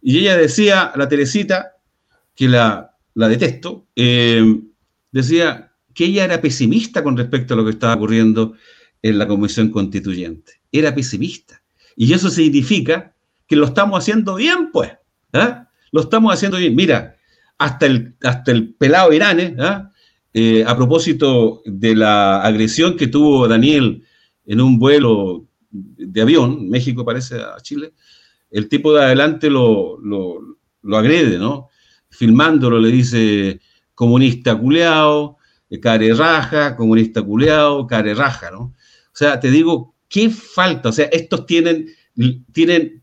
Y 0.00 0.20
ella 0.20 0.38
decía, 0.38 0.90
la 0.96 1.06
Teresita, 1.06 1.72
que 2.34 2.48
la, 2.48 2.96
la 3.12 3.28
detesto, 3.28 3.88
eh, 3.94 4.58
decía 5.10 5.70
que 5.92 6.06
ella 6.06 6.24
era 6.24 6.40
pesimista 6.40 7.04
con 7.04 7.14
respecto 7.14 7.52
a 7.52 7.58
lo 7.58 7.64
que 7.66 7.72
estaba 7.72 7.92
ocurriendo 7.92 8.54
en 9.02 9.18
la 9.18 9.28
Comisión 9.28 9.68
Constituyente. 9.68 10.62
Era 10.72 10.94
pesimista. 10.94 11.62
Y 11.94 12.10
eso 12.14 12.30
significa 12.30 13.14
que 13.46 13.56
lo 13.56 13.66
estamos 13.66 13.98
haciendo 13.98 14.36
bien, 14.36 14.70
pues. 14.72 14.92
¿ah? 15.34 15.68
Lo 15.90 16.00
estamos 16.00 16.32
haciendo 16.32 16.56
bien. 16.56 16.74
Mira, 16.74 17.18
hasta 17.58 17.84
el, 17.84 18.14
hasta 18.22 18.50
el 18.50 18.72
pelado 18.72 19.12
Irán, 19.12 19.60
¿ah? 19.60 19.90
eh, 20.32 20.64
a 20.66 20.74
propósito 20.74 21.60
de 21.66 21.94
la 21.94 22.40
agresión 22.40 22.96
que 22.96 23.08
tuvo 23.08 23.46
Daniel 23.46 24.06
en 24.46 24.62
un 24.62 24.78
vuelo 24.78 25.48
de 25.72 26.20
avión, 26.20 26.68
México 26.68 27.04
parece 27.04 27.40
a 27.40 27.56
Chile, 27.60 27.94
el 28.50 28.68
tipo 28.68 28.92
de 28.92 29.02
adelante 29.02 29.48
lo, 29.48 29.98
lo, 29.98 30.96
agrede, 30.96 31.38
¿no? 31.38 31.68
Filmándolo 32.10 32.78
le 32.78 32.90
dice 32.90 33.60
comunista 33.94 34.56
culeado, 34.56 35.38
eh, 35.70 35.80
care 35.80 36.12
raja, 36.12 36.76
comunista 36.76 37.22
culeado, 37.22 37.86
care 37.86 38.14
raja, 38.14 38.50
¿no? 38.50 38.60
O 38.60 39.14
sea, 39.14 39.40
te 39.40 39.50
digo, 39.50 39.94
¿qué 40.08 40.28
falta? 40.28 40.90
O 40.90 40.92
sea, 40.92 41.06
estos 41.06 41.46
tienen, 41.46 41.86
tienen, 42.52 43.02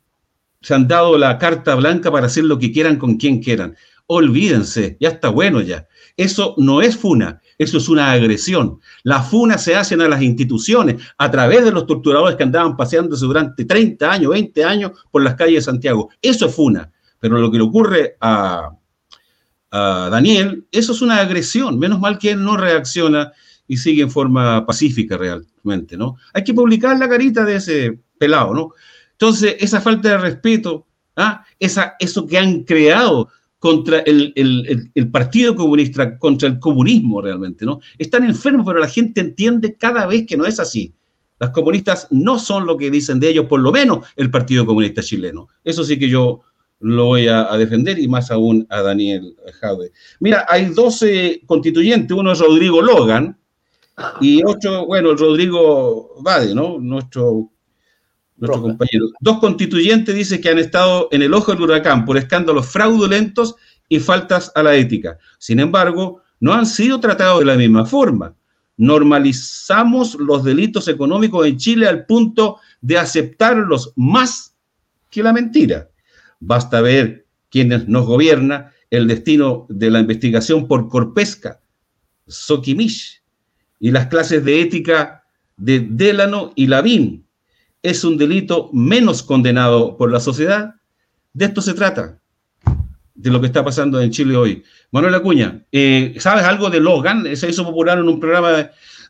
se 0.62 0.76
han 0.76 0.88
dado 0.88 1.18
la 1.18 1.40
carta 1.40 1.74
blanca 1.76 2.12
para 2.12 2.28
hacer 2.28 2.44
lo 2.44 2.60
que 2.60 2.72
quieran 2.72 2.98
con 2.98 3.18
quien 3.18 3.42
quieran. 3.42 3.76
Olvídense, 4.06 4.98
ya 5.00 5.10
está 5.10 5.30
bueno 5.30 5.62
ya. 5.62 5.88
Eso 6.16 6.54
no 6.58 6.82
es 6.82 6.96
funa, 6.98 7.42
eso 7.60 7.78
es 7.78 7.90
una 7.90 8.14
agresión. 8.14 8.80
Las 9.04 9.30
funas 9.30 9.62
se 9.62 9.76
hacen 9.76 10.00
a 10.00 10.08
las 10.08 10.22
instituciones 10.22 10.96
a 11.18 11.30
través 11.30 11.66
de 11.66 11.72
los 11.72 11.86
torturadores 11.86 12.38
que 12.38 12.44
andaban 12.44 12.78
paseándose 12.78 13.26
durante 13.26 13.66
30 13.66 14.10
años, 14.10 14.32
20 14.32 14.64
años 14.64 14.92
por 15.12 15.22
las 15.22 15.36
calles 15.36 15.56
de 15.56 15.62
Santiago. 15.72 16.10
Eso 16.22 16.46
es 16.46 16.56
funa. 16.56 16.90
Pero 17.20 17.38
lo 17.38 17.52
que 17.52 17.58
le 17.58 17.64
ocurre 17.64 18.16
a, 18.22 18.70
Daniel, 19.72 20.66
eso 20.72 20.94
es 20.94 21.02
una 21.02 21.18
agresión. 21.18 21.78
Menos 21.78 22.00
mal 22.00 22.18
que 22.18 22.32
él 22.32 22.42
no 22.42 22.56
reacciona 22.56 23.34
y 23.68 23.76
sigue 23.76 24.04
en 24.04 24.10
forma 24.10 24.66
pacífica 24.66 25.18
realmente, 25.18 25.98
¿no? 25.98 26.16
Hay 26.34 26.46
que 26.46 26.54
publicar 26.54 26.98
la 26.98 27.10
carita 27.10 27.44
de 27.44 27.58
ese 27.58 28.00
pelado, 28.18 28.54
¿no? 28.54 28.72
Entonces, 29.12 29.58
esa 29.60 29.82
falta 29.82 30.10
de 30.10 30.18
respeto, 30.18 30.88
¿ah? 31.18 31.44
esa, 31.60 31.96
eso 32.00 32.26
que 32.26 32.38
han 32.38 32.64
creado 32.64 33.30
contra 33.60 34.00
el, 34.00 35.10
Partido 35.12 35.56
Comunista, 35.56 36.18
contra 36.18 36.48
el 36.48 36.60
comunismo 36.60 37.22
realmente, 37.22 37.66
¿no? 37.66 37.82
Están 37.98 38.24
enfermos, 38.24 38.66
pero 38.66 38.80
la 38.80 38.88
gente 38.88 39.22
entiende 39.22 39.76
cada 39.76 40.08
vez 40.08 40.26
que 40.26 40.38
no 40.38 40.46
es 40.46 40.60
así. 40.60 40.94
Las 41.40 41.52
comunistas 41.52 42.08
no 42.10 42.40
son 42.40 42.66
lo 42.66 42.78
que 42.78 42.90
dicen 42.90 43.20
de 43.20 43.30
ellos, 43.30 43.46
por 43.46 43.60
lo 43.60 43.72
menos 43.72 44.08
el 44.16 44.32
Partido 44.32 44.66
Comunista 44.66 45.02
chileno. 45.02 45.48
Eso 45.64 45.84
sí 45.84 46.00
que 46.00 46.10
yo 46.10 46.42
lo 46.80 47.06
voy 47.06 47.28
a, 47.28 47.46
defender 47.58 48.00
y 48.00 48.08
más 48.08 48.32
aún 48.32 48.66
a 48.70 48.82
Daniel 48.82 49.36
Jaude. 49.60 49.92
Mira, 50.22 50.46
hay 50.48 50.66
12 50.66 51.42
constituyentes, 51.46 52.16
uno 52.16 52.32
es 52.32 52.40
Rodrigo 52.40 52.82
Logan 52.82 53.38
y 54.22 54.42
otro, 54.46 54.86
bueno, 54.86 55.14
Rodrigo 55.16 56.16
Bade, 56.22 56.56
¿no? 56.56 56.80
Nuestro 56.80 57.52
nuestro 58.40 58.62
compañero. 58.62 59.08
Dos 59.20 59.40
constituyentes 59.40 60.16
dice 60.16 60.40
que 60.40 60.50
han 60.50 60.60
estado 60.60 61.08
en 61.12 61.22
el 61.22 61.34
ojo 61.34 61.52
del 61.52 61.62
huracán 61.62 62.06
por 62.06 62.18
escándalos 62.18 62.68
fraudulentos 62.68 63.56
y 63.88 64.00
faltas 64.00 64.52
a 64.56 64.64
la 64.64 64.76
ética. 64.76 65.18
Sin 65.38 65.60
embargo, 65.60 66.22
no 66.40 66.54
han 66.54 66.66
sido 66.66 67.00
tratados 67.00 67.40
de 67.40 67.46
la 67.46 67.56
misma 67.56 67.86
forma. 67.86 68.36
Normalizamos 68.78 70.16
los 70.16 70.44
delitos 70.44 70.88
económicos 70.88 71.46
en 71.46 71.58
Chile 71.58 71.88
al 71.88 72.06
punto 72.06 72.58
de 72.82 72.98
aceptarlos 72.98 73.92
más 73.96 74.56
que 75.10 75.24
la 75.24 75.34
mentira. 75.34 75.90
Basta 76.40 76.82
ver 76.82 77.26
quienes 77.50 77.88
nos 77.88 78.06
gobierna 78.06 78.72
el 78.90 79.08
destino 79.08 79.66
de 79.70 79.92
la 79.92 80.00
investigación 80.00 80.68
por 80.68 80.88
Corpesca, 80.88 81.60
Sokimish, 82.28 83.22
y 83.80 83.92
las 83.92 84.08
clases 84.08 84.44
de 84.44 84.62
ética 84.62 85.24
de 85.58 85.80
Delano 85.80 86.52
y 86.56 86.68
Lavín, 86.68 87.26
es 87.82 88.04
un 88.04 88.18
delito 88.18 88.70
menos 88.74 89.24
condenado 89.24 89.98
por 89.98 90.12
la 90.12 90.20
sociedad. 90.20 90.76
De 91.34 91.46
esto 91.46 91.62
se 91.62 91.74
trata, 91.74 92.20
de 93.16 93.30
lo 93.30 93.40
que 93.40 93.48
está 93.48 93.64
pasando 93.64 94.02
en 94.02 94.12
Chile 94.12 94.36
hoy. 94.36 94.64
Manuel 94.92 95.16
Acuña, 95.16 95.66
eh, 95.72 96.16
¿sabes 96.20 96.46
algo 96.46 96.70
de 96.70 96.80
Logan? 96.80 97.36
Se 97.36 97.50
hizo 97.50 97.64
popular 97.64 98.00
en 98.00 98.08
un 98.08 98.20
programa 98.20 98.52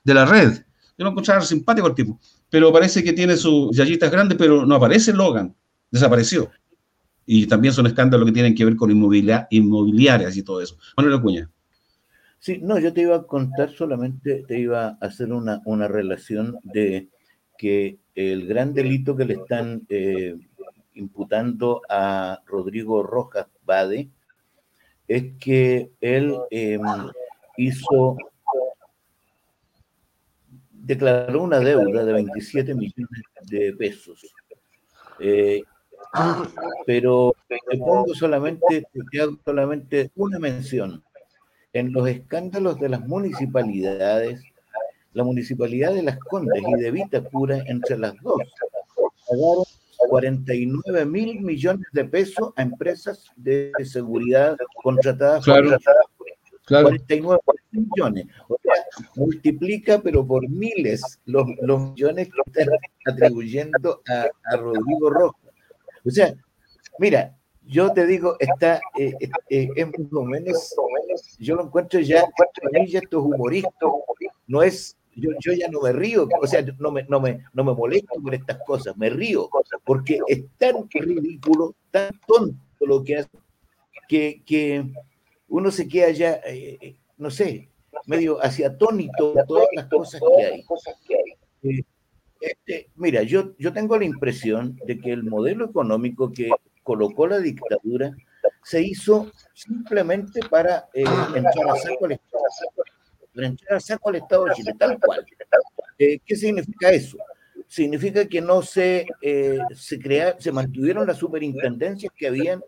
de, 0.04 0.14
la 0.14 0.26
red. 0.26 0.54
Yo 0.98 1.06
lo 1.06 1.12
encontraba 1.12 1.42
simpático 1.42 1.88
el 1.88 1.96
tipo, 1.96 2.20
pero 2.50 2.74
parece 2.74 3.04
que 3.04 3.14
tiene 3.14 3.38
sus 3.38 3.76
yayitas 3.76 4.12
grandes, 4.12 4.38
pero 4.38 4.66
no 4.66 4.76
aparece 4.76 5.14
Logan, 5.14 5.56
desapareció. 5.92 6.50
Y 7.26 7.46
también 7.46 7.74
son 7.74 7.86
escándalos 7.86 8.26
que 8.26 8.34
tienen 8.34 8.56
que 8.56 8.66
ver 8.66 8.76
con 8.76 8.90
inmobiliarias 8.92 10.36
y 10.36 10.44
todo 10.44 10.62
eso. 10.62 10.78
Manuel 10.98 11.16
Acuña. 11.16 11.50
Sí, 12.40 12.60
no, 12.62 12.80
yo 12.80 12.94
te 12.94 13.02
iba 13.02 13.18
a 13.18 13.24
contar 13.24 13.70
solamente, 13.72 14.44
te 14.48 14.60
iba 14.60 14.88
a 14.88 14.98
hacer 15.02 15.32
una, 15.32 15.62
una 15.66 15.88
relación 15.88 16.58
de 16.64 17.10
que 17.60 18.00
el 18.20 18.48
gran 18.48 18.74
delito 18.74 19.16
que 19.16 19.24
le 19.24 19.36
están 19.36 19.86
eh, 19.88 20.36
imputando 20.96 21.82
a 21.88 22.42
Rodrigo 22.46 23.02
Rojas 23.02 23.48
Bade 23.64 24.10
es 25.08 25.24
que 25.40 25.92
él 26.02 26.36
em, 26.52 26.82
hizo, 27.56 28.18
declaró 30.74 31.44
una 31.44 31.60
deuda 31.60 32.04
de 32.04 32.12
27 32.12 32.76
millones 32.76 33.24
de 33.44 33.74
pesos. 33.74 34.22
Eh, 35.22 35.64
pero 36.86 37.34
te 37.48 37.78
pongo 37.78 38.14
solamente, 38.14 38.86
solamente 39.46 40.12
una 40.16 40.40
mención. 40.40 41.02
En 41.72 41.94
los 41.94 42.10
escándalos 42.10 42.80
de 42.82 42.90
las 42.90 43.08
municipalidades, 43.08 44.42
la 45.14 45.24
municipalidad 45.24 45.94
de 45.94 46.04
Las 46.04 46.20
Condes 46.20 46.62
y 46.66 46.82
de 46.82 46.92
Vitacura, 46.92 47.64
entre 47.68 47.98
las 47.98 48.16
dos, 48.22 48.42
pagaron 49.28 49.64
49 50.10 51.06
mil 51.06 51.42
millones 51.42 51.86
de 51.92 52.06
pesos 52.06 52.54
a 52.56 52.62
empresas 52.62 53.26
de 53.36 53.72
seguridad 53.84 54.58
contratadas 54.82 55.44
claro, 55.44 55.72
por 55.72 55.82
49 56.68 57.40
millones. 57.72 58.28
O 58.48 58.58
sea, 58.62 58.74
multiplica, 59.16 60.02
pero 60.02 60.26
por 60.26 60.48
miles, 60.48 61.20
los, 61.26 61.46
los 61.62 61.92
millones 61.92 62.30
que 62.30 62.42
están 62.46 62.76
atribuyendo 63.06 64.02
a, 64.08 64.28
a 64.54 64.58
Rodrigo 64.58 65.10
Rojas. 65.10 65.54
O 66.06 66.12
sea, 66.12 66.34
mira, 66.98 67.36
yo 67.70 67.92
te 67.94 68.06
digo, 68.06 68.36
está, 68.40 68.82
eh, 68.98 69.14
eh, 69.20 69.30
eh, 69.50 69.70
es 69.76 69.88
más 69.88 70.12
o 70.14 70.24
menos, 70.24 70.76
yo 71.38 71.56
lo 71.56 71.66
encuentro 71.66 72.00
ya, 72.00 72.24
ya 72.88 73.00
esto 73.00 73.20
es 73.20 73.26
humorista, 73.26 73.86
no 74.48 74.64
es 74.64 74.98
yo, 75.20 75.32
yo, 75.40 75.54
ya 75.54 75.68
no 75.70 75.82
me 75.82 75.92
río, 75.92 76.28
o 76.42 76.48
sea, 76.48 76.64
no 76.78 76.92
me, 76.92 77.04
no, 77.04 77.20
me, 77.20 77.46
no 77.54 77.64
me 77.64 77.74
molesto 77.74 78.22
por 78.22 78.34
estas 78.34 78.60
cosas, 78.66 78.98
me 78.98 79.10
río, 79.10 79.50
porque 79.84 80.20
es 80.28 80.44
tan 80.58 80.90
ridículo, 80.90 81.76
tan 81.92 82.12
tonto 82.28 82.58
lo 82.82 83.04
que 83.04 83.18
hace, 83.18 83.30
que, 84.08 84.42
que 84.46 84.86
uno 85.48 85.72
se 85.72 85.88
queda 85.88 86.12
ya, 86.12 86.34
eh, 86.46 86.78
eh, 86.82 86.96
no 87.18 87.30
sé, 87.30 87.70
medio 88.06 88.44
hacia 88.44 88.68
atónito 88.68 89.36
todas 89.48 89.68
las 89.74 89.86
cosas 89.88 90.22
que 90.28 90.46
hay. 90.46 90.66
Eh, 91.64 91.84
este, 92.42 92.90
mira, 92.96 93.24
yo, 93.24 93.56
yo 93.58 93.74
tengo 93.74 93.98
la 93.98 94.06
impresión 94.06 94.80
de 94.86 95.00
que 95.00 95.12
el 95.12 95.24
modelo 95.24 95.66
económico 95.66 96.32
que 96.32 96.50
colocó 96.84 97.28
la 97.28 97.40
dictadura 97.40 98.16
se 98.64 98.82
hizo 98.82 99.32
simplemente 99.54 100.40
para 100.50 100.88
entrar 100.94 101.70
a 101.70 101.76
saco 101.76 102.08
entrar 103.36 103.82
saco 103.82 104.10
al 104.10 104.16
Estado 104.16 104.46
de 104.46 104.54
Chile, 104.54 104.76
tal 104.78 105.00
cual. 105.00 105.26
Eh, 105.98 106.20
¿Qué 106.26 106.36
significa 106.36 106.90
eso? 106.92 107.18
Significa 107.68 108.26
que 108.28 108.42
no 108.42 108.62
se, 108.62 109.06
eh, 109.22 109.60
se, 109.76 110.00
crea, 110.00 110.36
se 110.40 110.52
mantuvieron 110.52 111.06
las 111.06 111.18
superintendencias 111.18 112.12
que 112.16 112.28
habían 112.28 112.64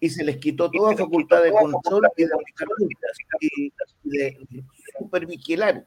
y 0.00 0.10
se 0.10 0.22
les 0.22 0.36
quitó 0.36 0.70
toda 0.70 0.96
facultad 0.96 1.42
de 1.42 1.50
control 1.50 2.08
y 2.16 2.24
de 2.24 2.30
y 3.40 3.72
de 4.04 4.38
supervigilar. 4.98 5.84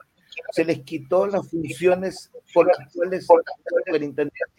Se 0.51 0.65
les 0.65 0.81
quitó 0.81 1.27
las 1.27 1.49
funciones 1.49 2.29
por 2.53 2.67
las 2.67 2.93
cuales 2.93 3.25
las 3.29 3.85
superintendencias 3.85 4.49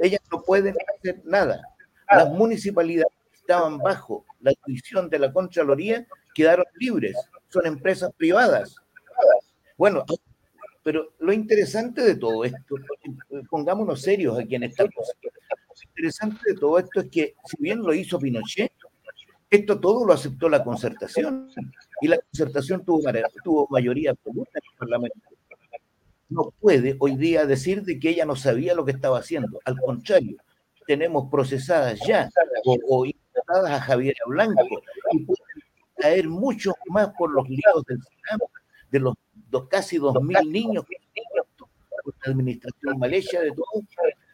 Ellas 0.00 0.20
no 0.32 0.42
pueden 0.42 0.74
hacer 0.96 1.20
nada. 1.24 1.62
Las 2.10 2.30
municipalidades 2.30 3.12
estaban 3.32 3.78
bajo 3.78 4.24
la 4.40 4.52
división 4.66 5.08
de 5.08 5.18
la 5.18 5.32
Contraloría 5.32 6.06
quedaron 6.34 6.66
libres 6.78 7.16
son 7.54 7.66
empresas 7.66 8.10
privadas. 8.16 8.74
Bueno, 9.76 10.04
pero 10.82 11.12
lo 11.20 11.32
interesante 11.32 12.02
de 12.02 12.16
todo 12.16 12.44
esto, 12.44 12.74
pongámonos 13.48 14.02
serios 14.02 14.36
aquí 14.38 14.56
en 14.56 14.64
esta 14.64 14.84
cosa, 14.90 15.12
lo 15.22 15.88
interesante 15.88 16.40
de 16.46 16.54
todo 16.58 16.78
esto 16.80 17.00
es 17.00 17.10
que 17.10 17.34
si 17.44 17.56
bien 17.60 17.78
lo 17.80 17.94
hizo 17.94 18.18
Pinochet, 18.18 18.72
esto 19.48 19.78
todo 19.78 20.04
lo 20.04 20.12
aceptó 20.12 20.48
la 20.48 20.64
concertación 20.64 21.48
y 22.00 22.08
la 22.08 22.18
concertación 22.18 22.84
tuvo, 22.84 23.68
mayoría 23.70 24.10
absoluta 24.10 24.50
en 24.54 24.62
el 24.72 24.78
Parlamento. 24.78 25.20
No 26.28 26.52
puede 26.60 26.96
hoy 26.98 27.16
día 27.16 27.46
decir 27.46 27.82
de 27.82 28.00
que 28.00 28.10
ella 28.10 28.24
no 28.24 28.34
sabía 28.34 28.74
lo 28.74 28.84
que 28.84 28.90
estaba 28.90 29.20
haciendo. 29.20 29.60
Al 29.64 29.78
contrario, 29.78 30.38
tenemos 30.88 31.30
procesadas 31.30 32.00
ya 32.04 32.28
o, 32.64 32.78
o 32.88 33.06
a 33.46 33.80
Javier 33.80 34.16
Blanco 34.26 34.82
y 35.12 35.24
pueden 35.24 35.43
caer 36.04 36.28
mucho 36.28 36.74
más 36.90 37.08
por 37.16 37.30
los 37.30 37.48
líos 37.48 37.82
del 37.88 37.98
Senado, 38.02 38.50
de 38.90 39.00
los 39.00 39.14
casi 39.70 39.96
dos 39.96 40.22
mil 40.22 40.52
niños 40.52 40.84
que 40.84 40.96
por 42.04 42.14
la 42.26 42.32
administración 42.32 42.98
malecha 42.98 43.40
de 43.40 43.52
todo, 43.52 43.66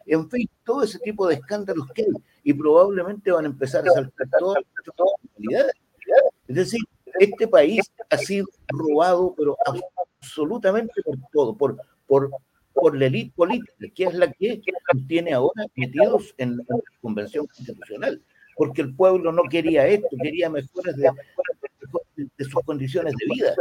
en 0.05 0.29
fin, 0.29 0.49
todo 0.65 0.83
ese 0.83 0.99
tipo 0.99 1.27
de 1.27 1.35
escándalos 1.35 1.87
que 1.95 2.01
hay, 2.01 2.11
y 2.43 2.53
probablemente 2.53 3.31
van 3.31 3.45
a 3.45 3.47
empezar 3.47 3.87
a 3.87 3.91
saltar 3.93 4.27
todas 4.37 4.61
las 5.37 5.67
Es 6.47 6.55
decir, 6.55 6.81
este 7.19 7.47
país 7.47 7.89
ha 8.09 8.17
sido 8.17 8.47
robado, 8.67 9.33
pero 9.37 9.55
absolutamente 10.19 11.01
por 11.05 11.15
todo, 11.31 11.55
por, 11.55 11.77
por, 12.05 12.31
por 12.73 12.97
la 12.97 13.05
élite 13.05 13.31
política, 13.33 13.87
que 13.95 14.03
es 14.03 14.13
la 14.13 14.29
que 14.29 14.61
nos 14.93 15.07
tiene 15.07 15.31
ahora 15.31 15.63
metidos 15.75 16.33
en 16.37 16.57
la 16.57 16.65
Convención 17.01 17.47
Constitucional, 17.47 18.21
porque 18.55 18.81
el 18.81 18.95
pueblo 18.95 19.31
no 19.31 19.43
quería 19.43 19.87
esto, 19.87 20.09
quería 20.21 20.49
mejoras 20.49 20.95
de, 20.95 22.45
sus 22.45 22.63
condiciones 22.63 23.13
de 23.17 23.33
vida 23.33 23.55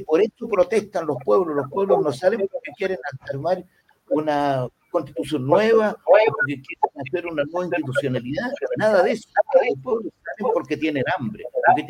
por 0.00 0.20
eso 0.20 0.48
protestan 0.48 1.06
los 1.06 1.16
pueblos. 1.24 1.56
Los 1.56 1.70
pueblos 1.70 2.02
no 2.02 2.12
salen 2.12 2.40
porque 2.40 2.72
quieren 2.76 2.98
armar 3.20 3.64
una 4.08 4.68
constitución 4.90 5.46
nueva, 5.46 5.96
porque 6.04 6.60
quieren 6.60 7.06
hacer 7.06 7.26
una 7.26 7.44
nueva 7.44 7.66
institucionalidad, 7.66 8.50
nada 8.76 9.02
de 9.02 9.12
eso. 9.12 9.28
Los 9.54 9.82
pueblos 9.82 10.12
salen 10.24 10.52
porque 10.52 10.76
tienen 10.76 11.04
hambre, 11.16 11.44
porque 11.52 11.82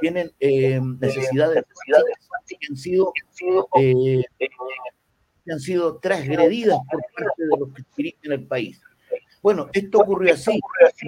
tienen, 0.00 0.32
eh, 0.40 0.80
necesidades, 1.00 1.64
que 2.46 2.56
han 2.70 2.76
sido, 2.76 3.12
eh, 3.80 4.24
han 5.50 5.60
sido 5.60 5.98
transgredidas 5.98 6.78
por 6.90 7.00
parte 7.14 7.42
de 7.42 7.58
los 7.58 7.72
que 7.74 7.82
dirigen 7.96 8.32
el 8.32 8.46
país. 8.46 8.80
Bueno, 9.48 9.66
esto 9.72 10.00
ocurrió 10.00 10.34
así. 10.34 10.60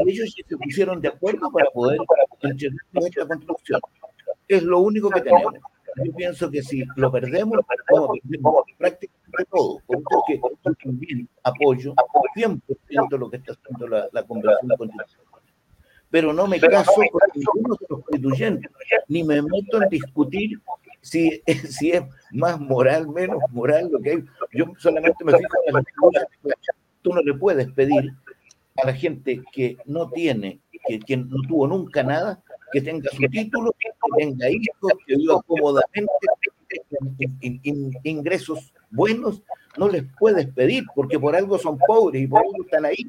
Ellos 0.06 0.34
se 0.48 0.56
pusieron 0.56 0.98
de 1.02 1.08
acuerdo 1.08 1.52
para 1.52 1.66
poder 1.74 1.98
esta 2.40 3.26
construcción. 3.26 3.80
Es 4.48 4.62
lo 4.62 4.78
único 4.78 5.10
que 5.10 5.20
tenemos 5.20 5.52
yo 6.02 6.12
pienso 6.14 6.50
que 6.50 6.62
si 6.62 6.82
lo 6.96 7.12
perdemos, 7.12 7.58
vamos 7.92 8.10
a 8.16 8.78
prácticamente 8.78 9.44
todo, 9.50 9.82
porque 9.86 10.40
también 10.82 11.28
apoyo 11.42 11.94
100% 12.34 13.18
lo 13.18 13.28
que 13.28 13.36
está 13.36 13.52
haciendo 13.52 13.88
la, 13.88 14.08
la 14.10 14.22
Convención 14.22 14.70
Constitucional. 14.78 15.42
Pero 16.08 16.32
no 16.32 16.46
me 16.46 16.58
caso 16.58 16.92
con 17.12 17.20
ninguno 17.34 17.74
de 17.74 17.86
los 17.90 18.04
constituyentes, 18.04 18.70
ni 19.08 19.22
me 19.22 19.42
meto 19.42 19.82
en 19.82 19.88
discutir 19.90 20.58
si, 21.02 21.42
si 21.68 21.90
es 21.90 22.04
más 22.32 22.58
moral, 22.58 23.06
menos 23.08 23.38
moral 23.50 23.90
lo 23.92 24.00
que 24.00 24.12
hay. 24.12 24.24
Yo 24.54 24.72
solamente 24.78 25.22
me 25.26 25.36
fijo 25.36 25.56
en 25.66 25.74
las 25.74 25.84
cosas. 26.00 26.24
Tú 27.02 27.12
no 27.12 27.20
le 27.20 27.34
puedes 27.34 27.70
pedir 27.72 28.14
a 28.76 28.86
la 28.86 28.94
gente 28.94 29.42
que 29.52 29.76
no 29.86 30.10
tiene, 30.10 30.60
que, 30.86 31.00
que 31.00 31.16
no 31.16 31.42
tuvo 31.48 31.66
nunca 31.66 32.02
nada, 32.02 32.42
que 32.72 32.80
tenga 32.80 33.10
su 33.10 33.22
título, 33.28 33.72
que 33.78 33.90
tenga 34.16 34.48
hijos, 34.48 34.92
que 35.06 35.16
viva 35.16 35.42
cómodamente, 35.42 36.12
ingresos 38.04 38.72
buenos, 38.90 39.42
no 39.76 39.88
les 39.88 40.04
puedes 40.18 40.46
pedir, 40.48 40.84
porque 40.94 41.18
por 41.18 41.34
algo 41.34 41.58
son 41.58 41.78
pobres 41.78 42.22
y 42.22 42.26
por 42.26 42.40
algo 42.40 42.64
están 42.64 42.84
ahí. 42.84 43.06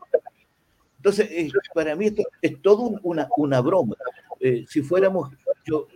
Entonces, 0.98 1.30
eh, 1.32 1.52
para 1.74 1.96
mí 1.96 2.08
esto 2.08 2.24
es 2.42 2.62
todo 2.62 3.00
una, 3.04 3.28
una 3.38 3.62
broma. 3.62 3.96
Eh, 4.40 4.66
si 4.68 4.82
fuéramos, 4.82 5.32
yo, 5.66 5.88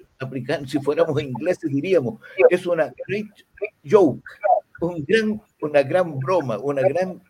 si 0.65 0.79
fuéramos 0.79 1.21
ingleses 1.21 1.69
diríamos, 1.71 2.19
es 2.49 2.65
una 2.65 2.91
great 3.07 3.27
joke, 3.83 4.23
un 4.81 5.05
gran, 5.07 5.41
una 5.61 5.83
gran 5.83 6.17
broma, 6.19 6.57
una 6.57 6.81
gran 6.81 7.21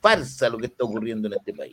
farsa 0.00 0.48
lo 0.48 0.58
que 0.58 0.66
está 0.66 0.84
ocurriendo 0.84 1.28
en 1.28 1.34
este 1.34 1.52
país. 1.52 1.72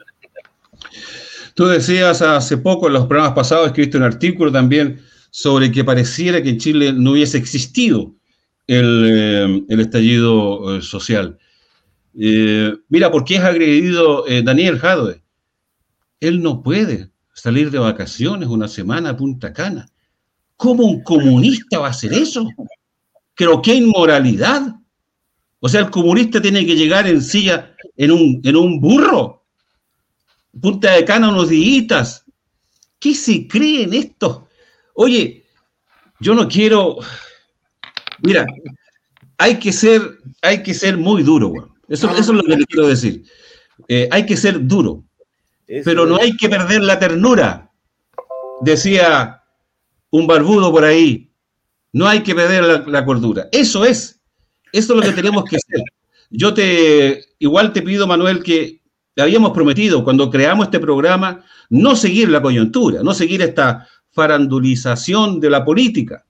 Tú 1.54 1.66
decías 1.66 2.22
hace 2.22 2.58
poco, 2.58 2.88
en 2.88 2.94
los 2.94 3.08
programas 3.08 3.34
pasados, 3.34 3.68
escribiste 3.68 3.98
un 3.98 4.04
artículo 4.04 4.52
también 4.52 5.02
sobre 5.30 5.72
que 5.72 5.84
pareciera 5.84 6.42
que 6.42 6.50
en 6.50 6.58
Chile 6.58 6.94
no 6.94 7.12
hubiese 7.12 7.38
existido 7.38 8.16
el, 8.68 9.66
eh, 9.70 9.82
estallido 9.82 10.78
eh, 10.78 10.82
social. 10.82 11.38
Eh, 12.18 12.74
mira, 12.88 13.12
¿por 13.12 13.24
qué 13.24 13.36
es 13.36 13.42
agredido 13.42 14.26
Daniel 14.44 14.80
Jadwe? 14.80 15.24
Él 16.20 16.42
no 16.42 16.62
puede 16.62 17.12
salir 17.34 17.72
de 17.72 17.80
vacaciones 17.80 18.50
una 18.50 18.68
semana 18.68 19.10
a 19.10 19.18
Punta 19.18 19.54
Cana. 19.54 19.88
¿Cómo 20.58 20.84
un 20.86 21.04
comunista 21.04 21.80
va 21.80 21.88
a 21.88 21.92
hacer 21.92 22.14
eso? 22.14 22.48
Creo 23.34 23.62
que 23.62 23.76
inmoralidad. 23.76 24.76
O 25.62 25.70
sea, 25.70 25.82
el 25.82 25.90
comunista 25.90 26.42
tiene 26.42 26.66
que 26.66 26.76
llegar 26.76 27.08
en 27.08 27.22
silla, 27.22 27.76
en 28.00 28.12
un, 28.12 28.42
en 28.44 28.56
un 28.56 28.80
burro. 28.80 29.44
Punta 30.60 30.94
de 30.94 31.06
Cana 31.06 31.30
unos 31.30 31.50
días. 31.50 32.24
¿Qué 32.98 33.14
se 33.14 33.46
cree 33.48 33.84
en 33.84 33.94
esto? 33.94 34.48
Oye, 34.94 35.44
yo 36.20 36.34
no 36.34 36.48
quiero. 36.48 36.98
Mira, 38.24 38.48
hay 39.38 39.60
que 39.60 39.74
ser, 39.74 40.02
hay 40.42 40.64
que 40.64 40.74
ser 40.74 40.98
muy 40.98 41.24
duro, 41.24 41.54
Eso, 41.90 42.10
eso 42.12 42.20
es 42.20 42.38
lo 42.38 42.44
que 42.44 42.56
le 42.56 42.66
quiero 42.66 42.88
decir. 42.88 43.24
Eh, 43.90 44.08
hay 44.12 44.26
que 44.26 44.38
ser 44.38 44.66
duro. 44.66 45.04
Pero 45.68 46.06
no 46.06 46.16
hay 46.16 46.36
que 46.38 46.50
perder 46.50 46.82
la 46.82 46.98
ternura. 47.00 47.70
Decía 48.62 49.44
un 50.10 50.26
barbudo 50.26 50.72
por 50.72 50.86
ahí. 50.86 51.32
No 51.92 52.08
hay 52.08 52.24
que 52.24 52.34
perder 52.34 52.64
la, 52.64 52.78
la 52.88 53.06
cordura. 53.06 53.50
Eso 53.52 53.84
es. 53.84 54.22
Eso 54.72 54.94
es 54.94 55.00
lo 55.00 55.02
que 55.02 55.16
tenemos 55.22 55.44
que 55.44 55.58
hacer. 55.58 55.84
Yo 56.30 56.54
te, 56.54 57.29
igual 57.40 57.74
te 57.74 57.82
pido, 57.82 58.06
Manuel, 58.06 58.44
que 58.44 58.82
habíamos 59.18 59.52
prometido 59.52 60.04
cuando 60.04 60.30
creamos 60.30 60.66
este 60.68 60.80
programa 60.80 61.44
no 61.70 61.96
seguir 61.96 62.30
la 62.30 62.42
coyuntura, 62.42 63.02
no 63.04 63.14
seguir 63.14 63.42
esta 63.42 63.88
farandulización 64.12 65.40
de 65.40 65.50
la 65.50 65.64
política. 65.64 66.26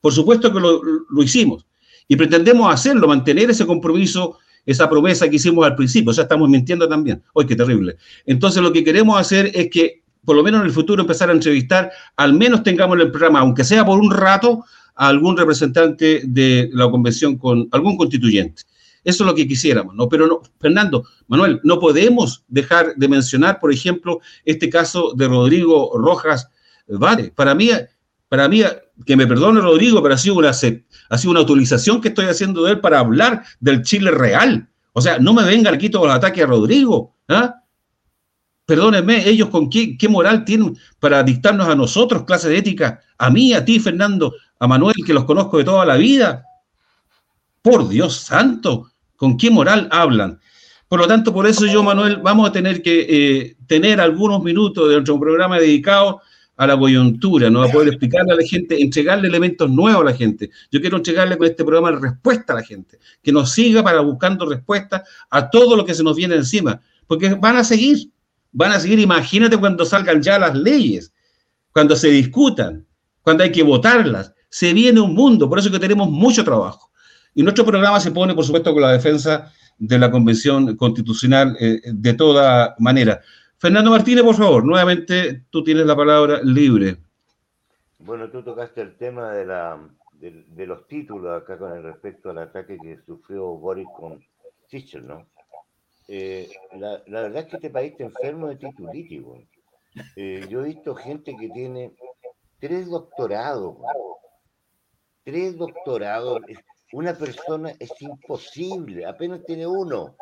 Por 0.00 0.12
supuesto 0.12 0.52
que 0.52 0.60
lo, 0.60 1.22
hicimos 1.22 1.66
y 2.08 2.16
pretendemos 2.16 2.72
hacerlo, 2.72 3.08
mantener 3.08 3.50
ese 3.50 3.66
compromiso, 3.66 4.38
esa 4.66 4.88
promesa 4.88 5.28
que 5.28 5.36
hicimos 5.36 5.64
al 5.64 5.74
principio. 5.74 6.10
O 6.10 6.14
sea, 6.14 6.24
estamos 6.24 6.48
mintiendo 6.48 6.88
también. 6.88 7.22
¡Ay, 7.34 7.46
qué 7.46 7.56
terrible! 7.56 7.96
Entonces, 8.26 8.62
lo 8.62 8.72
que 8.72 8.84
queremos 8.84 9.18
hacer 9.18 9.50
es 9.54 9.70
que, 9.70 10.02
por 10.24 10.36
lo 10.36 10.42
menos 10.42 10.60
en 10.60 10.66
el 10.66 10.72
futuro, 10.72 11.02
empezar 11.02 11.30
a 11.30 11.32
entrevistar, 11.32 11.90
al 12.16 12.34
menos 12.34 12.62
tengamos 12.62 12.96
en 12.96 13.02
el 13.02 13.10
programa, 13.10 13.40
aunque 13.40 13.64
sea 13.64 13.84
por 13.84 13.98
un 13.98 14.10
rato, 14.10 14.64
a 14.96 15.08
algún 15.08 15.36
representante 15.36 16.22
de 16.24 16.70
la 16.72 16.90
convención 16.90 17.36
con 17.36 17.68
algún 17.72 17.96
constituyente. 17.96 18.62
Eso 19.04 19.24
es 19.24 19.26
lo 19.28 19.34
que 19.34 19.46
quisiéramos, 19.46 19.94
¿no? 19.94 20.08
Pero, 20.08 20.26
no, 20.26 20.40
Fernando, 20.58 21.04
Manuel, 21.28 21.60
no 21.62 21.78
podemos 21.78 22.44
dejar 22.48 22.94
de 22.96 23.08
mencionar, 23.08 23.60
por 23.60 23.72
ejemplo, 23.72 24.20
este 24.44 24.68
caso 24.70 25.12
de 25.14 25.28
Rodrigo 25.28 25.92
Rojas 25.96 26.48
Vare. 26.88 27.32
Para 27.34 27.54
mí, 27.54 27.70
para 28.28 28.48
mí, 28.48 28.62
que 29.06 29.16
me 29.16 29.26
perdone 29.26 29.60
Rodrigo, 29.60 30.02
pero 30.02 30.14
ha 30.14 30.18
sido 30.18 30.36
una, 30.36 30.50
ha 30.50 30.52
sido 31.18 31.30
una 31.30 31.40
utilización 31.40 32.00
que 32.00 32.08
estoy 32.08 32.26
haciendo 32.26 32.64
de 32.64 32.72
él 32.72 32.80
para 32.80 33.00
hablar 33.00 33.44
del 33.60 33.82
Chile 33.82 34.10
real. 34.10 34.68
O 34.92 35.00
sea, 35.00 35.18
no 35.18 35.34
me 35.34 35.44
venga 35.44 35.70
aquí 35.70 35.90
todo 35.90 36.06
el 36.06 36.12
ataque 36.12 36.42
a 36.42 36.46
Rodrigo. 36.46 37.14
¿ah? 37.28 37.56
Perdónenme, 38.66 39.28
ellos 39.28 39.50
con 39.50 39.68
qué, 39.68 39.96
qué 39.98 40.08
moral 40.08 40.44
tienen 40.44 40.76
para 40.98 41.22
dictarnos 41.22 41.68
a 41.68 41.74
nosotros 41.74 42.24
clase 42.24 42.48
de 42.48 42.58
ética, 42.58 43.00
a 43.18 43.30
mí, 43.30 43.52
a 43.52 43.64
ti, 43.64 43.78
Fernando, 43.78 44.34
a 44.58 44.66
Manuel, 44.66 44.96
que 45.04 45.12
los 45.12 45.24
conozco 45.24 45.58
de 45.58 45.64
toda 45.64 45.84
la 45.84 45.96
vida. 45.96 46.44
Por 47.60 47.88
Dios 47.88 48.16
santo, 48.16 48.90
¿Con 49.16 49.36
qué 49.36 49.50
moral 49.50 49.88
hablan? 49.90 50.40
Por 50.88 51.00
lo 51.00 51.06
tanto, 51.06 51.32
por 51.32 51.46
eso 51.46 51.66
yo, 51.66 51.82
Manuel, 51.82 52.18
vamos 52.18 52.48
a 52.48 52.52
tener 52.52 52.82
que 52.82 53.06
eh, 53.08 53.56
tener 53.66 54.00
algunos 54.00 54.42
minutos 54.42 54.88
de 54.88 54.94
nuestro 54.94 55.18
programa 55.18 55.58
dedicado 55.58 56.20
a 56.56 56.66
la 56.66 56.78
coyuntura, 56.78 57.50
¿no? 57.50 57.62
A 57.62 57.68
poder 57.68 57.88
explicarle 57.88 58.32
a 58.32 58.36
la 58.36 58.46
gente, 58.46 58.80
entregarle 58.80 59.26
elementos 59.26 59.68
nuevos 59.68 60.02
a 60.02 60.04
la 60.04 60.14
gente. 60.14 60.50
Yo 60.70 60.80
quiero 60.80 60.98
entregarle 60.98 61.36
con 61.36 61.46
este 61.46 61.64
programa 61.64 61.90
respuesta 61.92 62.52
a 62.52 62.56
la 62.56 62.62
gente, 62.62 62.98
que 63.22 63.32
nos 63.32 63.52
siga 63.52 63.82
para 63.82 64.00
buscando 64.00 64.46
respuestas 64.46 65.02
a 65.30 65.50
todo 65.50 65.76
lo 65.76 65.84
que 65.84 65.94
se 65.94 66.04
nos 66.04 66.16
viene 66.16 66.36
encima, 66.36 66.80
porque 67.06 67.34
van 67.34 67.56
a 67.56 67.64
seguir, 67.64 68.10
van 68.52 68.72
a 68.72 68.78
seguir. 68.78 69.00
Imagínate 69.00 69.56
cuando 69.56 69.84
salgan 69.84 70.22
ya 70.22 70.38
las 70.38 70.54
leyes, 70.54 71.12
cuando 71.72 71.96
se 71.96 72.08
discutan, 72.08 72.86
cuando 73.22 73.42
hay 73.42 73.50
que 73.50 73.62
votarlas. 73.62 74.32
Se 74.48 74.72
viene 74.72 75.00
un 75.00 75.14
mundo, 75.14 75.48
por 75.48 75.58
eso 75.58 75.72
que 75.72 75.80
tenemos 75.80 76.08
mucho 76.08 76.44
trabajo. 76.44 76.92
Y 77.34 77.42
nuestro 77.42 77.64
programa 77.64 78.00
se 78.00 78.12
pone, 78.12 78.34
por 78.34 78.44
supuesto, 78.44 78.72
con 78.72 78.82
la 78.82 78.92
defensa 78.92 79.52
de 79.78 79.98
la 79.98 80.10
Convención 80.10 80.76
Constitucional 80.76 81.56
eh, 81.60 81.80
de 81.84 82.14
toda 82.14 82.76
manera. 82.78 83.20
Fernando 83.58 83.90
Martínez, 83.90 84.24
por 84.24 84.36
favor, 84.36 84.64
nuevamente 84.64 85.44
tú 85.50 85.64
tienes 85.64 85.86
la 85.86 85.96
palabra 85.96 86.40
libre. 86.42 86.96
Bueno, 87.98 88.30
tú 88.30 88.42
tocaste 88.42 88.82
el 88.82 88.96
tema 88.96 89.32
de 89.32 89.46
la, 89.46 89.80
de, 90.20 90.66
los 90.66 90.86
títulos 90.86 91.42
acá 91.42 91.58
con 91.58 91.82
respecto 91.82 92.30
al 92.30 92.38
ataque 92.38 92.78
que 92.78 92.98
sufrió 93.06 93.46
Boris 93.56 93.88
con 93.96 94.22
Sichel, 94.68 95.06
¿no? 95.06 95.26
Eh, 96.08 96.50
la, 96.76 97.00
verdad 97.06 97.38
es 97.38 97.46
que 97.46 97.56
este 97.56 97.70
país 97.70 97.92
está 97.92 98.04
enfermo 98.04 98.48
de 98.48 98.56
titulitis. 98.56 99.22
Eh, 100.16 100.46
yo 100.50 100.60
he 100.60 100.68
visto 100.68 100.94
gente 100.94 101.34
que 101.34 101.48
tiene 101.48 101.92
tres 102.60 102.90
doctorados, 102.90 103.76
tres 105.24 105.56
doctorados. 105.56 106.42
Una 106.94 107.12
persona 107.12 107.72
es 107.80 107.90
imposible, 108.00 109.04
apenas 109.04 109.44
tiene 109.44 109.66
uno. 109.66 110.14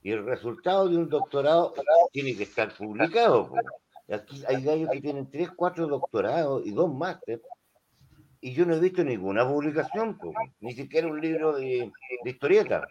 Y 0.00 0.12
el 0.12 0.24
resultado 0.24 0.88
de 0.88 0.96
un 0.96 1.10
doctorado 1.10 1.74
tiene 2.10 2.34
que 2.34 2.44
estar 2.44 2.74
publicado. 2.74 3.52
Aquí 4.08 4.42
hay 4.48 4.62
gallos 4.64 4.88
que 4.90 5.02
tienen 5.02 5.30
tres, 5.30 5.50
cuatro 5.54 5.86
doctorados 5.86 6.66
y 6.66 6.70
dos 6.70 6.90
másteres 6.90 7.42
y 8.40 8.54
yo 8.54 8.64
no 8.64 8.76
he 8.76 8.80
visto 8.80 9.04
ninguna 9.04 9.46
publicación, 9.46 10.18
ni 10.60 10.72
siquiera 10.72 11.06
un 11.06 11.20
libro 11.20 11.52
de, 11.52 11.92
historieta. 12.24 12.86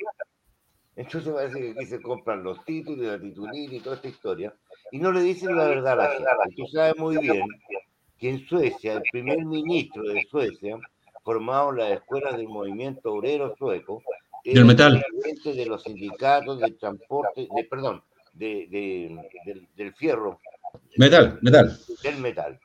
Entonces 0.95 1.33
parece 1.33 1.61
que 1.61 1.71
aquí 1.71 1.85
se 1.87 1.99
compran 1.99 2.43
los 2.43 2.63
títulos, 2.63 3.07
la 3.07 3.19
titulina 3.19 3.73
y 3.73 3.79
toda 3.79 3.95
esta 3.95 4.07
historia, 4.07 4.53
y 4.91 4.99
no 4.99 5.11
le 5.11 5.21
dicen 5.21 5.55
la 5.57 5.65
verdad 5.65 5.93
a 5.93 5.95
la 5.95 6.09
gente. 6.09 6.55
Tú 6.55 6.67
sabes 6.67 6.95
muy 6.97 7.17
bien 7.17 7.47
que 8.19 8.29
en 8.29 8.47
Suecia, 8.47 8.93
el 8.93 9.03
primer 9.11 9.43
ministro 9.45 10.03
de 10.03 10.21
Suecia, 10.29 10.77
formado 11.23 11.71
en 11.71 11.77
las 11.77 11.91
escuelas 11.91 12.37
del 12.37 12.47
movimiento 12.47 13.13
obrero 13.13 13.55
sueco, 13.57 14.03
es 14.43 14.55
el 14.55 14.65
metal. 14.65 15.03
de 15.45 15.65
los 15.65 15.83
sindicatos 15.83 16.59
de 16.59 16.71
transporte, 16.71 17.47
de, 17.55 17.63
perdón, 17.63 18.03
de, 18.33 18.67
del, 19.45 19.67
del 19.75 19.93
fierro. 19.95 20.39
Metal, 20.97 21.39
metal. 21.41 21.77
Del 22.03 22.17
metal. 22.17 22.59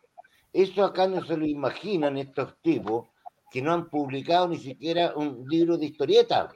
Eso 0.53 0.85
acá 0.85 1.07
no 1.07 1.25
se 1.25 1.37
lo 1.37 1.47
imaginan 1.47 2.19
estos 2.19 2.57
tipos 2.63 3.09
que 3.51 3.63
no 3.63 3.73
han 3.73 3.89
publicado 3.89 4.49
ni 4.49 4.59
siquiera 4.59 5.13
un 5.15 5.45
libro 5.49 5.79
de 5.79 5.87
historieta. 5.87 6.51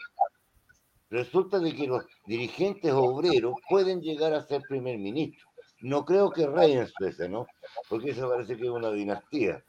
Resulta 1.10 1.58
de 1.58 1.74
que 1.74 1.86
los 1.86 2.04
dirigentes 2.26 2.92
obreros 2.92 3.54
pueden 3.68 4.00
llegar 4.00 4.32
a 4.34 4.46
ser 4.46 4.62
primer 4.68 4.98
ministro. 4.98 5.46
No 5.82 6.04
creo 6.04 6.30
que 6.30 6.44
en 6.44 6.86
Suecia, 6.86 7.28
¿no? 7.28 7.46
Porque 7.88 8.10
eso 8.10 8.28
parece 8.28 8.56
que 8.56 8.64
es 8.64 8.70
una 8.70 8.90
dinastía. 8.90 9.62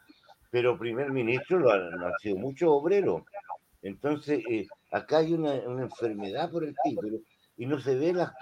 Pero 0.53 0.77
primer 0.77 1.11
ministro 1.11 1.57
lo 1.57 1.71
han, 1.71 2.13
sido 2.21 2.37
muchos 2.37 2.69
obreros. 2.69 3.23
Entonces, 3.81 4.43
eh, 4.47 4.67
acá 4.91 5.17
hay 5.17 5.33
una, 5.33 5.55
enfermedad 5.55 6.51
por 6.51 6.63
el 6.63 6.75
título 6.83 7.17
y 7.57 7.65
no 7.65 7.79
se 7.79 7.95
ve 7.95 8.13
la... 8.13 8.35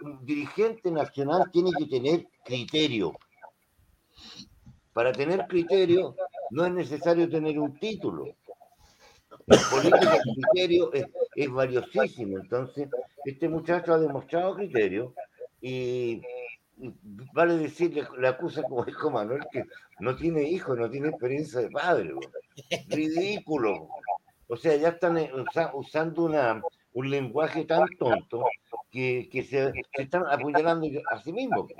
Un 0.00 0.26
dirigente 0.26 0.90
nacional 0.90 1.52
tiene 1.52 1.70
que 1.78 1.86
tener 1.86 2.26
criterio. 2.44 3.12
Para 4.92 5.12
tener 5.12 5.46
criterio 5.46 6.16
no 6.50 6.66
es 6.66 6.72
necesario 6.72 7.30
tener 7.30 7.56
un 7.60 7.78
título. 7.78 8.24
La 9.46 9.58
política 9.70 10.14
de 10.14 10.20
criterio 10.34 10.92
es, 10.92 11.48
valiosísimo. 11.48 12.40
Entonces, 12.40 12.88
este 13.24 13.48
muchacho 13.48 13.94
ha 13.94 14.00
demostrado 14.00 14.56
criterio 14.56 15.14
y, 15.60 16.22
vale 17.32 17.56
decirle, 17.58 18.06
le 18.18 18.28
acusa 18.28 18.62
como 18.62 18.86
hijo 18.86 19.10
Manuel 19.10 19.44
que 19.52 19.64
no 20.00 20.16
tiene 20.16 20.42
hijo, 20.42 20.74
no 20.74 20.90
tiene 20.90 21.08
experiencia 21.08 21.60
de 21.60 21.70
padre. 21.70 22.14
Ridículo. 22.88 23.88
O 24.48 24.56
sea, 24.56 24.76
ya 24.76 24.88
están 24.88 25.18
eh, 25.18 25.30
usando 25.72 26.24
una, 26.24 26.62
un 26.92 27.10
lenguaje 27.10 27.64
tan 27.64 27.88
tonto 27.98 28.44
que, 28.90 29.28
se, 29.48 29.72
están 29.92 30.24
apuñalando 30.28 30.86
a 31.10 31.22
sí 31.22 31.32
mismos. 31.32 31.70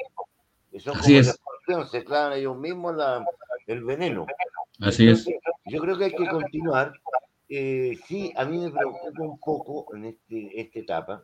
Son 0.78 0.98
como 0.98 1.18
es 1.18 1.38
se 1.90 2.05
clavan 2.05 2.32
ellos 2.38 2.57
mismos 2.57 2.96
el 3.66 3.84
veneno. 3.84 4.26
Así 4.80 5.09
es. 5.09 5.26
Yo 5.66 5.80
creo 5.80 5.98
que 5.98 6.05
hay 6.07 6.14
que 6.14 6.26
continuar. 6.26 6.92
Eh, 7.48 7.98
sí, 8.07 8.32
a 8.36 8.44
mí 8.44 8.59
me 8.59 8.70
preocupa 8.70 9.22
un 9.22 9.38
poco 9.38 9.94
en 9.94 10.07
este, 10.07 10.61
esta 10.61 10.78
etapa 10.78 11.22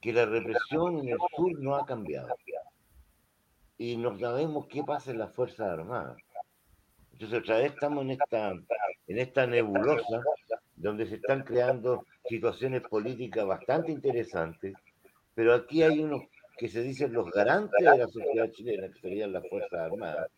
que 0.00 0.12
la 0.12 0.26
represión 0.26 0.98
en 0.98 1.08
el 1.08 1.18
sur 1.34 1.58
no 1.60 1.76
ha 1.76 1.86
cambiado. 1.86 2.28
Y 3.76 3.96
no 3.96 4.18
sabemos 4.18 4.66
qué 4.68 4.82
pasa 4.82 5.10
en 5.10 5.18
las 5.18 5.34
Fuerzas 5.34 5.68
Armadas. 5.68 6.16
Entonces 7.12 7.40
otra 7.40 7.58
vez 7.58 7.72
estamos 7.72 8.04
en 8.04 8.10
esta, 8.12 8.50
en 8.50 9.18
esta 9.18 9.46
nebulosa 9.46 10.22
donde 10.76 11.06
se 11.06 11.16
están 11.16 11.42
creando 11.42 12.04
situaciones 12.28 12.82
políticas 12.82 13.46
bastante 13.46 13.92
interesantes, 13.92 14.74
pero 15.34 15.54
aquí 15.54 15.82
hay 15.82 16.00
unos 16.00 16.22
que 16.56 16.68
se 16.68 16.82
dicen 16.82 17.12
los 17.12 17.30
garantes 17.30 17.78
de 17.78 17.98
la 17.98 18.08
sociedad 18.08 18.50
chilena, 18.50 18.88
que 18.88 19.00
serían 19.00 19.32
las 19.32 19.48
Fuerzas 19.48 19.92
Armadas, 19.92 20.28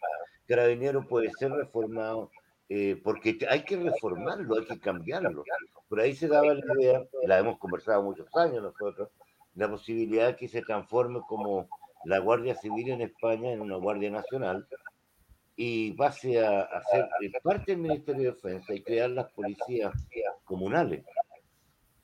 Carabinero 0.47 1.07
puede 1.07 1.31
ser 1.33 1.51
reformado 1.53 2.31
eh, 2.69 3.01
porque 3.03 3.39
hay 3.49 3.63
que 3.63 3.77
reformarlo, 3.77 4.57
hay 4.59 4.65
que 4.65 4.79
cambiarlo. 4.79 5.45
Por 5.89 6.01
ahí 6.01 6.15
se 6.15 6.29
daba 6.29 6.55
la 6.55 6.61
idea, 6.79 7.05
la 7.25 7.39
hemos 7.39 7.59
conversado 7.59 8.03
muchos 8.03 8.27
años 8.37 8.63
nosotros, 8.63 9.09
la 9.55 9.71
posibilidad 9.71 10.29
de 10.29 10.37
que 10.37 10.49
se 10.49 10.63
transforme 10.63 11.21
como 11.29 11.69
la 12.07 12.19
Guardia 12.19 12.55
Civil 12.55 12.91
en 12.91 13.03
España 13.03 13.53
en 13.53 13.61
una 13.61 13.77
Guardia 13.77 14.11
Nacional 14.11 14.67
y 15.57 15.93
pase 15.93 16.45
a, 16.45 16.61
a 16.63 16.83
ser 16.83 17.09
parte 17.43 17.73
del 17.73 17.81
Ministerio 17.81 18.23
de 18.23 18.33
Defensa 18.33 18.75
y 18.75 18.83
crear 18.83 19.11
las 19.11 19.33
policías 19.33 19.93
comunales 20.45 21.05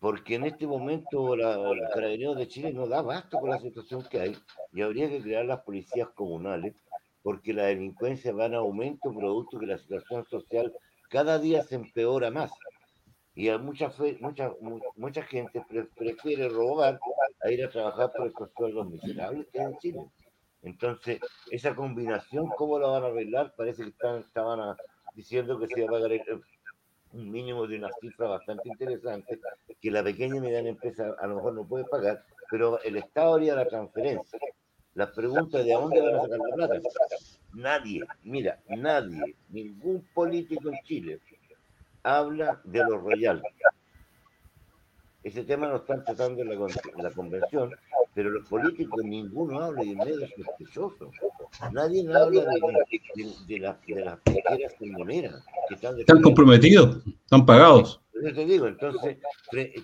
porque 0.03 0.35
en 0.35 0.43
este 0.43 0.67
momento 0.67 1.37
la, 1.37 1.55
el 1.71 1.81
Carabinero 1.95 2.35
de 2.35 2.49
Chile 2.49 2.73
no 2.73 2.89
da 2.89 3.03
basto 3.03 3.39
con 3.39 3.51
la 3.51 3.61
situación 3.61 4.05
que 4.11 4.19
hay 4.19 4.37
y 4.73 4.83
habría 4.83 5.09
que 5.09 5.23
crear 5.23 5.45
las 5.45 5.61
policías 5.61 6.09
comunales 6.09 6.75
porque 7.23 7.53
la 7.53 7.67
delincuencia 7.67 8.33
va 8.33 8.47
en 8.47 8.57
aumento 8.57 9.15
producto 9.15 9.61
que 9.61 9.67
la 9.67 9.79
situación 9.79 10.25
social 10.29 10.73
cada 11.09 11.39
día 11.39 11.63
se 11.63 11.77
empeora 11.77 12.33
más. 12.33 12.51
Y 13.35 13.49
a 13.49 13.59
mucha, 13.59 13.91
mucha, 14.21 14.53
mucha 14.97 15.23
gente 15.23 15.65
prefiere 15.97 16.49
robar 16.49 17.01
a 17.43 17.51
ir 17.51 17.65
a 17.65 17.71
trabajar 17.71 18.13
por 18.17 18.27
estos 18.27 18.51
sueldos 18.57 18.91
miserables 18.91 19.47
que 19.51 19.61
hay 19.61 19.67
en 19.67 19.79
Chile. 19.79 20.07
Entonces, 20.63 21.19
esa 21.51 21.75
combinación, 21.75 22.49
¿cómo 22.57 22.79
la 22.79 22.89
van 22.89 23.05
a 23.05 23.07
arreglar? 23.07 23.55
Parece 23.57 23.83
que 23.83 23.89
están, 23.89 24.21
estaban 24.21 24.77
diciendo 25.15 25.59
que 25.59 25.67
se 25.67 25.83
va 25.83 25.89
a 25.89 25.93
pagar 25.93 26.13
el, 26.13 26.43
un 27.13 27.31
mínimo 27.31 27.67
de 27.67 27.77
una 27.77 27.91
cifra 28.01 28.29
bastante 28.29 28.69
interesante 28.69 29.41
que 29.81 29.91
la 29.91 30.03
pequeña 30.03 30.37
y 30.37 30.41
mediana 30.41 30.69
empresa 30.69 31.15
a 31.19 31.27
lo 31.27 31.37
mejor 31.37 31.55
no 31.55 31.65
puede 31.67 31.85
pagar, 31.85 32.25
pero 32.51 32.81
el 32.83 32.97
Estado 32.97 33.35
haría 33.35 33.55
la 33.55 33.67
transferencia. 33.67 34.39
La 34.95 35.11
pregunta 35.11 35.59
de 35.59 35.73
dónde 35.73 36.01
van 36.01 36.17
a 36.17 36.21
sacar 36.21 36.39
la 36.39 36.55
plata. 36.55 36.81
Nadie, 37.55 38.03
mira, 38.23 38.61
nadie, 38.69 39.37
ningún 39.49 40.07
político 40.15 40.69
en 40.69 40.79
Chile 40.85 41.21
habla 42.03 42.61
de 42.65 42.81
los 42.81 43.03
royales. 43.03 43.45
Ese 45.23 45.45
tema 45.45 45.69
lo 45.69 45.77
están 45.77 46.05
tratando 46.05 46.43
en 46.43 46.49
la, 46.49 47.11
convención, 47.13 47.71
pero 48.13 48.31
los 48.31 48.49
políticos 48.49 49.05
ninguno 49.05 49.61
habla 49.61 49.85
y 49.85 49.95
medio 49.95 50.27
sospechoso. 50.37 51.13
Nadie 51.73 52.03
habla 52.13 52.45
de, 52.45 53.33
de, 53.47 53.59
las 53.61 53.77
pesqueras 53.77 54.75
pulmoneras. 54.79 55.45
Que 55.69 55.75
están, 55.77 55.99
están 55.99 56.23
comprometidos, 56.23 57.07
están 57.07 57.47
pagados. 57.47 58.01
Yo 58.21 58.35
te 58.35 58.45
digo, 58.45 58.67
entonces 58.67 59.19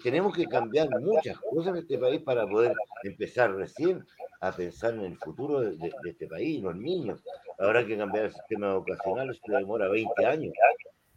tenemos 0.02 0.34
que 0.34 0.44
cambiar 0.46 0.88
muchas 1.00 1.38
cosas 1.38 1.74
en 1.74 1.82
este 1.82 1.98
país 1.98 2.20
para 2.22 2.46
poder 2.46 2.72
empezar 3.04 3.54
recién 3.54 4.04
a 4.40 4.52
pensar 4.52 4.94
en 4.94 5.04
el 5.04 5.16
futuro 5.18 5.60
de, 5.60 5.92
este 6.04 6.26
país, 6.26 6.62
los 6.62 6.76
niños. 6.76 7.22
Habrá 7.58 7.86
que 7.86 7.96
cambiar 7.96 8.26
el 8.26 8.32
sistema 8.32 8.68
educacional, 8.68 9.30
esto 9.30 9.52
demora 9.52 9.88
20 9.88 10.26
años 10.26 10.52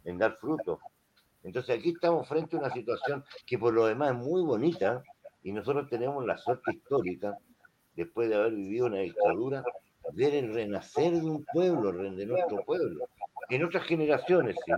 en 0.04 0.18
dar 0.18 0.36
frutos. 0.38 0.78
Entonces 1.44 1.78
aquí 1.78 1.90
estamos 1.90 2.28
frente 2.28 2.56
a 2.56 2.60
una 2.60 2.70
situación 2.70 3.24
que 3.46 3.58
por 3.58 3.74
lo 3.74 3.86
demás 3.86 4.12
es 4.12 4.16
muy 4.16 4.42
bonita 4.42 5.02
y 5.42 5.52
nosotros 5.52 5.88
tenemos 5.88 6.24
la 6.24 6.38
suerte 6.38 6.72
histórica, 6.72 7.36
después 7.94 8.28
de 8.28 8.36
haber 8.36 8.52
vivido 8.52 8.86
una 8.86 8.98
dictadura, 8.98 9.64
ver 10.12 10.34
el 10.34 10.54
renacer 10.54 11.12
de 11.12 11.24
un 11.24 11.44
pueblo, 11.52 11.92
de 11.92 12.26
nuestro 12.26 12.62
pueblo, 12.64 13.06
en 13.50 13.64
otras 13.64 13.84
generaciones, 13.84 14.56
sí. 14.64 14.72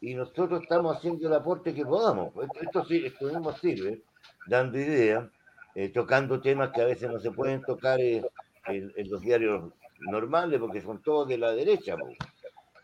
Y 0.00 0.14
nosotros 0.14 0.62
estamos 0.62 0.96
haciendo 0.96 1.26
el 1.26 1.34
aporte 1.34 1.74
que 1.74 1.84
podamos. 1.84 2.32
Esto, 2.60 2.84
sí, 2.84 3.04
esto 3.06 3.26
mismo 3.26 3.52
sirve, 3.52 4.02
dando 4.46 4.78
ideas, 4.78 5.28
eh, 5.74 5.88
tocando 5.88 6.40
temas 6.40 6.70
que 6.72 6.82
a 6.82 6.86
veces 6.86 7.10
no 7.10 7.18
se 7.18 7.30
pueden 7.30 7.62
tocar 7.62 7.98
eh, 8.00 8.22
en, 8.66 9.10
los 9.10 9.20
diarios 9.22 9.72
normales, 10.00 10.60
porque 10.60 10.82
son 10.82 11.02
todos 11.02 11.28
de 11.28 11.38
la 11.38 11.52
derecha. 11.52 11.96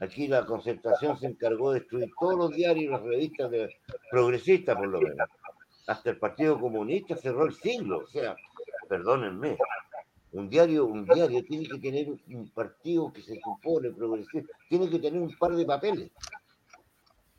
Aquí 0.03 0.27
la 0.27 0.45
concertación 0.45 1.17
se 1.17 1.27
encargó 1.27 1.71
de 1.71 1.79
destruir 1.79 2.11
todos 2.19 2.37
los 2.37 2.51
diarios 2.51 2.85
y 2.87 2.89
las 2.89 3.03
revistas 3.03 3.49
de, 3.53 3.73
progresistas, 4.11 4.77
por 4.77 4.89
lo 4.89 5.01
menos. 5.01 5.29
Hasta 5.87 6.11
el 6.11 6.19
Partido 6.19 6.59
Comunista 6.59 7.15
cerró 7.17 7.45
el 7.45 7.55
siglo. 7.55 7.99
O 7.99 8.07
sea, 8.09 8.35
perdónenme, 8.89 9.57
un 10.33 10.51
diario, 10.51 10.87
un 10.87 11.05
diario 11.05 11.45
tiene 11.45 11.69
que 11.69 11.79
tener 11.79 12.09
un 12.09 12.51
partido 12.53 13.13
que 13.13 13.23
se 13.23 13.39
supone 13.41 13.93
progresista, 13.93 14.53
tiene 14.69 14.91
que 14.91 14.99
tener 14.99 15.21
un 15.21 15.37
par 15.39 15.53
de 15.55 15.65
papeles 15.65 16.11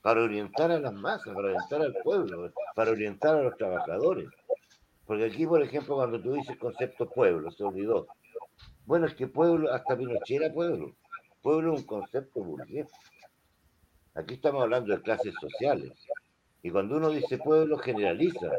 para 0.02 0.22
orientar 0.22 0.72
a 0.72 0.80
las 0.80 0.94
masas, 0.94 1.34
para 1.34 1.50
orientar 1.50 1.82
al 1.82 1.94
pueblo, 2.02 2.50
para 2.76 2.92
orientar 2.92 3.36
a 3.36 3.44
los 3.44 3.58
trabajadores. 3.58 4.30
Porque 5.06 5.26
aquí, 5.26 5.46
por 5.46 5.62
ejemplo, 5.62 5.96
cuando 5.96 6.22
tú 6.22 6.32
dices 6.32 6.58
concepto 6.58 7.10
pueblo, 7.10 7.52
se 7.52 7.66
olvidó. 7.66 8.08
Bueno, 8.86 9.06
es 9.08 9.16
que 9.16 9.28
pueblo, 9.28 9.70
hasta 9.74 9.98
Pinochet 9.98 10.54
pueblo. 10.54 10.96
Pueblo 11.44 11.74
es 11.74 11.82
un 11.82 11.86
concepto 11.86 12.42
burgués. 12.42 12.88
Aquí 14.16 14.36
estamos 14.36 14.64
hablando 14.64 14.96
de 14.96 15.02
clases 15.02 15.34
sociales. 15.40 15.92
Y 16.64 16.72
cuando 16.72 16.96
uno 16.96 17.10
dice 17.10 17.38
pueblo, 17.38 17.78
generaliza. 17.78 18.50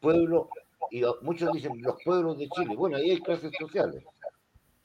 Pueblo, 0.00 0.48
y 0.90 1.02
muchos 1.20 1.52
dicen 1.52 1.80
los 1.82 2.02
pueblos 2.02 2.38
de 2.38 2.48
Chile. 2.48 2.74
Bueno, 2.74 2.96
ahí 2.96 3.10
hay 3.10 3.20
clases 3.20 3.52
sociales. 3.58 4.02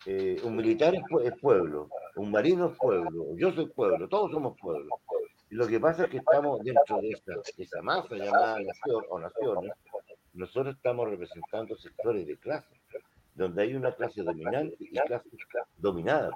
Eh, 0.05 0.39
un 0.43 0.55
militar 0.55 0.93
es, 0.93 1.33
pueblo, 1.41 1.89
un 2.17 2.29
marino 2.29 2.67
es 2.67 2.77
pueblo, 2.77 3.35
yo 3.37 3.51
soy 3.53 3.65
pueblo, 3.67 4.07
todos 4.07 4.31
somos 4.31 4.55
pueblo. 4.59 4.99
Lo 5.49 5.65
que 5.65 5.79
pasa 5.79 6.03
es 6.03 6.09
que 6.11 6.17
estamos 6.17 6.61
dentro 6.63 7.01
de 7.01 7.17
esa 7.57 7.81
masa 7.81 8.15
llamada 8.15 8.59
nación 8.59 9.03
o 9.09 9.19
naciones, 9.19 9.71
nosotros 10.33 10.75
estamos 10.75 11.09
representando 11.09 11.75
sectores 11.77 12.27
de 12.27 12.37
clase, 12.37 12.79
donde 13.33 13.63
hay 13.63 13.73
una 13.73 13.95
clase 13.95 14.21
dominante 14.21 14.75
y 14.79 14.89
clases 14.91 15.31
dominadas. 15.77 16.35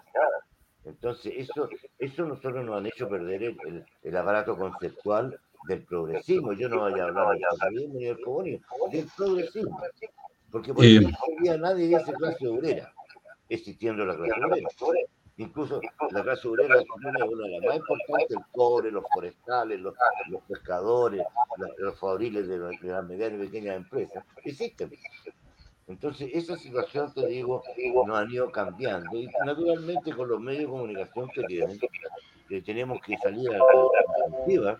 Entonces, 0.86 1.34
eso, 1.36 1.70
eso 1.98 2.26
nosotros 2.26 2.66
nos 2.66 2.78
han 2.78 2.88
hecho 2.88 3.08
perder 3.10 3.44
el, 3.44 3.86
el, 4.04 4.18
aparato 4.18 4.58
conceptual 4.58 5.40
del 5.68 5.84
progresismo. 5.84 6.54
Yo 6.54 6.70
no 6.70 6.80
voy 6.80 7.00
a 7.00 7.04
hablar 7.04 7.30
del 7.30 7.42
socialismo 7.52 7.94
ni 7.96 8.06
del 8.06 8.22
comunismo, 8.22 8.66
del 8.92 9.08
progresismo. 9.16 9.82
Porque 10.52 10.74
por 10.74 10.84
eh, 10.84 11.00
día 11.42 11.58
nadie 11.58 11.88
dice 11.88 12.14
clase 12.14 12.48
obrera 12.48 12.92
existiendo 13.50 14.06
la 14.06 14.16
clase 14.16 14.34
obrera. 14.44 14.68
Incluso 15.38 15.80
la 16.12 16.22
clase 16.22 16.48
obrera 16.48 16.76
es 16.76 16.86
una 16.96 17.12
de 17.12 17.20
las 17.50 17.64
más 17.64 17.76
importantes, 17.78 18.38
el 18.38 18.44
cobre, 18.52 18.92
los 18.92 19.06
forestales, 19.14 19.80
los, 19.80 19.94
pescadores, 20.48 21.26
los 21.78 21.98
fabriles 21.98 22.48
de, 22.48 22.58
las 22.58 23.06
medianas 23.06 23.40
y 23.40 23.46
pequeñas 23.46 23.78
empresas, 23.78 24.26
existen. 24.44 24.92
Entonces, 25.90 26.30
esa 26.34 26.56
situación, 26.56 27.12
te 27.14 27.26
digo, 27.26 27.64
nos 28.06 28.18
han 28.18 28.32
ido 28.32 28.52
cambiando. 28.52 29.18
Y 29.18 29.28
naturalmente, 29.44 30.14
con 30.14 30.30
los 30.30 30.40
medios 30.40 30.62
de 30.62 30.70
comunicación 30.70 31.30
que 31.34 31.44
tienen, 31.44 31.80
tenemos 32.64 33.02
que 33.02 33.18
salir 33.18 33.50
a 33.50 33.58
la 33.58 34.80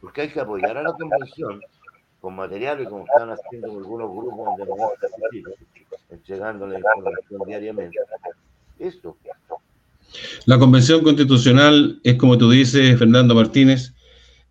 porque 0.00 0.20
hay 0.20 0.28
que 0.28 0.40
apoyar 0.40 0.76
a 0.76 0.82
la 0.82 0.92
convención 0.92 1.60
con 2.20 2.36
materiales 2.36 2.88
como 2.88 3.04
están 3.04 3.30
haciendo 3.30 3.72
algunos 3.72 4.08
grupos 4.08 4.56
donde 4.56 5.42
entregando 6.10 6.66
la 6.68 6.78
información 6.78 7.42
diariamente. 7.44 7.98
Esto. 8.78 9.16
La 10.44 10.58
Convención 10.60 11.02
Constitucional 11.02 12.00
es, 12.04 12.14
como 12.14 12.38
tú 12.38 12.50
dices, 12.50 12.96
Fernando 12.96 13.34
Martínez, 13.34 13.94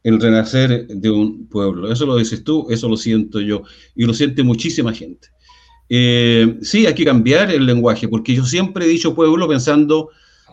el 0.04 0.20
renacer 0.20 0.88
de 0.88 1.10
un 1.10 1.48
pueblo. 1.48 1.90
Eso 1.90 2.06
lo 2.06 2.18
dices 2.18 2.44
tú, 2.44 2.68
eso 2.70 2.90
lo 2.90 2.98
siento 2.98 3.40
yo, 3.40 3.64
y 3.96 4.06
lo 4.06 4.14
siente 4.14 4.44
muchísima 4.44 4.94
gente. 4.94 5.30
Eh, 5.90 6.58
sí, 6.62 6.86
hay 6.86 6.96
que 6.96 7.06
cambiar 7.06 7.52
el 7.52 7.66
lenguaje, 7.66 8.08
porque 8.08 8.34
yo 8.34 8.46
siempre 8.46 8.86
he 8.86 8.90
dicho 8.90 9.16
pueblo 9.16 9.48
pensando, 9.48 10.10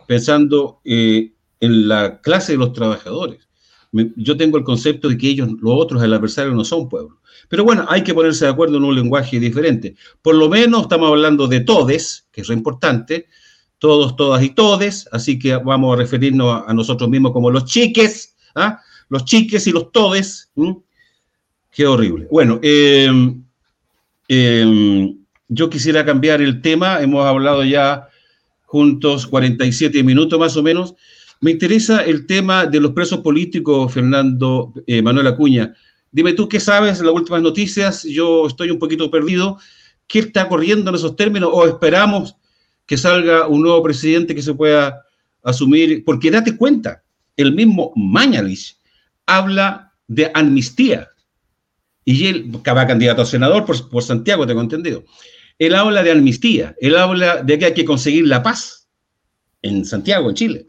pensando 0.06 0.80
eh, 0.84 1.32
en 1.60 1.88
la 1.88 2.20
clase 2.20 2.52
de 2.52 2.58
los 2.58 2.72
trabajadores. 2.72 3.48
yo 3.92 4.36
tengo 4.36 4.58
el 4.58 4.64
concepto 4.64 5.08
de 5.08 5.18
que 5.18 5.28
ellos, 5.28 5.48
los 5.60 5.74
otros, 5.76 6.02
el 6.02 6.12
adversario, 6.12 6.52
no 6.54 6.64
son 6.64 6.88
pueblos. 6.88 7.18
Pero 7.48 7.64
bueno, 7.64 7.84
hay 7.88 8.02
que 8.02 8.14
ponerse 8.14 8.46
de 8.46 8.50
acuerdo 8.50 8.78
en 8.78 8.84
un 8.84 8.94
lenguaje 8.94 9.38
diferente. 9.38 9.94
Por 10.22 10.34
lo 10.34 10.48
menos 10.48 10.82
estamos 10.82 11.08
hablando 11.08 11.46
de 11.46 11.60
todes, 11.60 12.26
que 12.32 12.40
es 12.40 12.48
lo 12.48 12.54
importante, 12.54 13.26
todos, 13.78 14.16
todas 14.16 14.42
y 14.42 14.50
todes, 14.50 15.08
así 15.12 15.38
que 15.38 15.56
vamos 15.56 15.94
a 15.94 15.96
referirnos 15.98 16.62
a, 16.66 16.72
nosotros 16.72 17.10
mismos 17.10 17.32
como 17.32 17.50
los 17.50 17.64
chiques, 17.64 18.36
¿ah? 18.54 18.80
los 19.08 19.24
chiques 19.24 19.66
y 19.66 19.72
los 19.72 19.90
todes. 19.92 20.50
Qué 21.70 21.86
horrible. 21.86 22.28
Bueno, 22.30 22.60
em, 22.62 23.44
em, 24.28 25.21
yo 25.54 25.68
quisiera 25.68 26.04
cambiar 26.04 26.40
el 26.40 26.62
tema, 26.62 27.00
hemos 27.02 27.26
hablado 27.26 27.62
ya 27.64 28.08
juntos 28.64 29.26
47 29.26 30.02
minutos 30.02 30.38
más 30.38 30.56
o 30.56 30.62
menos. 30.62 30.94
Me 31.40 31.50
interesa 31.50 32.02
el 32.02 32.26
tema 32.26 32.66
de 32.66 32.80
los 32.80 32.92
presos 32.92 33.20
políticos, 33.20 33.92
Fernando 33.92 34.72
eh, 34.86 35.02
Manuel 35.02 35.26
Acuña. 35.26 35.74
Dime 36.10 36.32
tú 36.32 36.48
qué 36.48 36.58
sabes 36.58 37.00
las 37.00 37.12
últimas 37.12 37.42
noticias, 37.42 38.04
yo 38.04 38.46
estoy 38.46 38.70
un 38.70 38.78
poquito 38.78 39.10
perdido. 39.10 39.58
¿Qué 40.06 40.20
está 40.20 40.48
corriendo 40.48 40.90
en 40.90 40.96
esos 40.96 41.16
términos? 41.16 41.50
¿O 41.52 41.66
esperamos 41.66 42.36
que 42.86 42.96
salga 42.96 43.46
un 43.46 43.62
nuevo 43.62 43.82
presidente 43.82 44.34
que 44.34 44.42
se 44.42 44.54
pueda 44.54 45.02
asumir? 45.42 46.02
Porque 46.04 46.30
date 46.30 46.56
cuenta, 46.56 47.02
el 47.36 47.52
mismo 47.52 47.92
Mañalich 47.94 48.76
habla 49.26 49.92
de 50.06 50.30
amnistía. 50.32 51.08
Y 52.04 52.26
él, 52.26 52.50
va 52.66 52.86
candidato 52.86 53.22
a 53.22 53.26
senador 53.26 53.64
por, 53.64 53.88
por 53.90 54.02
Santiago, 54.02 54.46
tengo 54.46 54.60
entendido. 54.60 55.04
Él 55.58 55.74
habla 55.74 56.02
de 56.02 56.10
amnistía, 56.10 56.74
él 56.80 56.96
habla 56.96 57.42
de 57.42 57.58
que 57.58 57.66
hay 57.66 57.74
que 57.74 57.84
conseguir 57.84 58.26
la 58.26 58.42
paz 58.42 58.88
en 59.62 59.84
Santiago, 59.84 60.28
en 60.28 60.34
Chile. 60.34 60.66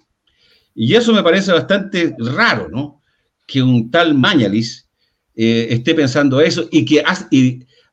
Y 0.76 0.96
eso 0.96 1.14
me 1.14 1.24
parece 1.24 1.52
bastante 1.52 2.16
raro, 2.20 2.70
¿no? 2.70 3.02
Que 3.48 3.62
un 3.62 3.92
tal 3.92 4.16
Mañalich 4.16 4.86
eh, 5.36 5.68
esté 5.70 5.94
pensando 5.96 6.42
eso 6.42 6.68
y 6.72 6.86
que 6.86 7.04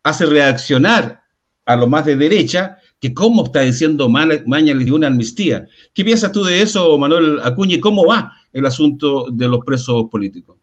hace, 0.02 0.26
reaccionar 0.26 1.22
a 1.66 1.76
lo 1.76 1.86
más 1.86 2.04
de 2.04 2.16
derecha 2.16 2.78
que 3.00 3.14
cómo 3.14 3.44
está 3.44 3.60
diciendo 3.60 4.08
Mañalich 4.08 4.86
de 4.86 4.92
una 4.92 5.08
amnistía. 5.08 5.66
¿Qué 5.94 6.04
piensas 6.04 6.32
tú 6.32 6.44
de 6.44 6.62
eso, 6.62 6.96
Manuel 6.98 7.40
Acuña, 7.42 7.76
y 7.76 7.80
cómo 7.80 8.06
va 8.06 8.32
el 8.52 8.66
asunto 8.66 9.26
de 9.30 9.48
los 9.48 9.64
presos 9.64 10.08
políticos? 10.10 10.58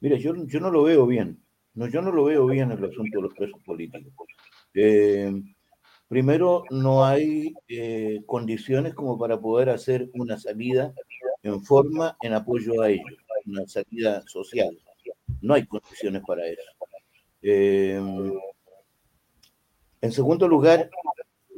Mira, 0.00 0.16
yo, 0.16 0.34
yo 0.46 0.60
no 0.60 0.70
lo 0.70 0.82
veo 0.82 1.06
bien. 1.06 1.38
No, 1.74 1.88
yo 1.88 2.02
no 2.02 2.12
lo 2.12 2.24
veo 2.24 2.46
bien 2.46 2.70
el 2.70 2.84
asunto 2.84 3.18
de 3.18 3.22
los 3.22 3.34
presos 3.34 3.60
políticos. 3.64 4.26
Eh, 4.74 5.32
primero, 6.08 6.64
no 6.70 7.04
hay 7.04 7.54
eh, 7.68 8.22
condiciones 8.26 8.94
como 8.94 9.18
para 9.18 9.40
poder 9.40 9.70
hacer 9.70 10.10
una 10.14 10.38
salida 10.38 10.92
en 11.42 11.62
forma 11.62 12.16
en 12.22 12.34
apoyo 12.34 12.82
a 12.82 12.90
ellos, 12.90 13.16
una 13.46 13.66
salida 13.66 14.22
social. 14.26 14.76
No 15.40 15.54
hay 15.54 15.66
condiciones 15.66 16.22
para 16.26 16.46
eso. 16.46 16.62
Eh, 17.42 18.00
en 20.00 20.12
segundo 20.12 20.48
lugar, 20.48 20.90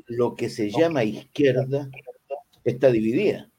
lo 0.07 0.35
que 0.35 0.49
se 0.49 0.71
llama 0.71 1.05
izquierda 1.05 1.91
está 2.65 2.91
dividida. 2.91 3.51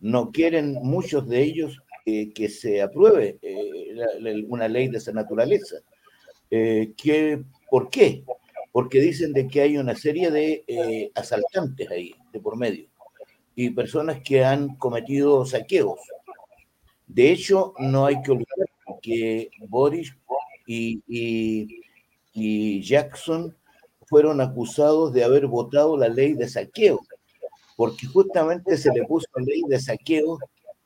No 0.00 0.30
quieren 0.32 0.74
muchos 0.82 1.28
de 1.28 1.42
ellos 1.42 1.78
que 2.04 2.48
se 2.48 2.82
apruebe 2.82 3.38
una 4.48 4.66
ley 4.66 4.88
de 4.88 4.98
esa 4.98 5.12
naturaleza. 5.12 5.76
Eh, 6.50 6.92
¿Por 7.70 7.90
qué? 7.90 8.24
Porque 8.80 8.98
dicen 8.98 9.34
de 9.34 9.46
que 9.46 9.60
hay 9.60 9.76
una 9.76 9.94
serie 9.94 10.30
de 10.30 11.12
asaltantes 11.14 11.90
ahí, 11.90 12.14
de 12.32 12.40
por 12.40 12.56
medio, 12.56 12.88
y 13.54 13.68
personas 13.68 14.22
que 14.22 14.42
han 14.42 14.76
cometido 14.76 15.44
saqueos. 15.44 16.00
De 17.06 17.30
hecho, 17.30 17.74
no 17.78 18.06
hay 18.06 18.22
que 18.22 18.30
olvidar 18.30 18.70
que 19.02 19.50
Boris 19.68 20.16
y, 20.66 21.68
Jackson 22.80 23.54
fueron 24.06 24.40
acusados 24.40 25.12
de 25.12 25.24
haber 25.24 25.46
votado 25.46 25.98
la 25.98 26.08
ley 26.08 26.32
de 26.32 26.48
saqueo, 26.48 27.00
porque 27.76 28.06
justamente 28.06 28.78
se 28.78 28.90
le 28.94 29.04
puso 29.04 29.28
ley 29.44 29.60
de 29.68 29.78
saqueo 29.78 30.38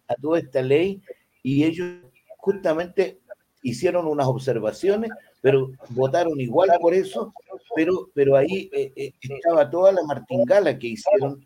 a 0.08 0.16
toda 0.16 0.40
esta 0.40 0.62
ley 0.62 1.00
y 1.44 1.62
ellos 1.62 2.02
justamente 2.38 3.20
hicieron 3.62 4.08
unas 4.08 4.26
observaciones, 4.26 5.12
pero 5.40 5.70
votaron 5.90 6.40
igual 6.40 6.70
por 6.80 6.92
eso, 6.92 7.32
pero, 7.74 8.10
pero 8.14 8.36
ahí 8.36 8.70
eh, 8.72 8.92
eh, 8.96 9.12
estaba 9.20 9.68
toda 9.70 9.92
la 9.92 10.02
martingala 10.02 10.78
que 10.78 10.88
hicieron 10.88 11.44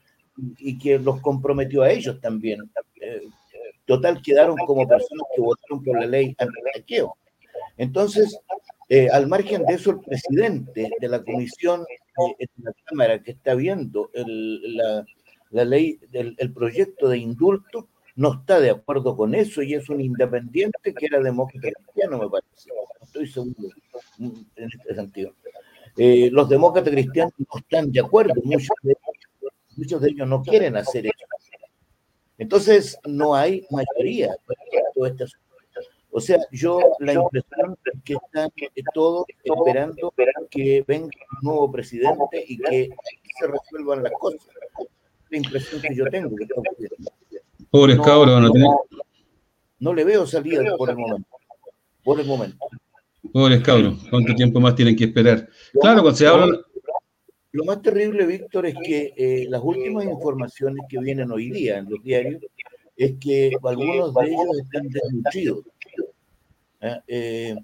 y 0.59 0.79
que 0.79 0.99
los 0.99 1.21
comprometió 1.21 1.83
a 1.83 1.91
ellos 1.91 2.21
también. 2.21 2.61
Eh, 3.01 3.29
Total, 3.89 4.21
quedaron 4.21 4.55
como 4.67 4.87
personas 4.87 5.27
que 5.35 5.41
votaron 5.41 5.83
por 5.83 5.99
la 5.99 6.07
ley 6.07 6.37
anti-saqueo. 6.37 7.17
Entonces, 7.79 8.39
eh, 8.91 9.09
al 9.11 9.27
margen 9.29 9.65
de 9.65 9.75
eso, 9.75 9.93
el 9.93 10.01
presidente 10.01 10.91
de 11.01 11.09
la 11.09 11.25
comisión 11.25 11.87
de 12.39 12.49
la 12.59 12.73
Cámara 12.85 13.23
que 13.23 13.31
está 13.31 13.55
viendo 13.55 14.11
la, 14.13 15.65
ley, 15.65 15.99
del, 16.11 16.35
el 16.37 16.53
proyecto 16.53 17.09
de 17.09 17.17
indulto, 17.17 17.89
no 18.15 18.35
está 18.35 18.61
de 18.61 18.69
acuerdo 18.69 19.17
con 19.17 19.35
eso 19.35 19.63
y 19.63 19.73
es 19.73 19.89
un 19.89 20.03
independiente 20.03 20.93
que 20.93 21.07
era 21.07 21.23
demócrata 21.23 21.71
cristiano, 21.71 22.19
me 22.19 22.29
parece. 22.29 22.71
Estoy 23.01 23.27
seguro 23.27 23.71
en 24.19 24.47
este 24.57 24.95
sentido. 24.95 25.33
Eh, 25.99 26.31
los 26.31 26.49
demócratas 26.49 26.93
cristianos 26.93 27.33
no 27.39 27.59
están 27.59 27.91
de 27.91 28.01
acuerdo, 28.01 28.35
muchos 28.45 28.69
muchos 29.77 30.01
de 30.01 30.11
ellos 30.11 30.29
no 30.29 30.43
quieren 30.43 30.77
hacer 30.77 31.07
eso. 31.07 31.27
Entonces, 32.39 32.97
no 33.05 33.35
hay 33.35 33.67
mayoría 33.71 34.37
para 34.47 35.09
esto. 35.09 35.25
O 36.11 36.21
sea, 36.21 36.39
yo 36.53 36.81
la 37.01 37.13
impresión 37.13 37.77
es 37.85 38.03
que 38.03 38.15
están 38.15 38.51
todos 38.95 39.25
esperando 39.43 40.15
que 40.51 40.85
venga 40.87 41.07
un 41.07 41.39
nuevo 41.43 41.71
presidente 41.71 42.45
y 42.47 42.59
que 42.59 42.91
se 43.39 43.47
resuelvan 43.47 44.03
las 44.03 44.13
cosas. 44.13 44.49
La 45.31 45.37
impresión 45.37 45.83
que 45.83 45.95
yo 45.95 46.05
tengo. 46.07 46.35
Pobres 47.71 47.97
no, 47.99 48.03
cabros, 48.03 48.41
no, 48.41 48.49
no, 48.49 48.81
no, 49.81 49.95
le 49.95 50.05
veo 50.05 50.27
salida 50.27 50.77
por 50.77 50.91
el 50.91 50.97
momento. 50.97 51.29
Por 52.03 52.21
el 52.21 52.27
momento. 52.27 52.67
Pobres 53.33 53.63
cabros, 53.63 54.07
¿cuánto 54.11 54.35
tiempo 54.35 54.61
más 54.61 54.75
tienen 54.75 54.97
que 54.97 55.05
esperar? 55.05 55.49
Claro, 55.81 56.03
cuando 56.03 56.15
se 56.15 56.27
habla, 56.27 56.59
lo 57.53 57.65
más 57.65 57.81
terrible, 57.81 58.27
Víctor, 58.27 58.67
es 58.67 58.75
que 58.85 59.15
eh, 59.17 59.47
las 59.49 59.63
últimas 59.63 60.05
informaciones 60.05 60.85
que 60.89 61.01
vienen 61.01 61.31
hoy 61.31 61.51
día 61.51 61.79
en 61.79 61.89
los 61.89 62.03
diarios 62.03 62.43
es 62.95 63.15
que 63.19 63.53
algunos 63.63 64.15
de 64.15 64.27
ellos 64.27 64.59
están 64.63 64.89
desnutridos. 64.89 65.65
¿ah? 66.83 67.03
Eh, 67.09 67.57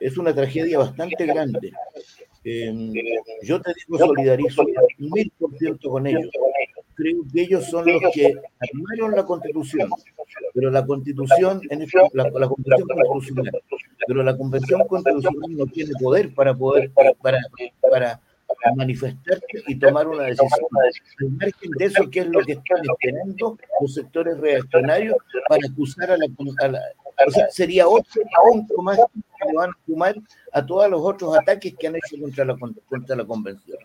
es 0.00 0.16
una 0.16 0.34
tragedia 0.34 0.78
bastante 0.78 1.26
grande. 1.26 1.70
Eh, 2.44 2.72
yo 3.42 3.60
te 3.60 3.72
digo, 3.74 3.98
solidarizo 3.98 4.64
mil 4.98 5.32
por 5.38 5.56
ciento 5.58 5.90
con 5.90 6.06
ellos. 6.06 6.30
Creo 6.94 7.22
que 7.30 7.42
ellos 7.42 7.66
son 7.66 7.86
los 7.86 8.00
que 8.14 8.32
armaron 8.58 9.14
la 9.14 9.26
constitución, 9.26 9.90
pero 10.54 10.70
la 10.70 10.86
constitución, 10.86 11.60
en 11.68 11.80
la, 12.14 12.30
la, 12.30 12.48
convención 12.48 12.88
constitucional, 12.88 13.62
pero 14.06 14.22
la 14.22 14.36
convención 14.36 14.86
constitucional 14.86 15.56
no 15.56 15.66
tiene 15.66 15.92
poder 16.00 16.34
para 16.34 16.54
poder, 16.54 16.90
para, 16.92 17.12
para, 17.80 18.20
manifestarse 18.76 19.62
y 19.66 19.76
tomar 19.76 20.08
una 20.08 20.24
decisión. 20.24 20.48
Al 21.20 21.30
margen 21.30 21.70
de 21.78 21.84
eso, 21.84 22.10
¿qué 22.10 22.20
es 22.20 22.26
lo 22.26 22.40
que 22.40 22.52
están 22.52 22.78
esperando 22.82 23.58
los 23.80 23.94
sectores 23.94 24.38
reaccionarios 24.38 25.16
para 25.48 25.66
acusar 25.68 26.10
a 26.10 26.16
la, 26.16 26.26
o 27.26 27.30
sea, 27.30 27.48
sería 27.50 27.88
otro 27.88 28.22
punto 28.50 28.82
más 28.82 28.98
que 28.98 29.56
van 29.56 29.70
a 29.70 29.72
sumar 29.86 30.16
a 30.52 30.64
todos 30.64 30.90
los 30.90 31.00
otros 31.02 31.36
ataques 31.36 31.74
que 31.78 31.86
han 31.86 31.96
hecho 31.96 32.20
contra 32.20 32.44
la, 32.44 32.56
contra 32.88 33.16
la 33.16 33.24
convención. 33.24 33.78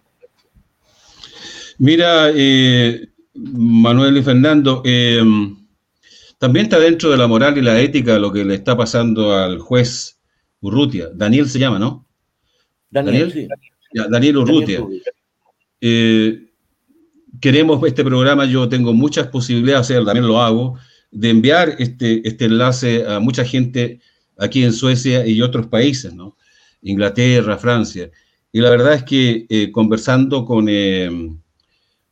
Mira, 1.78 2.30
eh, 2.34 3.08
Manuel 3.34 4.18
y 4.18 4.24
Fernando, 4.24 4.82
eh, 4.86 5.22
también 6.42 6.66
está 6.66 6.80
dentro 6.80 7.12
de 7.12 7.18
la 7.18 7.28
moral 7.28 7.56
y 7.60 7.62
la 7.62 7.80
ética 7.80 8.18
lo 8.18 8.34
que 8.34 8.44
le 8.44 8.56
está 8.56 8.76
pasando 8.76 9.38
al 9.38 9.60
juez 9.60 10.20
Urrutia. 10.60 11.10
Daniel 11.14 11.48
se 11.48 11.60
llama, 11.60 11.78
¿no? 11.78 12.08
Daniel, 12.90 13.30
Daniel, 13.30 13.48
sí. 13.94 14.10
Daniel 14.10 14.38
Urrutia. 14.38 14.84
Eh, 15.80 16.48
queremos 17.40 17.86
este 17.86 18.04
programa, 18.04 18.46
yo 18.46 18.68
tengo 18.68 18.92
muchas 18.92 19.28
posibilidades 19.28 19.90
también 19.90 20.26
lo 20.26 20.42
hago, 20.42 20.80
de 21.12 21.30
enviar 21.30 21.76
este, 21.78 22.28
este 22.28 22.46
enlace 22.46 23.06
a 23.06 23.20
mucha 23.20 23.46
gente 23.46 24.00
aquí 24.40 24.64
en 24.64 24.74
Suecia 24.74 25.28
y 25.28 25.44
otros 25.44 25.68
países, 25.68 26.12
¿no? 26.12 26.38
Inglaterra, 26.82 27.60
Francia. 27.60 28.10
Y 28.52 28.62
la 28.62 28.72
verdad 28.72 28.96
es 28.96 29.04
que 29.04 29.46
eh, 29.48 29.72
conversando 29.72 30.44
con, 30.44 30.66
eh, 30.70 31.08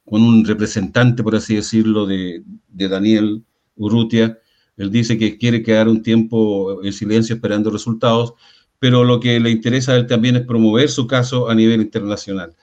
con 0.05 0.21
un 0.21 0.45
representante, 0.45 1.23
por 1.23 1.35
así 1.35 1.55
decirlo, 1.55 2.05
de, 2.05 2.43
de, 2.67 2.87
Daniel 2.87 3.43
Urrutia, 3.79 4.39
él 4.77 4.91
dice 4.91 5.17
que 5.17 5.37
quiere 5.37 5.63
quedar 5.63 5.87
un 5.87 6.03
tiempo 6.03 6.83
en 6.83 6.93
silencio 6.93 7.35
esperando 7.35 7.71
resultados, 7.71 8.33
pero 8.77 9.03
lo 9.03 9.19
que 9.19 9.39
le 9.39 9.49
interesa 9.49 9.93
a 9.93 9.95
él 9.97 10.07
también 10.07 10.35
es 10.35 10.45
promover 10.45 10.89
su 10.89 11.07
caso 11.07 11.49
a 11.49 11.55
nivel 11.55 11.81
internacional. 11.81 12.55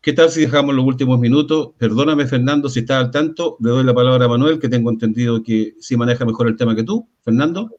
¿Qué 0.00 0.12
tal 0.12 0.30
si 0.30 0.42
dejamos 0.42 0.74
los 0.74 0.84
últimos 0.84 1.18
minutos? 1.18 1.70
Perdóname, 1.78 2.26
Fernando, 2.26 2.68
si 2.68 2.80
está 2.80 2.98
al 2.98 3.10
tanto. 3.10 3.56
Le 3.60 3.70
doy 3.70 3.84
la 3.84 3.94
palabra 3.94 4.26
a 4.26 4.28
Manuel, 4.28 4.58
que 4.58 4.68
tengo 4.68 4.90
entendido 4.90 5.42
que 5.42 5.74
sí 5.80 5.96
maneja 5.96 6.26
mejor 6.26 6.48
el 6.48 6.56
tema 6.56 6.76
que 6.76 6.82
tú. 6.82 7.08
Fernando. 7.22 7.70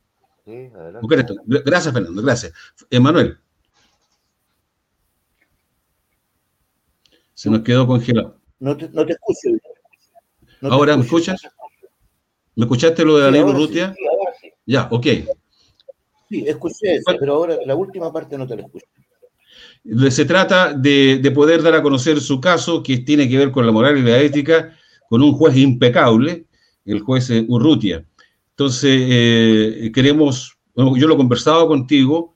Sí, 0.43 0.69
adelante. 0.73 1.35
Gracias, 1.45 1.93
Fernando, 1.93 2.21
gracias. 2.23 2.53
Manuel. 2.99 3.37
Se 7.35 7.49
nos 7.49 7.59
quedó 7.59 7.85
congelado. 7.85 8.39
No 8.59 8.75
te, 8.75 8.89
no 8.89 9.05
te 9.05 9.13
escucho. 9.13 9.49
No 10.61 10.71
¿Ahora 10.71 10.93
te 10.93 10.97
me 10.97 11.03
escuchas? 11.03 11.41
¿Me 12.55 12.65
escuchaste 12.65 13.03
lo 13.03 13.17
de 13.17 13.25
Daniel 13.25 13.45
Urrutia? 13.45 13.93
Sí, 13.93 14.03
sí. 14.41 14.49
Ya, 14.65 14.87
ok. 14.91 15.07
Sí, 16.29 16.43
escuché 16.47 16.95
eso, 16.95 17.15
pero 17.19 17.35
ahora 17.35 17.57
la 17.65 17.75
última 17.75 18.11
parte 18.11 18.37
no 18.37 18.47
te 18.47 18.55
la 18.55 18.63
escucho. 18.63 18.85
Se 20.09 20.25
trata 20.25 20.73
de, 20.73 21.19
de, 21.21 21.31
poder 21.31 21.61
dar 21.61 21.75
a 21.75 21.83
conocer 21.83 22.19
su 22.19 22.41
caso, 22.41 22.81
que 22.81 22.97
tiene 22.99 23.29
que 23.29 23.37
ver 23.37 23.51
con 23.51 23.65
la 23.65 23.71
moral 23.71 23.97
y 23.97 24.01
la 24.01 24.19
ética, 24.19 24.75
con 25.07 25.21
un 25.21 25.33
juez 25.33 25.55
impecable, 25.57 26.45
el 26.85 27.01
juez 27.01 27.31
Urrutia. 27.47 28.05
Entonces, 28.51 28.99
eh, 29.09 29.91
queremos, 29.93 30.57
bueno, 30.73 30.95
yo 30.97 31.07
lo 31.07 31.15
he 31.15 31.17
conversado 31.17 31.67
contigo, 31.67 32.35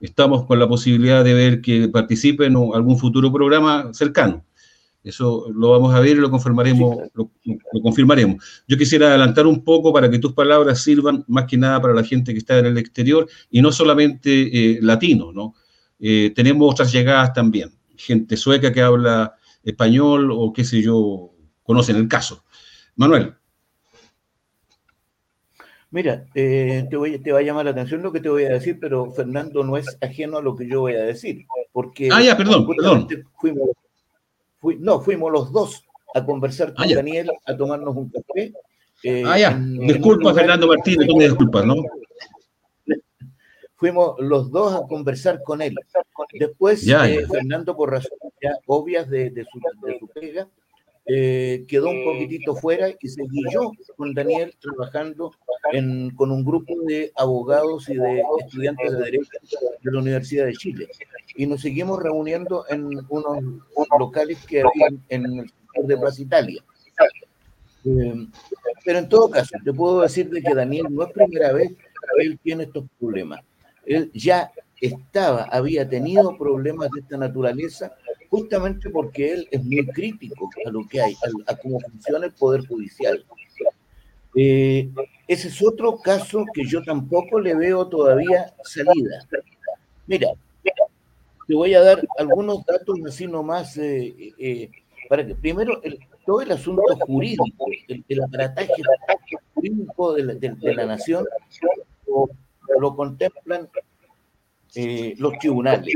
estamos 0.00 0.46
con 0.46 0.58
la 0.58 0.66
posibilidad 0.66 1.22
de 1.22 1.34
ver 1.34 1.60
que 1.60 1.88
participe 1.88 2.46
en 2.46 2.56
algún 2.56 2.98
futuro 2.98 3.32
programa 3.32 3.92
cercano. 3.92 4.44
Eso 5.02 5.46
lo 5.54 5.70
vamos 5.70 5.94
a 5.94 6.00
ver 6.00 6.16
y 6.16 6.20
lo 6.20 6.30
confirmaremos, 6.30 6.90
sí, 6.90 6.96
claro. 7.14 7.30
lo, 7.44 7.54
lo, 7.72 7.82
confirmaremos. 7.82 8.62
Yo 8.68 8.76
quisiera 8.76 9.08
adelantar 9.08 9.46
un 9.46 9.64
poco 9.64 9.92
para 9.92 10.10
que 10.10 10.18
tus 10.18 10.34
palabras 10.34 10.82
sirvan 10.82 11.24
más 11.26 11.46
que 11.46 11.56
nada 11.56 11.80
para 11.80 11.94
la 11.94 12.04
gente 12.04 12.32
que 12.32 12.38
está 12.38 12.58
en 12.58 12.66
el 12.66 12.76
exterior 12.76 13.26
y 13.50 13.62
no 13.62 13.72
solamente 13.72 14.30
eh, 14.74 14.78
latino, 14.82 15.32
¿no? 15.32 15.54
Eh, 15.98 16.32
tenemos 16.34 16.70
otras 16.70 16.92
llegadas 16.92 17.32
también, 17.32 17.72
gente 17.96 18.36
sueca 18.36 18.72
que 18.72 18.82
habla 18.82 19.34
español 19.62 20.30
o 20.32 20.52
qué 20.52 20.64
sé 20.64 20.82
yo, 20.82 21.30
conocen 21.62 21.96
el 21.96 22.08
caso. 22.08 22.44
Manuel. 22.96 23.34
Mira, 25.92 26.26
eh, 26.34 26.86
te, 26.88 26.96
voy, 26.96 27.18
te 27.18 27.32
va 27.32 27.40
a 27.40 27.42
llamar 27.42 27.64
la 27.64 27.72
atención 27.72 28.02
lo 28.02 28.12
que 28.12 28.20
te 28.20 28.28
voy 28.28 28.44
a 28.44 28.50
decir, 28.50 28.78
pero 28.80 29.10
Fernando 29.10 29.64
no 29.64 29.76
es 29.76 29.98
ajeno 30.00 30.38
a 30.38 30.42
lo 30.42 30.54
que 30.54 30.68
yo 30.68 30.82
voy 30.82 30.92
a 30.92 31.02
decir. 31.02 31.46
Porque 31.72 32.08
ah, 32.12 32.22
ya, 32.22 32.36
perdón, 32.36 32.66
perdón. 32.66 33.08
Fuimos, 33.40 33.70
fui, 34.60 34.76
no, 34.78 35.00
fuimos 35.00 35.32
los 35.32 35.52
dos 35.52 35.84
a 36.14 36.24
conversar 36.24 36.74
con 36.74 36.84
ah, 36.84 36.94
Daniel, 36.94 37.30
a 37.46 37.56
tomarnos 37.56 37.96
un 37.96 38.10
café. 38.10 38.52
Eh, 39.02 39.24
ah, 39.26 39.38
ya. 39.38 39.50
En, 39.52 39.78
Disculpa, 39.86 40.30
en 40.30 40.36
Fernando 40.36 40.66
Martínez, 40.68 41.08
tú 41.08 41.16
me 41.16 41.24
disculpas, 41.24 41.64
¿no? 41.64 41.74
fuimos 43.76 44.14
los 44.18 44.50
dos 44.50 44.74
a 44.74 44.86
conversar 44.86 45.42
con 45.42 45.62
él. 45.62 45.74
Después, 46.32 46.82
ya, 46.82 47.08
eh, 47.08 47.22
ya. 47.22 47.28
Fernando, 47.28 47.76
por 47.76 47.90
razones 47.90 48.32
ya 48.42 48.58
obvias 48.66 49.08
de, 49.08 49.30
de, 49.30 49.44
su, 49.44 49.60
de 49.86 49.98
su, 49.98 50.08
pega, 50.08 50.48
eh, 51.12 51.64
quedó 51.66 51.90
un 51.90 52.04
poquitito 52.04 52.54
fuera 52.54 52.88
y 53.00 53.08
seguí 53.08 53.42
yo 53.52 53.72
con 53.96 54.14
Daniel 54.14 54.54
trabajando 54.60 55.32
en, 55.72 56.10
con 56.10 56.30
un 56.30 56.44
grupo 56.44 56.74
de 56.86 57.10
abogados 57.16 57.88
y 57.88 57.94
de 57.94 58.22
estudiantes 58.44 58.92
de 58.92 58.98
Derecho 58.98 59.30
de 59.82 59.92
la 59.92 59.98
Universidad 59.98 60.46
de 60.46 60.52
Chile. 60.52 60.88
Y 61.34 61.46
nos 61.46 61.62
seguimos 61.62 62.00
reuniendo 62.00 62.64
en 62.68 62.86
unos, 63.08 63.42
locales 63.98 64.38
que 64.46 64.60
había 64.60 64.86
en, 65.08 65.24
en 65.24 65.38
el 65.40 65.50
sector 65.50 65.86
de 65.86 65.96
Plaza 65.96 66.22
Italia. 66.22 66.64
Eh, 67.84 68.26
pero 68.84 68.98
en 68.98 69.08
todo 69.08 69.30
caso, 69.30 69.56
te 69.64 69.72
puedo 69.72 70.02
decir 70.02 70.30
de 70.30 70.42
que 70.42 70.54
Daniel 70.54 70.86
no 70.90 71.02
es 71.02 71.12
primera 71.12 71.52
vez 71.52 71.70
que 71.70 72.22
él 72.22 72.38
tiene 72.42 72.64
estos 72.64 72.84
problemas 72.98 73.40
él 73.86 74.10
ya 74.14 74.50
estaba, 74.80 75.42
había 75.44 75.88
tenido 75.88 76.36
problemas 76.38 76.90
de 76.90 77.00
esta 77.00 77.16
naturaleza, 77.16 77.92
justamente 78.28 78.88
porque 78.90 79.32
él 79.32 79.48
es 79.50 79.62
muy 79.64 79.86
crítico 79.88 80.48
a 80.64 80.70
lo 80.70 80.86
que 80.88 81.00
hay, 81.00 81.14
a, 81.14 81.52
a 81.52 81.56
cómo 81.56 81.78
funciona 81.80 82.26
el 82.26 82.32
Poder 82.32 82.66
Judicial. 82.66 83.24
Eh, 84.36 84.88
ese 85.26 85.48
es 85.48 85.62
otro 85.62 85.98
caso 85.98 86.44
que 86.54 86.64
yo 86.64 86.82
tampoco 86.82 87.40
le 87.40 87.54
veo 87.54 87.88
todavía 87.88 88.54
salida. 88.64 89.26
Mira, 90.06 90.28
te 91.46 91.54
voy 91.54 91.74
a 91.74 91.80
dar 91.80 92.00
algunos 92.16 92.64
datos 92.64 92.96
así 93.06 93.26
nomás, 93.26 93.76
eh, 93.76 94.32
eh, 94.38 94.70
para 95.08 95.26
que 95.26 95.34
primero 95.34 95.82
el, 95.82 95.98
todo 96.24 96.40
el 96.42 96.52
asunto 96.52 96.82
jurídico, 97.06 97.66
el, 97.88 98.04
el 98.08 98.22
aparataje 98.22 98.72
jurídico 99.54 100.14
de 100.14 100.22
la, 100.22 100.34
de, 100.34 100.50
de 100.50 100.74
la 100.74 100.86
nación, 100.86 101.26
lo 102.78 102.94
contemplan 102.94 103.68
eh, 104.74 105.14
los 105.18 105.38
tribunales, 105.38 105.94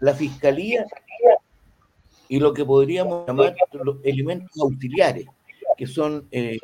la 0.00 0.14
fiscalía 0.14 0.86
y 2.28 2.38
lo 2.38 2.52
que 2.52 2.64
podríamos 2.64 3.26
llamar 3.26 3.54
los 3.72 3.98
elementos 4.02 4.50
auxiliares, 4.60 5.26
que 5.76 5.86
son 5.86 6.26
eh, 6.30 6.58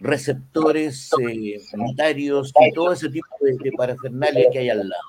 receptores, 0.00 1.10
eh, 1.20 1.60
notarios 1.74 2.52
y 2.60 2.72
todo 2.72 2.92
ese 2.92 3.08
tipo 3.08 3.26
de, 3.40 3.52
de, 3.52 4.48
que 4.52 4.58
hay 4.58 4.70
al 4.70 4.88
lado, 4.88 5.02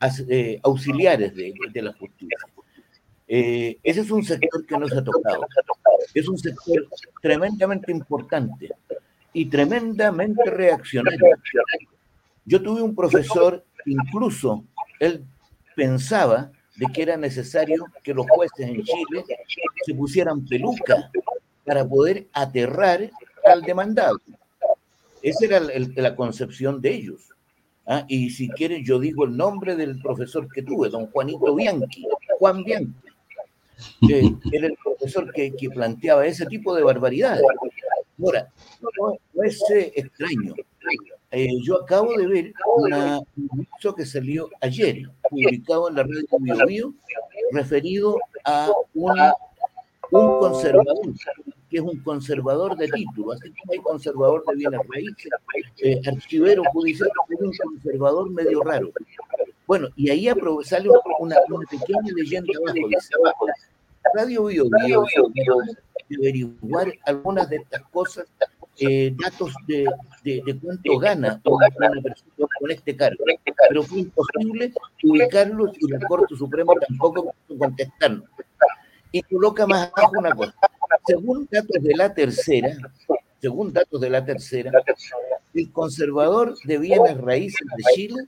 As, 0.00 0.24
eh, 0.28 0.60
auxiliares 0.62 1.34
de, 1.34 1.54
de, 1.72 1.82
la 1.82 1.92
justicia. 1.92 2.36
ese 3.26 4.00
es 4.00 4.10
un 4.10 4.22
sector 4.22 4.66
que 4.66 4.78
nos 4.78 4.92
ha 4.92 5.02
tocado. 5.02 5.46
Es 6.12 6.28
un 6.28 6.38
sector 6.38 6.86
tremendamente 7.22 7.90
importante 7.90 8.70
y 9.32 9.46
tremendamente 9.46 10.50
reaccionario. 10.50 11.36
Yo 12.44 12.62
tuve 12.62 12.82
un 12.82 12.94
profesor, 12.94 13.64
incluso 13.86 14.64
él 15.00 15.24
pensaba 15.76 16.50
de 16.76 16.86
que 16.86 17.02
era 17.02 17.16
necesario 17.16 17.86
que 18.02 18.14
los 18.14 18.26
jueces 18.28 18.68
en 18.68 18.82
Chile 18.82 19.24
se 19.84 19.94
pusieran 19.94 20.44
peluca 20.44 21.10
para 21.64 21.86
poder 21.86 22.26
aterrar 22.32 23.10
al 23.44 23.62
demandado. 23.62 24.20
Esa 25.22 25.44
era 25.46 25.60
la 25.60 26.16
concepción 26.16 26.80
de 26.80 26.94
ellos. 26.94 27.30
¿Ah? 27.86 28.04
Y 28.08 28.30
si 28.30 28.48
quieren, 28.48 28.84
yo 28.84 28.98
digo 28.98 29.24
el 29.24 29.36
nombre 29.36 29.76
del 29.76 30.00
profesor 30.00 30.48
que 30.52 30.62
tuve, 30.62 30.88
don 30.88 31.06
Juanito 31.08 31.54
Bianchi, 31.54 32.06
Juan 32.38 32.64
Bianchi. 32.64 32.92
Eh, 34.10 34.32
era 34.52 34.68
el 34.68 34.76
profesor 34.82 35.32
que, 35.32 35.52
planteaba 35.72 36.26
ese 36.26 36.46
tipo 36.46 36.74
de 36.74 36.82
barbaridades. 36.82 37.42
Ahora, 38.22 38.48
no, 38.80 39.18
no 39.34 39.42
es 39.42 39.62
eh, 39.70 39.92
extraño 39.96 40.54
eh, 41.34 41.48
yo 41.62 41.82
acabo 41.82 42.16
de 42.16 42.26
ver 42.26 42.52
una, 42.76 43.18
un 43.36 43.48
anuncio 43.52 43.94
que 43.94 44.06
salió 44.06 44.48
ayer, 44.60 45.02
publicado 45.28 45.88
en 45.88 45.96
la 45.96 46.02
red 46.02 46.24
de 46.30 46.38
Bio, 46.38 46.66
Bio 46.66 46.94
referido 47.52 48.16
a 48.44 48.70
una, 48.94 49.34
un 50.10 50.38
conservador 50.38 51.14
que 51.70 51.78
es 51.78 51.82
un 51.82 51.98
conservador 52.02 52.76
de 52.76 52.86
título, 52.88 53.32
así 53.32 53.50
como 53.50 53.72
hay 53.72 53.78
conservador 53.80 54.44
de 54.46 54.54
bienes 54.54 54.80
raíces, 54.88 55.28
eh, 55.78 56.00
archivero 56.06 56.62
judicial, 56.72 57.10
es 57.30 57.40
un 57.40 57.52
conservador 57.52 58.30
medio 58.30 58.62
raro. 58.62 58.92
Bueno, 59.66 59.88
y 59.96 60.10
ahí 60.10 60.28
sale 60.62 60.88
una, 61.18 61.36
una 61.48 61.66
pequeña 61.68 62.12
leyenda 62.14 62.52
abajo, 62.58 62.88
dice 62.88 63.14
abajo, 63.18 63.46
Radio 64.14 64.44
Bio, 64.44 64.64
Bio, 64.86 65.04
Bio, 65.32 65.58
de 66.08 66.16
averiguar 66.16 66.92
algunas 67.06 67.48
de 67.48 67.56
estas 67.56 67.82
cosas, 67.90 68.26
eh, 68.78 69.14
datos 69.16 69.52
de, 69.66 69.86
de, 70.24 70.42
de, 70.44 70.58
cuánto 70.58 70.98
gana 70.98 71.40
una 71.44 71.68
persona 72.02 72.48
con 72.60 72.70
este 72.70 72.96
cargo. 72.96 73.24
Pero 73.68 73.82
fue 73.82 74.00
imposible 74.00 74.72
ubicarlos 75.02 75.70
y 75.78 75.90
la 75.90 76.00
Corte 76.06 76.36
Suprema 76.36 76.72
tampoco 76.86 77.34
pudo 77.46 77.58
contestarnos. 77.58 78.28
Y 79.12 79.22
coloca 79.22 79.66
más 79.66 79.92
abajo 79.94 80.18
una 80.18 80.34
cosa. 80.34 80.54
Según 81.06 81.48
datos 81.50 81.82
de 81.82 81.94
la 81.94 82.12
tercera, 82.12 82.76
según 83.40 83.72
datos 83.72 84.00
de 84.00 84.10
la 84.10 84.24
tercera, 84.24 84.72
el 85.54 85.70
conservador 85.70 86.56
de 86.64 86.78
bienes 86.78 87.16
raíces 87.18 87.66
de 87.76 87.82
Chile, 87.94 88.22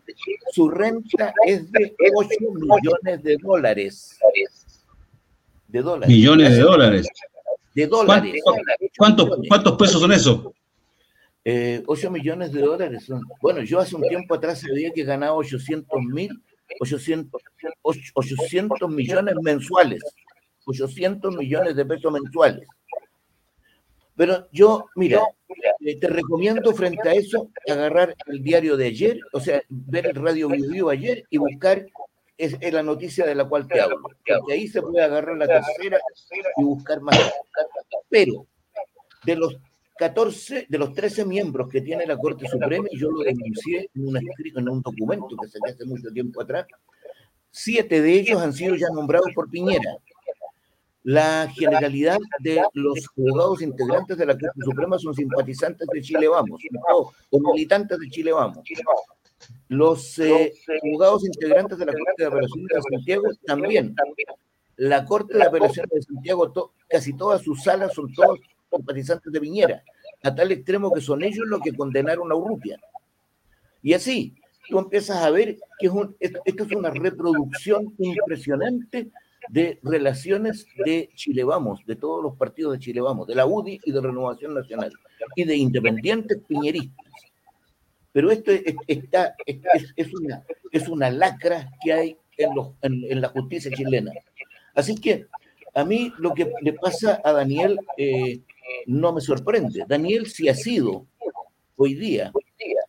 su 0.53 0.69
renta 0.71 1.33
es 1.47 1.71
de 1.73 1.95
8 2.15 2.29
millones 2.55 3.23
de 3.23 3.37
dólares. 3.43 4.19
De 5.67 5.83
dólares. 5.83 6.09
Millones 6.09 6.53
de 6.53 6.61
dólares. 6.61 7.09
De 7.77 7.87
dólares. 7.87 8.43
¿Cuántos, 8.97 9.29
cuántos 9.47 9.77
pesos 9.77 10.01
son 10.01 10.11
esos? 10.11 10.47
Eh, 11.45 11.83
8 11.87 12.11
millones 12.11 12.51
de 12.51 12.63
dólares 12.63 13.05
son. 13.05 13.21
Bueno, 13.43 13.61
yo 13.61 13.79
hace 13.79 13.95
un 13.95 14.03
tiempo 14.09 14.35
atrás 14.35 14.61
sabía 14.61 14.91
que 14.95 15.05
ganaba 15.05 15.35
800 15.35 16.03
mil, 16.05 16.43
800, 16.81 17.39
800 18.15 18.91
millones 18.91 19.35
mensuales. 19.43 20.03
800 20.65 21.37
millones 21.37 21.77
de 21.77 21.85
pesos 21.85 22.11
mensuales. 22.11 22.67
Pero 24.17 24.49
yo, 24.53 24.87
mira, 24.95 25.21
eh, 25.81 26.01
te 26.01 26.09
recomiendo 26.09 26.73
frente 26.73 27.07
a 27.07 27.13
eso 27.13 27.51
agarrar 27.69 28.17
el 28.29 28.43
diario 28.43 28.79
de 28.79 28.87
ayer, 28.87 29.21
o 29.35 29.41
sea, 29.41 29.63
ver 29.69 30.07
el 30.07 30.15
radio 30.15 30.49
vivo 30.49 30.89
ayer 30.89 31.25
y 31.29 31.37
buscar 31.37 31.85
es, 32.39 32.73
la 32.73 32.83
noticia 32.83 33.27
de 33.27 33.35
la 33.35 33.49
cual 33.49 33.67
te 33.67 33.81
hablo. 33.81 34.01
Porque 34.03 34.53
ahí 34.53 34.69
se 34.69 34.83
puede 34.83 35.03
agarrar 35.03 35.37
la 35.37 35.47
tercera 35.47 35.99
y 36.57 36.63
buscar 36.63 37.01
más. 37.01 37.19
Pero 38.09 38.47
de 39.25 39.37
los 39.37 39.57
14, 39.99 40.67
de 40.69 40.79
los 40.79 40.93
13 40.93 41.25
miembros 41.25 41.69
que 41.69 41.81
tiene 41.81 42.07
la 42.07 42.19
Corte 42.19 42.47
Suprema, 42.47 42.87
y 42.91 42.99
yo 42.99 43.11
lo 43.11 43.21
denuncié 43.21 43.91
en 43.95 44.09
un 44.09 44.17
escrito, 44.17 44.61
en 44.61 44.69
un 44.69 44.83
documento 44.83 45.29
que 45.41 45.49
saqué 45.49 45.73
hace 45.73 45.85
mucho 45.87 46.11
tiempo 46.11 46.43
atrás, 46.43 46.67
siete 47.51 48.03
de 48.03 48.13
ellos 48.13 48.41
han 48.41 48.53
sido 48.53 48.75
ya 48.77 48.89
nombrados 48.93 49.31
por 49.35 49.49
Piñera. 49.51 49.97
La 51.03 51.49
generalidad 51.55 52.19
de 52.41 52.63
los 52.75 53.07
juzgados 53.09 53.63
integrantes 53.63 54.19
de 54.19 54.27
la 54.27 54.33
Corte 54.33 54.61
Suprema 54.61 54.99
son 54.99 55.15
simpatizantes 55.15 55.87
de 55.93 56.03
Chile 56.03 56.29
Vamos, 56.29 56.61
o 57.31 57.41
militantes 57.53 57.99
de 57.99 58.09
Chile 58.11 58.33
Vamos. 58.33 58.69
Los 59.69 60.19
eh, 60.19 60.53
juzgados 60.81 61.25
integrantes 61.25 61.79
de 61.79 61.87
la 61.87 61.93
Corte 61.93 62.15
de 62.19 62.27
Apelaciones 62.27 62.69
de 62.69 62.97
Santiago 62.97 63.25
también. 63.47 63.95
La 64.77 65.05
Corte 65.05 65.37
de 65.37 65.45
Apelaciones 65.45 65.91
de 65.91 66.03
Santiago, 66.03 66.73
casi 66.89 67.13
todas 67.15 67.43
sus 67.43 67.63
salas 67.63 67.95
son 67.95 68.13
todos 68.13 68.39
simpatizantes 68.71 69.33
de 69.33 69.41
Viñera, 69.41 69.83
a 70.23 70.35
tal 70.35 70.53
extremo 70.53 70.93
que 70.93 71.01
son 71.01 71.23
ellos 71.23 71.47
los 71.47 71.61
que 71.61 71.73
condenaron 71.75 72.31
a 72.31 72.35
Urrutia. 72.35 72.79
Y 73.83 73.95
así, 73.95 74.35
tú 74.69 74.79
empiezas 74.79 75.19
a 75.19 75.31
ver 75.31 75.57
que 75.79 75.87
es 75.87 76.33
esto 76.45 76.65
es 76.65 76.73
una 76.73 76.91
reproducción 76.91 77.95
impresionante 77.99 79.11
de 79.49 79.79
relaciones 79.83 80.67
de 80.85 81.09
Chile 81.15 81.45
Vamos, 81.45 81.81
de 81.87 81.97
todos 81.97 82.23
los 82.23 82.35
partidos 82.37 82.73
de 82.75 82.79
Chile 82.81 83.01
Vamos, 83.01 83.27
de 83.27 83.35
la 83.35 83.47
UDI 83.47 83.81
y 83.85 83.93
de 83.93 84.01
Renovación 84.01 84.55
Nacional, 84.55 84.93
y 85.35 85.45
de 85.45 85.57
independientes 85.57 86.39
piñeristas. 86.47 87.07
Pero 88.17 88.31
esto 88.31 88.51
está, 88.87 89.37
es, 89.45 90.15
una, 90.15 90.43
es 90.73 90.89
una 90.89 91.11
lacra 91.11 91.71
que 91.85 91.93
hay 91.93 92.17
en, 92.39 92.55
los, 92.55 92.71
en, 92.81 93.21
la 93.21 93.29
justicia 93.29 93.71
chilena. 93.71 94.11
Así 94.75 94.95
que 94.95 95.27
a 95.75 95.85
mí 95.85 96.11
lo 96.17 96.33
que 96.33 96.51
le 96.63 96.73
pasa 96.73 97.21
a 97.23 97.33
Daniel 97.33 97.79
eh, 97.99 98.41
no 98.87 99.13
me 99.13 99.21
sorprende. 99.21 99.85
Daniel 99.87 100.29
si 100.29 100.49
ha 100.49 100.55
sido 100.55 101.05
hoy 101.77 101.93
día 101.93 102.33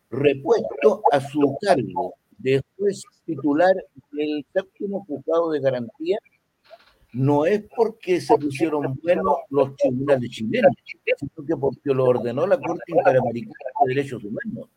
repuesto 0.08 1.02
a 1.12 1.20
su 1.20 1.58
cargo 1.60 2.14
de 2.38 2.62
juez 2.78 3.02
titular 3.26 3.74
del 4.12 4.46
séptimo 4.54 5.04
juzgado 5.04 5.50
de 5.50 5.60
garantía 5.60 6.16
no 7.12 7.44
es 7.44 7.64
porque 7.76 8.22
se 8.22 8.34
pusieron 8.38 8.98
buenos 9.02 9.36
los 9.50 9.76
tribunales 9.76 10.30
chilenos, 10.30 10.72
sino 11.18 11.46
que 11.46 11.54
porque 11.54 11.92
lo 11.92 12.06
ordenó 12.06 12.46
la 12.46 12.58
Corte 12.58 12.92
Interamericana 12.96 13.70
de 13.84 13.94
Derechos 13.94 14.24
Humanos. 14.24 14.70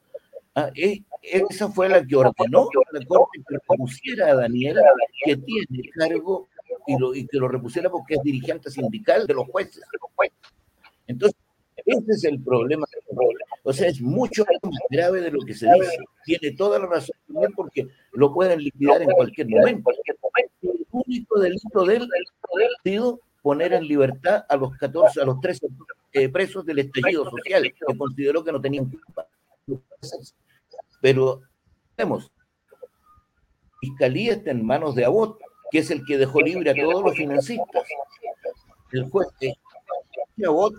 Ah, 0.55 0.69
e, 0.75 1.03
esa 1.21 1.69
fue 1.69 1.87
la 1.87 2.05
que 2.05 2.15
ordenó 2.15 2.67
la 2.91 3.05
Corte 3.05 3.41
que 3.47 3.55
repusiera 3.55 4.31
a 4.31 4.35
Daniel, 4.35 4.77
que 5.23 5.37
tiene 5.37 5.89
cargo 5.95 6.49
y, 6.87 6.97
lo, 6.97 7.15
y 7.15 7.25
que 7.27 7.37
lo 7.37 7.47
repusiera 7.47 7.89
porque 7.89 8.15
es 8.15 8.23
dirigente 8.23 8.69
sindical 8.69 9.27
de 9.27 9.33
los 9.33 9.47
jueces. 9.47 9.83
Entonces, 11.07 11.37
ese 11.85 12.11
es 12.11 12.23
el 12.25 12.41
problema. 12.41 12.85
O 13.63 13.73
sea, 13.73 13.87
es 13.87 14.01
mucho 14.01 14.43
más 14.63 14.81
grave 14.89 15.21
de 15.21 15.31
lo 15.31 15.39
que 15.45 15.53
se 15.53 15.71
dice. 15.71 15.97
Tiene 16.25 16.51
toda 16.51 16.79
la 16.79 16.87
razón 16.87 17.15
porque 17.55 17.87
lo 18.13 18.33
pueden 18.33 18.59
liquidar 18.61 19.01
en 19.01 19.11
cualquier 19.11 19.47
momento. 19.49 19.91
El 20.61 20.85
único 20.91 21.39
delito 21.39 21.85
de 21.85 21.95
él 21.97 22.03
ha 22.03 22.83
sido 22.83 23.19
poner 23.41 23.73
en 23.73 23.87
libertad 23.87 24.45
a 24.47 24.55
los 24.55 24.75
14, 24.77 25.21
a 25.21 25.25
los 25.25 25.39
13 25.39 25.67
eh, 26.13 26.29
presos 26.29 26.65
del 26.65 26.79
estallido 26.79 27.29
social, 27.29 27.63
que 27.63 27.97
consideró 27.97 28.43
que 28.43 28.51
no 28.51 28.61
tenían 28.61 28.89
culpa. 28.89 29.27
Pero, 31.01 31.41
vemos, 31.97 32.31
Fiscalía 33.79 34.33
está 34.33 34.51
en 34.51 34.65
manos 34.65 34.95
de 34.95 35.05
Abot, 35.05 35.39
que 35.71 35.79
es 35.79 35.89
el 35.89 36.05
que 36.05 36.17
dejó 36.17 36.41
libre 36.41 36.69
a 36.71 36.75
todos 36.75 37.03
los 37.03 37.15
financistas. 37.15 37.83
El 38.91 39.09
juez 39.09 39.27
de 39.39 40.45
Abot 40.45 40.73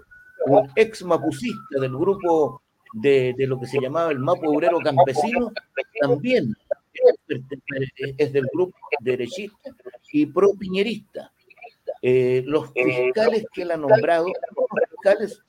un 0.46 0.70
ex 0.76 1.02
mapucista 1.04 1.80
del 1.80 1.96
grupo 1.96 2.62
de, 2.94 3.34
lo 3.38 3.58
que 3.58 3.66
se 3.66 3.80
llamaba 3.80 4.10
el 4.10 4.18
Mapo 4.18 4.50
Obrero 4.50 4.78
Campesino, 4.78 5.52
también 6.00 6.54
es 8.18 8.32
del 8.32 8.46
grupo 8.52 8.76
derechista 9.00 9.70
y 10.12 10.26
pro-piñerista. 10.26 11.32
Eh, 12.02 12.42
los 12.46 12.72
fiscales 12.72 13.44
que 13.52 13.62
él 13.62 13.70
ha 13.70 13.76
nombrado, 13.76 14.26
los 14.26 14.90
fiscales 14.90 15.42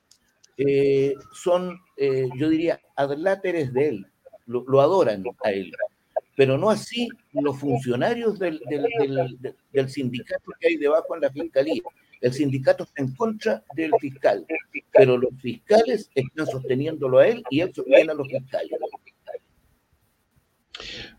eh, 0.58 1.14
son, 1.34 1.80
eh, 1.97 2.28
yo 2.38 2.49
diría, 2.49 2.80
adláteres 2.95 3.74
de 3.74 3.89
él, 3.89 4.08
lo, 4.45 4.82
adoran 4.82 5.24
a 5.43 5.51
él, 5.51 5.72
pero 6.36 6.58
no 6.58 6.70
así 6.70 7.10
los 7.34 7.58
funcionarios 7.60 8.38
del, 8.39 8.62
del 9.72 9.89
sindicato 9.89 10.51
que 10.60 10.68
hay 10.68 10.78
debajo 10.78 11.16
en 11.16 11.22
la 11.22 11.32
fiscalía. 11.32 11.82
El 12.22 12.34
sindicato 12.34 12.84
está 12.84 13.01
en 13.01 13.14
contra 13.16 13.64
del 13.76 13.91
fiscal, 13.99 14.45
pero 14.93 15.18
los 15.18 15.32
fiscales 15.41 16.10
están 16.16 16.47
sosteniéndolo 16.47 17.20
a 17.20 17.28
él 17.28 17.43
y 17.49 17.60
él 17.60 17.74
sostiene 17.74 18.12
a 18.12 18.16
los 18.16 18.28
fiscales. 18.28 18.72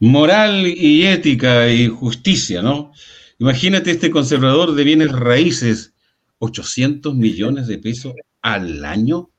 Moral 0.01 0.67
y 0.67 1.07
ética 1.07 1.69
y 1.71 1.89
justicia, 1.89 2.63
¿no? 2.63 2.93
Imagínate 3.39 3.91
este 3.91 4.11
conservador 4.11 4.75
de 4.75 4.85
bienes 4.85 5.13
raíces, 5.13 5.95
800 6.39 7.15
millones 7.15 7.67
de 7.67 7.79
pesos 7.79 8.15
al 8.45 8.85
año. 8.85 9.31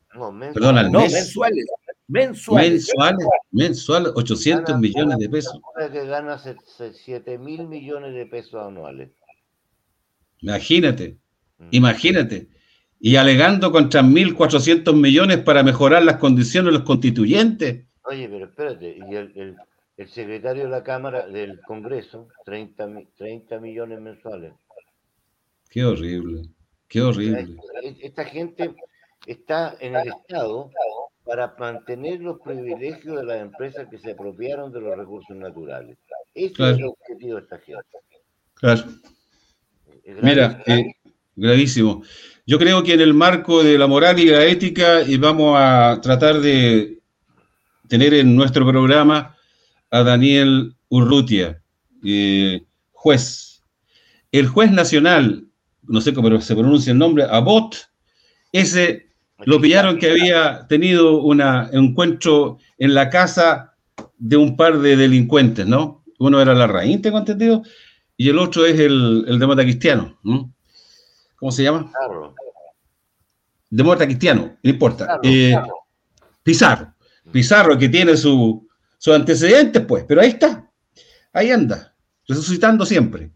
Perdón, 0.54 0.78
al 0.78 0.92
mes. 0.92 1.14
mensuales. 1.14 1.66
Mensuales. 2.08 2.72
Mensuales, 2.72 3.28
mensuales 3.52 4.12
800 4.16 4.80
millones 4.80 5.18
de 5.20 5.30
pesos. 5.30 5.60
Que 5.92 6.06
gana 6.06 6.40
7 6.40 7.38
mil 7.38 7.68
millones 7.68 8.14
de 8.14 8.26
pesos 8.26 8.66
anuales. 8.66 9.12
Imagínate. 10.40 11.18
Mm. 11.58 11.68
Imagínate. 11.72 12.50
Y 13.00 13.16
alegando 13.16 13.72
contra 13.72 14.02
1.400 14.02 14.94
millones 14.96 15.40
para 15.40 15.62
mejorar 15.62 16.04
las 16.04 16.18
condiciones 16.18 16.72
de 16.72 16.80
los 16.80 16.88
constituyentes. 16.88 17.86
Oye, 18.04 18.28
pero 18.28 18.46
espérate, 18.46 18.98
y 18.98 19.16
el, 19.16 19.56
secretario 20.08 20.64
de 20.64 20.70
la 20.70 20.84
Cámara 20.84 21.28
del 21.28 21.60
Congreso, 21.62 22.28
30, 22.46 22.88
30 23.18 23.60
millones 23.60 24.00
mensuales. 24.00 24.54
Qué 25.70 25.84
horrible, 25.84 26.44
qué 26.88 27.02
horrible. 27.02 27.58
Esta 28.02 28.26
gente 28.26 28.76
está 29.26 29.76
en 29.80 29.96
el 29.96 30.08
Estado 30.10 30.72
para 31.26 31.56
mantener 31.58 32.22
los 32.22 32.40
privilegios 32.42 33.18
de 33.18 33.26
las 33.26 33.42
empresas 33.42 33.88
que 33.90 33.98
se 33.98 34.12
apropiaron 34.12 34.72
de 34.72 34.82
los 34.82 34.96
recursos 34.96 35.36
naturales. 35.36 35.98
Ese 36.34 36.72
es 36.72 36.78
el 36.78 36.86
objetivo 36.86 37.36
de 37.38 37.42
esta 37.42 37.58
gente. 37.60 37.98
Claro. 38.54 38.84
Mira, 40.22 40.62
eh, 40.68 40.94
gravísimo. 41.36 42.04
Yo 42.46 42.60
creo 42.60 42.84
que 42.84 42.94
en 42.94 43.02
el 43.02 43.14
marco 43.14 43.64
de 43.64 43.78
la 43.78 43.88
moral 43.88 44.20
y 44.20 44.26
la 44.26 44.46
ética 44.46 45.02
y 45.02 45.18
vamos 45.18 45.56
a 45.60 46.00
tratar 46.02 46.40
de 46.40 47.00
tener 47.88 48.14
en 48.14 48.36
nuestro 48.36 48.66
programa 48.68 49.36
a 49.90 50.04
Daniel 50.04 50.76
Urrutia, 50.90 51.62
eh, 52.04 52.64
juez. 52.92 53.64
El 54.32 54.48
juez 54.48 54.72
nacional, 54.72 55.48
no 55.84 56.02
sé 56.02 56.14
cómo 56.14 56.40
se 56.40 56.56
pronuncia 56.56 56.92
el 56.92 57.00
nombre, 57.00 57.24
Abot, 57.24 57.90
ese 58.52 59.05
lo 59.44 59.60
pillaron 59.60 59.98
que 59.98 60.12
había 60.12 60.66
tenido 60.68 61.22
un 61.22 61.42
encuentro 61.42 62.58
en 62.78 62.94
la 62.94 63.10
casa 63.10 63.74
de 64.18 64.38
un 64.38 64.56
par 64.56 64.80
de 64.80 64.96
delincuentes, 64.96 65.68
¿no? 65.68 66.04
Uno 66.20 66.42
era 66.42 66.54
la 66.54 66.68
raíz, 66.68 67.02
tengo 67.02 67.18
entendido, 67.18 67.64
y 68.16 68.30
el 68.30 68.40
otro 68.40 68.66
es 68.66 68.80
el, 68.80 69.26
el 69.28 69.40
demócrata 69.40 69.64
cristiano. 69.64 70.18
¿Cómo 71.36 71.52
se 71.52 71.64
llama? 71.64 71.92
Claro. 71.92 72.34
Demócrata 73.70 74.06
cristiano, 74.06 74.58
no 74.64 74.70
importa. 74.70 75.20
Eh, 75.22 75.56
Pizarro. 76.44 76.94
Pizarro 77.32 77.78
que 77.78 77.90
tiene 77.90 78.16
sus 78.16 78.62
su 78.98 79.14
antecedentes, 79.14 79.84
pues, 79.86 80.06
pero 80.08 80.22
ahí 80.22 80.30
está. 80.30 80.72
Ahí 81.34 81.52
anda, 81.52 81.94
resucitando 82.28 82.86
siempre. 82.86 83.32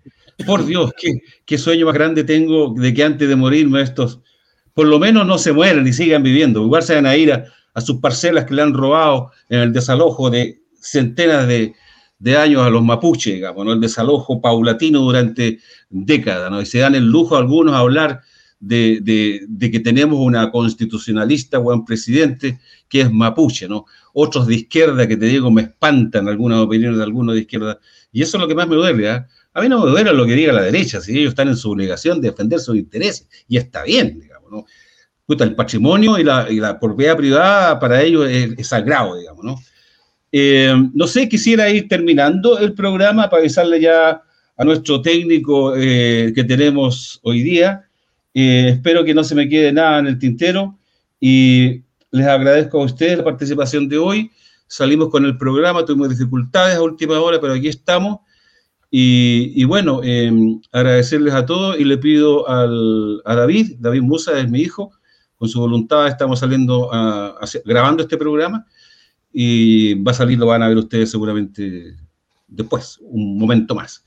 Por 0.45 0.65
Dios, 0.65 0.93
qué, 0.97 1.21
qué 1.45 1.57
sueño 1.57 1.85
más 1.85 1.95
grande 1.95 2.23
tengo 2.23 2.73
de 2.73 2.93
que 2.93 3.03
antes 3.03 3.27
de 3.27 3.35
morirme 3.35 3.81
estos, 3.81 4.21
por 4.73 4.87
lo 4.87 4.99
menos 4.99 5.25
no 5.25 5.37
se 5.37 5.53
mueran 5.53 5.87
y 5.87 5.93
sigan 5.93 6.23
viviendo. 6.23 6.63
Igual 6.63 6.83
se 6.83 6.95
van 6.95 7.05
a 7.05 7.15
ir 7.15 7.33
a, 7.33 7.45
sus 7.81 8.01
parcelas 8.01 8.45
que 8.45 8.53
le 8.53 8.61
han 8.61 8.73
robado 8.73 9.31
en 9.47 9.59
el 9.61 9.73
desalojo 9.73 10.29
de 10.29 10.61
centenas 10.81 11.47
de, 11.47 11.73
años 12.37 12.61
a 12.63 12.69
los 12.69 12.83
mapuches, 12.83 13.35
digamos, 13.35 13.65
¿no? 13.65 13.71
el 13.71 13.79
desalojo 13.79 14.41
paulatino 14.41 14.99
durante 14.99 15.59
décadas, 15.89 16.51
¿no? 16.51 16.61
y 16.61 16.65
se 16.65 16.79
dan 16.79 16.95
el 16.95 17.05
lujo 17.05 17.37
algunos 17.37 17.73
a 17.73 17.79
hablar 17.79 18.21
de, 18.59 19.69
que 19.71 19.79
tenemos 19.79 20.19
una 20.19 20.51
constitucionalista, 20.51 21.57
buen 21.57 21.85
presidente, 21.85 22.59
que 22.87 23.01
es 23.01 23.11
mapuche, 23.11 23.67
¿no? 23.67 23.85
Otros 24.13 24.47
de 24.47 24.55
izquierda 24.55 25.07
que 25.07 25.17
te 25.17 25.27
digo 25.27 25.49
me 25.51 25.63
espantan 25.63 26.27
algunas 26.27 26.59
opiniones 26.59 26.97
de 26.97 27.03
algunos 27.03 27.35
de 27.35 27.41
izquierda, 27.41 27.79
y 28.11 28.21
eso 28.21 28.37
es 28.37 28.41
lo 28.41 28.47
que 28.47 28.55
más 28.55 28.67
me 28.67 28.75
duele, 28.75 29.09
¿eh? 29.09 29.25
A 29.53 29.61
mí 29.61 29.69
no 29.69 29.83
me 29.83 29.89
duele 29.89 30.13
lo 30.13 30.25
que 30.25 30.33
diga 30.33 30.53
la 30.53 30.61
derecha, 30.61 31.01
si 31.01 31.17
ellos 31.17 31.29
están 31.29 31.47
en 31.47 31.57
su 31.57 31.71
obligación 31.71 32.21
de 32.21 32.29
defender 32.29 32.59
sus 32.59 32.75
intereses, 32.75 33.27
y 33.47 33.57
está 33.57 33.83
bien, 33.83 34.21
digamos, 34.49 34.65
¿no? 34.65 34.65
Puta, 35.25 35.43
el 35.43 35.55
patrimonio 35.55 36.17
y 36.17 36.23
la, 36.23 36.47
y 36.49 36.59
la 36.59 36.79
propiedad 36.79 37.15
privada 37.15 37.79
para 37.79 38.01
ellos 38.01 38.27
es, 38.27 38.57
es 38.57 38.67
sagrado, 38.67 39.15
digamos, 39.15 39.45
¿no? 39.45 39.59
Eh, 40.31 40.73
no 40.93 41.07
sé, 41.07 41.27
quisiera 41.27 41.69
ir 41.69 41.87
terminando 41.87 42.59
el 42.59 42.73
programa 42.73 43.29
para 43.29 43.41
avisarle 43.41 43.81
ya 43.81 44.21
a 44.57 44.65
nuestro 44.65 45.01
técnico 45.01 45.73
eh, 45.75 46.31
que 46.35 46.43
tenemos 46.43 47.19
hoy 47.23 47.41
día. 47.41 47.85
Eh, 48.33 48.71
espero 48.73 49.03
que 49.03 49.13
no 49.13 49.23
se 49.23 49.35
me 49.35 49.49
quede 49.49 49.71
nada 49.71 49.99
en 49.99 50.07
el 50.07 50.19
tintero 50.19 50.77
y 51.19 51.81
les 52.11 52.27
agradezco 52.27 52.81
a 52.81 52.85
ustedes 52.85 53.17
la 53.17 53.23
participación 53.23 53.89
de 53.89 53.97
hoy. 53.97 54.31
Salimos 54.67 55.09
con 55.09 55.25
el 55.25 55.37
programa, 55.37 55.83
tuvimos 55.83 56.09
dificultades 56.09 56.75
a 56.75 56.81
última 56.81 57.19
hora, 57.19 57.39
pero 57.41 57.53
aquí 57.53 57.67
estamos. 57.67 58.19
Y, 58.91 59.53
y 59.55 59.65
bueno, 59.65 60.01
agradecerles 60.71 61.33
a 61.33 61.45
todos 61.45 61.79
y 61.79 61.85
le 61.85 61.97
pido 61.97 62.49
al, 62.49 63.21
a 63.25 63.35
David, 63.35 63.75
David 63.79 64.01
Musa 64.01 64.39
es 64.39 64.49
mi 64.49 64.61
hijo, 64.61 64.91
con 65.35 65.47
su 65.47 65.59
voluntad 65.59 66.07
estamos 66.07 66.39
saliendo, 66.39 66.91
a, 66.91 67.27
a, 67.27 67.47
grabando 67.65 68.03
este 68.03 68.17
programa 68.17 68.65
y 69.31 69.93
va 69.95 70.11
a 70.11 70.15
salir, 70.15 70.39
lo 70.39 70.47
van 70.47 70.63
a 70.63 70.67
ver 70.67 70.77
ustedes 70.77 71.11
seguramente 71.11 71.95
después, 72.47 72.97
un 73.01 73.37
momento 73.37 73.75
más, 73.75 74.03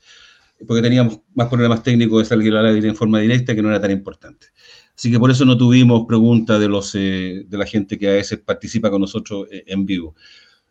porque 0.67 0.81
teníamos 0.81 1.19
más 1.33 1.47
problemas 1.47 1.81
técnicos 1.81 2.23
de 2.23 2.25
salir 2.25 2.55
al 2.55 2.65
aire 2.65 2.87
en 2.87 2.95
forma 2.95 3.19
directa 3.19 3.55
que 3.55 3.61
no 3.61 3.69
era 3.69 3.81
tan 3.81 3.91
importante. 3.91 4.47
Así 4.95 5.11
que 5.11 5.19
por 5.19 5.31
eso 5.31 5.43
no 5.43 5.57
tuvimos 5.57 6.05
preguntas 6.07 6.59
de, 6.59 6.67
los, 6.67 6.93
eh, 6.95 7.45
de 7.47 7.57
la 7.57 7.65
gente 7.65 7.97
que 7.97 8.09
a 8.09 8.13
veces 8.13 8.39
participa 8.39 8.91
con 8.91 9.01
nosotros 9.01 9.47
eh, 9.51 9.63
en 9.67 9.85
vivo. 9.85 10.15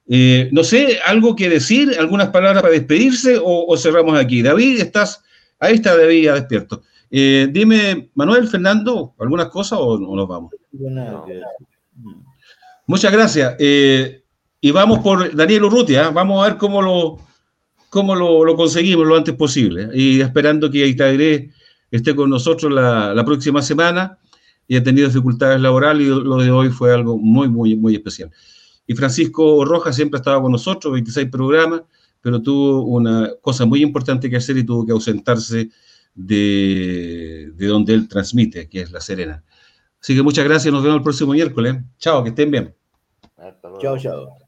Eh, 0.09 0.49
no 0.53 0.65
sé, 0.65 0.99
¿algo 1.07 1.37
que 1.37 1.49
decir? 1.49 1.97
¿Algunas 1.99 2.29
palabras 2.29 2.63
para 2.63 2.75
despedirse 2.75 3.39
o, 3.39 3.67
o 3.67 3.77
cerramos 3.77 4.19
aquí? 4.19 4.43
David, 4.43 4.81
estás, 4.81 5.23
ahí 5.59 5.75
está 5.75 5.97
David 5.97 6.25
ya 6.25 6.35
despierto. 6.35 6.83
Eh, 7.11 7.49
dime, 7.51 8.11
Manuel, 8.15 8.49
Fernando, 8.49 9.15
¿algunas 9.19 9.49
cosas 9.49 9.79
o, 9.79 9.93
o 9.93 10.17
nos 10.17 10.27
vamos? 10.27 10.53
No. 10.73 11.27
Muchas 12.87 13.13
gracias. 13.13 13.55
Eh, 13.59 14.23
y 14.61 14.71
vamos 14.71 15.01
por 15.01 15.35
Daniel 15.35 15.65
Urrutia, 15.65 16.09
¿eh? 16.09 16.11
vamos 16.13 16.43
a 16.43 16.49
ver 16.49 16.59
cómo 16.59 16.81
lo, 16.81 17.19
cómo 17.91 18.15
lo, 18.15 18.45
lo, 18.45 18.57
conseguimos 18.57 19.07
lo 19.07 19.17
antes 19.17 19.35
posible. 19.35 19.91
Y 19.93 20.21
esperando 20.21 20.71
que 20.71 20.87
Itagré 20.87 21.51
esté 21.91 22.17
con 22.17 22.31
nosotros 22.31 22.73
la, 22.73 23.15
la, 23.15 23.25
próxima 23.25 23.61
semana 23.61 24.19
y 24.67 24.77
ha 24.77 24.83
tenido 24.83 25.09
dificultades 25.09 25.61
laborales 25.61 26.07
y 26.07 26.11
lo 26.11 26.37
de 26.39 26.51
hoy 26.51 26.71
fue 26.71 26.95
algo 26.95 27.19
muy, 27.19 27.49
muy, 27.49 27.77
muy 27.77 27.95
especial. 27.95 28.31
Y 28.87 28.95
Francisco 28.95 29.65
Rojas 29.65 29.97
siempre 29.97 30.19
estaba 30.19 30.41
con 30.41 30.53
nosotros, 30.53 30.93
26 30.93 31.29
programas, 31.31 31.83
pero 32.21 32.43
tuvo 32.43 32.83
una 32.85 33.31
cosa 33.41 33.65
muy 33.65 33.83
importante 33.83 34.29
que 34.29 34.37
hacer 34.37 34.57
y 34.57 34.65
tuvo 34.65 34.87
que 34.87 34.93
ausentarse 34.93 35.71
de, 36.15 37.53
de 37.55 37.67
donde 37.67 37.95
él 37.95 38.09
transmite, 38.09 38.69
que 38.69 38.83
es 38.83 38.93
La 38.93 39.01
Serena. 39.01 39.45
Así 40.01 40.17
que 40.17 40.23
muchas 40.23 40.45
gracias, 40.45 40.73
nos 40.73 40.83
vemos 40.83 40.99
el 40.99 41.03
próximo 41.05 41.33
miércoles. 41.33 41.77
Chao, 41.99 42.23
que 42.23 42.31
estén 42.31 42.51
bien. 42.51 42.75
Chao, 43.81 43.99
chao. 43.99 44.42